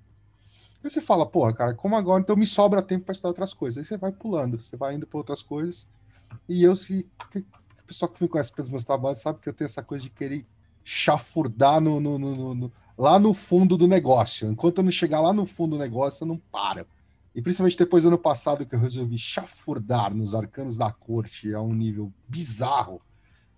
[0.83, 3.77] Aí você fala, porra, cara, como agora, então me sobra tempo para estudar outras coisas.
[3.79, 5.87] Aí você vai pulando, você vai indo para outras coisas.
[6.47, 7.07] E eu, se.
[7.35, 10.09] O pessoal que me conhece pelos meus trabalhos sabe que eu tenho essa coisa de
[10.09, 10.45] querer
[10.83, 14.47] chafurdar no, no, no, no, lá no fundo do negócio.
[14.49, 16.85] Enquanto eu não chegar lá no fundo do negócio, eu não paro.
[17.35, 21.61] E principalmente depois do ano passado que eu resolvi chafurdar nos arcanos da corte a
[21.61, 23.01] um nível bizarro,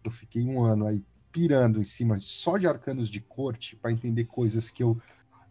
[0.04, 4.26] eu fiquei um ano aí pirando em cima só de arcanos de corte para entender
[4.26, 5.00] coisas que eu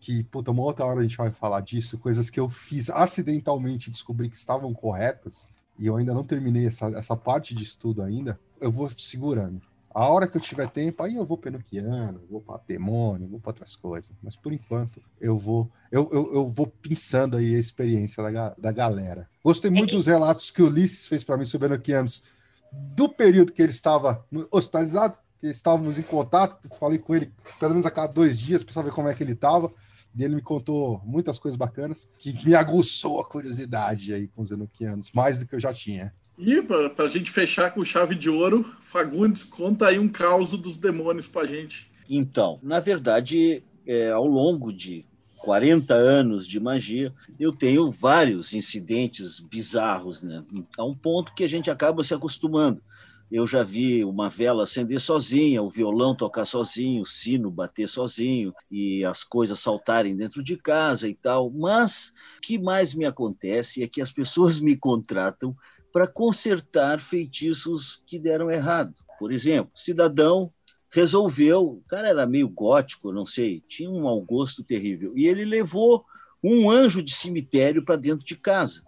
[0.01, 3.91] que, puta, uma outra hora a gente vai falar disso, coisas que eu fiz acidentalmente
[3.91, 5.49] descobri que estavam corretas,
[5.79, 9.63] e eu ainda não terminei essa, essa parte de estudo ainda, eu vou segurando.
[9.97, 13.49] A hora que eu tiver tempo, aí eu vou penoquiano, vou para demônio, vou para
[13.49, 14.11] outras coisas.
[14.23, 18.73] Mas por enquanto eu vou eu, eu, eu vou pensando aí a experiência da, da
[18.73, 19.27] galera.
[19.43, 22.25] Gostei muito é dos relatos que o Ulisses fez para mim sobre enoquianos
[22.71, 26.69] do período que ele estava hospitalizado, que estávamos em contato.
[26.79, 29.33] Falei com ele pelo menos a cada dois dias para saber como é que ele
[29.33, 29.73] estava.
[30.15, 34.51] E ele me contou muitas coisas bacanas que me aguçou a curiosidade aí com os
[34.51, 36.13] enoquianos, mais do que eu já tinha.
[36.39, 40.77] E para a gente fechar com chave de ouro, Fagundes, conta aí um caos dos
[40.77, 41.91] demônios para a gente.
[42.09, 45.05] Então, na verdade, é, ao longo de
[45.39, 50.45] 40 anos de magia, eu tenho vários incidentes bizarros, né?
[50.77, 52.83] A um ponto que a gente acaba se acostumando.
[53.31, 58.53] Eu já vi uma vela acender sozinha, o violão tocar sozinho, o sino bater sozinho
[58.71, 61.51] e as coisas saltarem dentro de casa e tal.
[61.51, 65.57] Mas o que mais me acontece é que as pessoas me contratam
[65.93, 68.93] para consertar feitiços que deram errado.
[69.19, 70.53] Por exemplo, cidadão
[70.91, 75.45] resolveu, o cara era meio gótico, não sei, tinha um mau gosto terrível, e ele
[75.45, 76.05] levou
[76.43, 78.83] um anjo de cemitério para dentro de casa.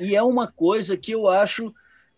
[0.00, 1.72] E é uma coisa que eu acho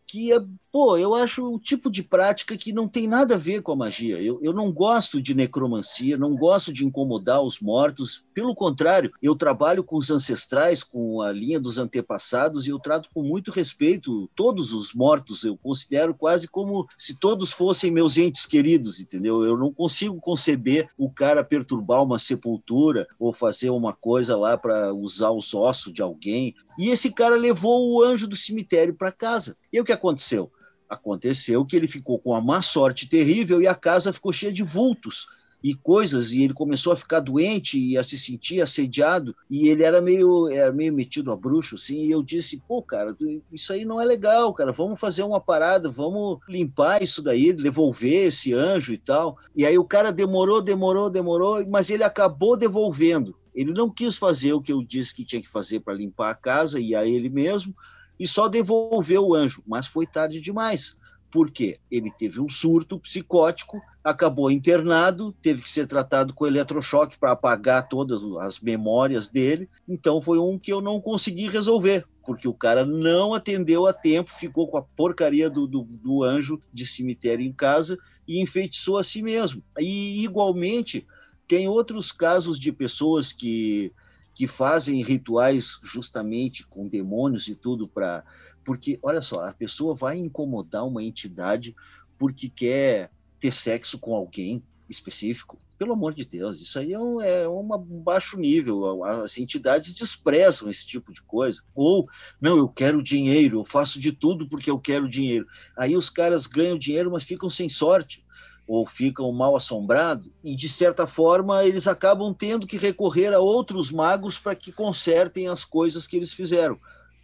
[0.06, 0.38] que é
[0.76, 3.76] pô, eu acho o tipo de prática que não tem nada a ver com a
[3.76, 4.20] magia.
[4.20, 8.22] Eu, eu não gosto de necromancia, não gosto de incomodar os mortos.
[8.34, 13.08] Pelo contrário, eu trabalho com os ancestrais, com a linha dos antepassados, e eu trato
[13.14, 15.44] com muito respeito todos os mortos.
[15.44, 19.42] Eu considero quase como se todos fossem meus entes queridos, entendeu?
[19.44, 24.92] Eu não consigo conceber o cara perturbar uma sepultura ou fazer uma coisa lá para
[24.92, 26.54] usar os ossos de alguém.
[26.78, 29.56] E esse cara levou o anjo do cemitério para casa.
[29.72, 30.52] E o que aconteceu?
[30.88, 34.62] Aconteceu que ele ficou com uma má sorte terrível e a casa ficou cheia de
[34.62, 35.26] vultos
[35.62, 39.82] e coisas, e ele começou a ficar doente e a se sentir assediado, e ele
[39.82, 43.16] era meio, era meio metido a bruxo, assim, e eu disse, pô, cara,
[43.52, 48.26] isso aí não é legal, cara, vamos fazer uma parada, vamos limpar isso daí, devolver
[48.26, 49.38] esse anjo e tal.
[49.56, 53.34] E aí o cara demorou, demorou, demorou, mas ele acabou devolvendo.
[53.54, 56.34] Ele não quis fazer o que eu disse que tinha que fazer para limpar a
[56.34, 57.74] casa e a ele mesmo,
[58.18, 60.96] e só devolveu o anjo, mas foi tarde demais.
[61.30, 67.32] Porque ele teve um surto psicótico, acabou internado, teve que ser tratado com eletrochoque para
[67.32, 69.68] apagar todas as memórias dele.
[69.88, 74.30] Então foi um que eu não consegui resolver, porque o cara não atendeu a tempo,
[74.30, 79.04] ficou com a porcaria do, do, do anjo de cemitério em casa e enfeitiçou a
[79.04, 79.62] si mesmo.
[79.78, 81.06] E igualmente
[81.46, 83.92] tem outros casos de pessoas que,
[84.36, 88.22] que fazem rituais justamente com demônios e tudo para.
[88.62, 91.74] Porque, olha só, a pessoa vai incomodar uma entidade
[92.18, 93.10] porque quer
[93.40, 95.58] ter sexo com alguém específico.
[95.78, 97.66] Pelo amor de Deus, isso aí é um, é um
[98.02, 99.04] baixo nível.
[99.04, 101.62] As entidades desprezam esse tipo de coisa.
[101.74, 102.06] Ou,
[102.38, 105.46] não, eu quero dinheiro, eu faço de tudo porque eu quero dinheiro.
[105.78, 108.25] Aí os caras ganham dinheiro, mas ficam sem sorte
[108.66, 113.90] ou ficam mal assombrados, e de certa forma eles acabam tendo que recorrer a outros
[113.90, 116.78] magos para que consertem as coisas que eles fizeram.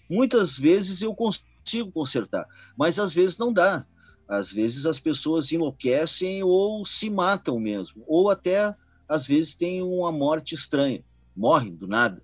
[0.08, 2.46] Muitas vezes eu consigo consertar,
[2.76, 3.84] mas às vezes não dá.
[4.28, 8.74] Às vezes as pessoas enlouquecem ou se matam mesmo, ou até
[9.08, 11.04] às vezes têm uma morte estranha,
[11.36, 12.22] morrem do nada.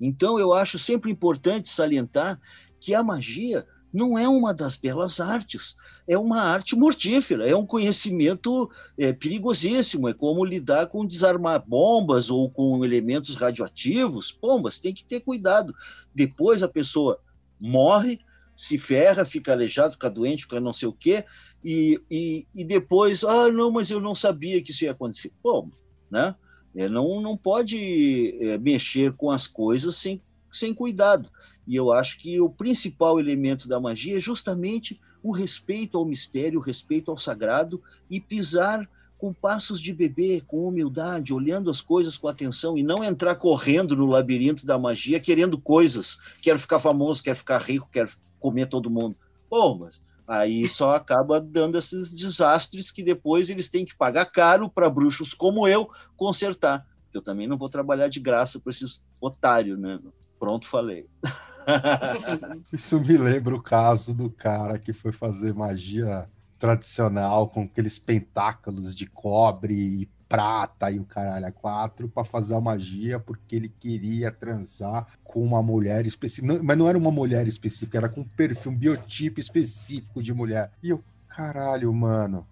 [0.00, 2.40] Então eu acho sempre importante salientar
[2.78, 5.76] que a magia não é uma das belas artes,
[6.06, 12.30] é uma arte mortífera, é um conhecimento é, perigosíssimo, é como lidar com desarmar bombas
[12.30, 14.36] ou com elementos radioativos.
[14.40, 15.74] Bombas, tem que ter cuidado.
[16.14, 17.20] Depois a pessoa
[17.60, 18.20] morre,
[18.56, 21.24] se ferra, fica aleijado, fica doente, fica não sei o quê,
[21.64, 25.32] e, e, e depois, ah, não, mas eu não sabia que isso ia acontecer.
[25.42, 25.70] Bom,
[26.10, 26.34] né?
[26.74, 31.30] É, não, não pode é, mexer com as coisas sem, sem cuidado.
[31.70, 36.58] E eu acho que o principal elemento da magia é justamente o respeito ao mistério,
[36.58, 37.80] o respeito ao sagrado
[38.10, 43.04] e pisar com passos de bebê, com humildade, olhando as coisas com atenção e não
[43.04, 46.18] entrar correndo no labirinto da magia querendo coisas.
[46.42, 48.10] Quero ficar famoso, quero ficar rico, quero
[48.40, 49.14] comer todo mundo.
[49.48, 54.68] Pô, mas aí só acaba dando esses desastres que depois eles têm que pagar caro
[54.68, 56.84] para bruxos como eu consertar.
[57.14, 60.00] Eu também não vou trabalhar de graça para esses otários, né?
[60.36, 61.06] Pronto, falei.
[62.72, 66.28] Isso me lembra o caso do cara que foi fazer magia
[66.58, 72.54] tradicional com aqueles pentáculos de cobre e prata e o caralho a quatro para fazer
[72.54, 77.48] a magia porque ele queria transar com uma mulher específica, mas não era uma mulher
[77.48, 80.70] específica, era com um perfil, um biotipo específico de mulher.
[80.80, 82.46] E eu, caralho, mano,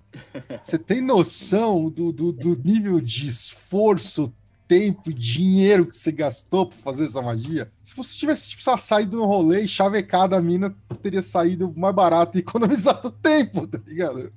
[0.61, 4.33] você tem noção do, do, do nível de esforço
[4.69, 7.73] tempo e dinheiro que você gastou para fazer essa magia.
[7.83, 12.37] Se você tivesse tipo, saído no rolê e chavecado a mina, teria saído mais barato
[12.37, 14.31] e economizado tempo, tá ligado?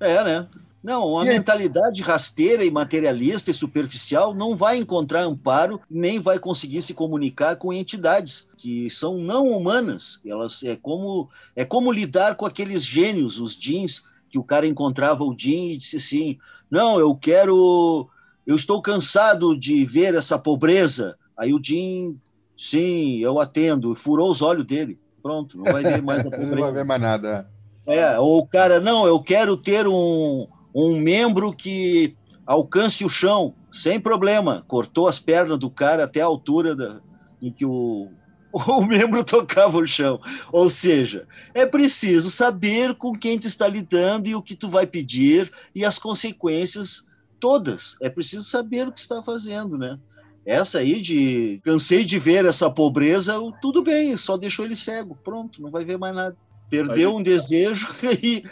[0.00, 0.48] É, né?
[0.82, 6.38] Não, uma e mentalidade rasteira e materialista e superficial não vai encontrar amparo, nem vai
[6.38, 10.20] conseguir se comunicar com entidades que são não humanas.
[10.26, 15.24] Elas é como é como lidar com aqueles gênios, os jeans, que o cara encontrava
[15.24, 16.38] o Jin e disse assim:
[16.70, 18.10] "Não, eu quero
[18.46, 21.16] eu estou cansado de ver essa pobreza.
[21.36, 22.18] Aí o Jim,
[22.56, 24.98] sim, eu atendo, furou os olhos dele.
[25.22, 26.54] Pronto, não vai ver mais a pobreza.
[26.54, 27.50] não vai ver mais nada.
[27.86, 32.16] É, ou o cara, não, eu quero ter um, um membro que
[32.46, 34.64] alcance o chão, sem problema.
[34.68, 37.00] Cortou as pernas do cara até a altura da,
[37.42, 38.10] em que o,
[38.52, 40.20] o membro tocava o chão.
[40.52, 44.86] Ou seja, é preciso saber com quem tu está lidando e o que tu vai
[44.86, 47.04] pedir e as consequências
[47.44, 47.94] todas.
[48.00, 49.98] É preciso saber o que está fazendo, né?
[50.46, 55.60] Essa aí de cansei de ver essa pobreza, tudo bem, só deixou ele cego, pronto,
[55.60, 56.34] não vai ver mais nada.
[56.70, 57.86] Perdeu um desejo
[58.22, 58.42] e,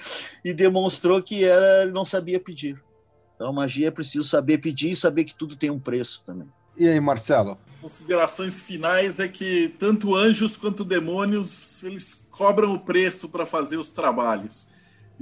[0.45, 2.79] e demonstrou que era não sabia pedir.
[3.35, 6.49] Então, a magia é preciso saber pedir e saber que tudo tem um preço também.
[6.77, 7.57] E aí, Marcelo?
[7.81, 13.91] Considerações finais é que tanto anjos quanto demônios eles cobram o preço para fazer os
[13.91, 14.69] trabalhos.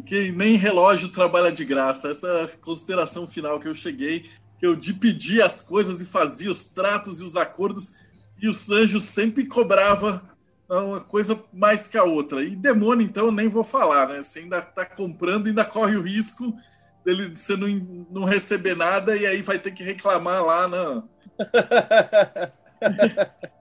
[0.02, 2.10] Que nem relógio trabalha de graça.
[2.10, 6.50] Essa é consideração final que eu cheguei, que eu de pedir as coisas e fazia
[6.50, 7.94] os tratos e os acordos,
[8.40, 10.22] e os anjos sempre cobrava
[10.68, 12.42] uma coisa mais que a outra.
[12.42, 14.22] E demônio, então, eu nem vou falar, né?
[14.22, 16.56] Você ainda está comprando, ainda corre o risco
[17.04, 17.68] dele você não,
[18.10, 21.02] não receber nada e aí vai ter que reclamar lá na.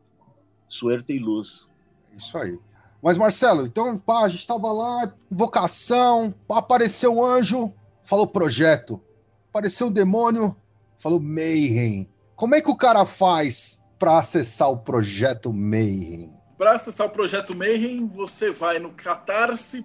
[0.68, 1.68] Suerte e luz.
[2.16, 2.60] Isso aí.
[3.02, 7.74] Mas, Marcelo, então, pá, a gente estava lá, invocação, apareceu um anjo,
[8.04, 9.02] falou projeto.
[9.50, 10.56] Apareceu um demônio,
[10.98, 12.08] falou Mayhem.
[12.36, 16.32] Como é que o cara faz para acessar o projeto Mayhem?
[16.58, 19.84] Para acessar o projeto Mayhem, você vai no catarse.me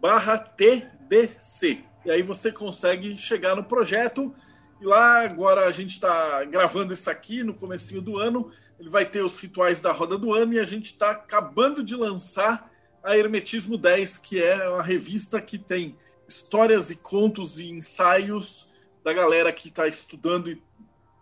[0.00, 1.84] barra TDC.
[2.04, 4.34] E aí você consegue chegar no projeto
[4.80, 8.50] e lá agora a gente está gravando isso aqui no comecinho do ano.
[8.78, 11.94] Ele vai ter os rituais da roda do ano e a gente está acabando de
[11.94, 12.70] lançar
[13.02, 18.70] a Hermetismo 10, que é uma revista que tem histórias e contos e ensaios
[19.04, 20.62] da galera que está estudando e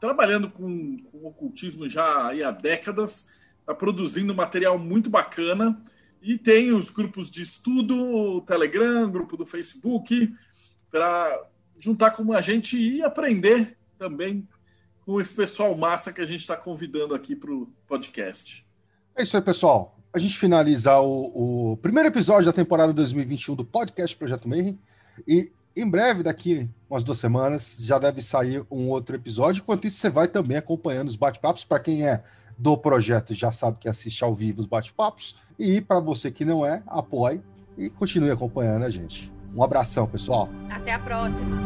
[0.00, 3.28] trabalhando com, com ocultismo já há décadas,
[3.60, 5.82] está produzindo material muito bacana.
[6.22, 10.32] E tem os grupos de estudo, o Telegram, grupo do Facebook,
[10.90, 11.44] para
[11.78, 14.46] juntar com a gente e aprender também
[15.04, 18.66] com esse pessoal massa que a gente está convidando aqui para o podcast.
[19.16, 19.98] É isso aí, pessoal.
[20.12, 24.78] A gente finaliza o, o, primeiro episódio da temporada 2021 do podcast Projeto Mayhem.
[25.26, 29.60] E em breve, daqui umas duas semanas, já deve sair um outro episódio.
[29.62, 31.64] Enquanto isso, você vai também acompanhando os bate-papos.
[31.64, 32.22] Para quem é
[32.58, 35.36] do projeto, já sabe que assiste ao vivo os bate-papos.
[35.58, 37.40] E para você que não é, apoie
[37.76, 39.32] e continue acompanhando a gente.
[39.54, 40.48] Um abração, pessoal.
[40.70, 41.56] Até a próxima.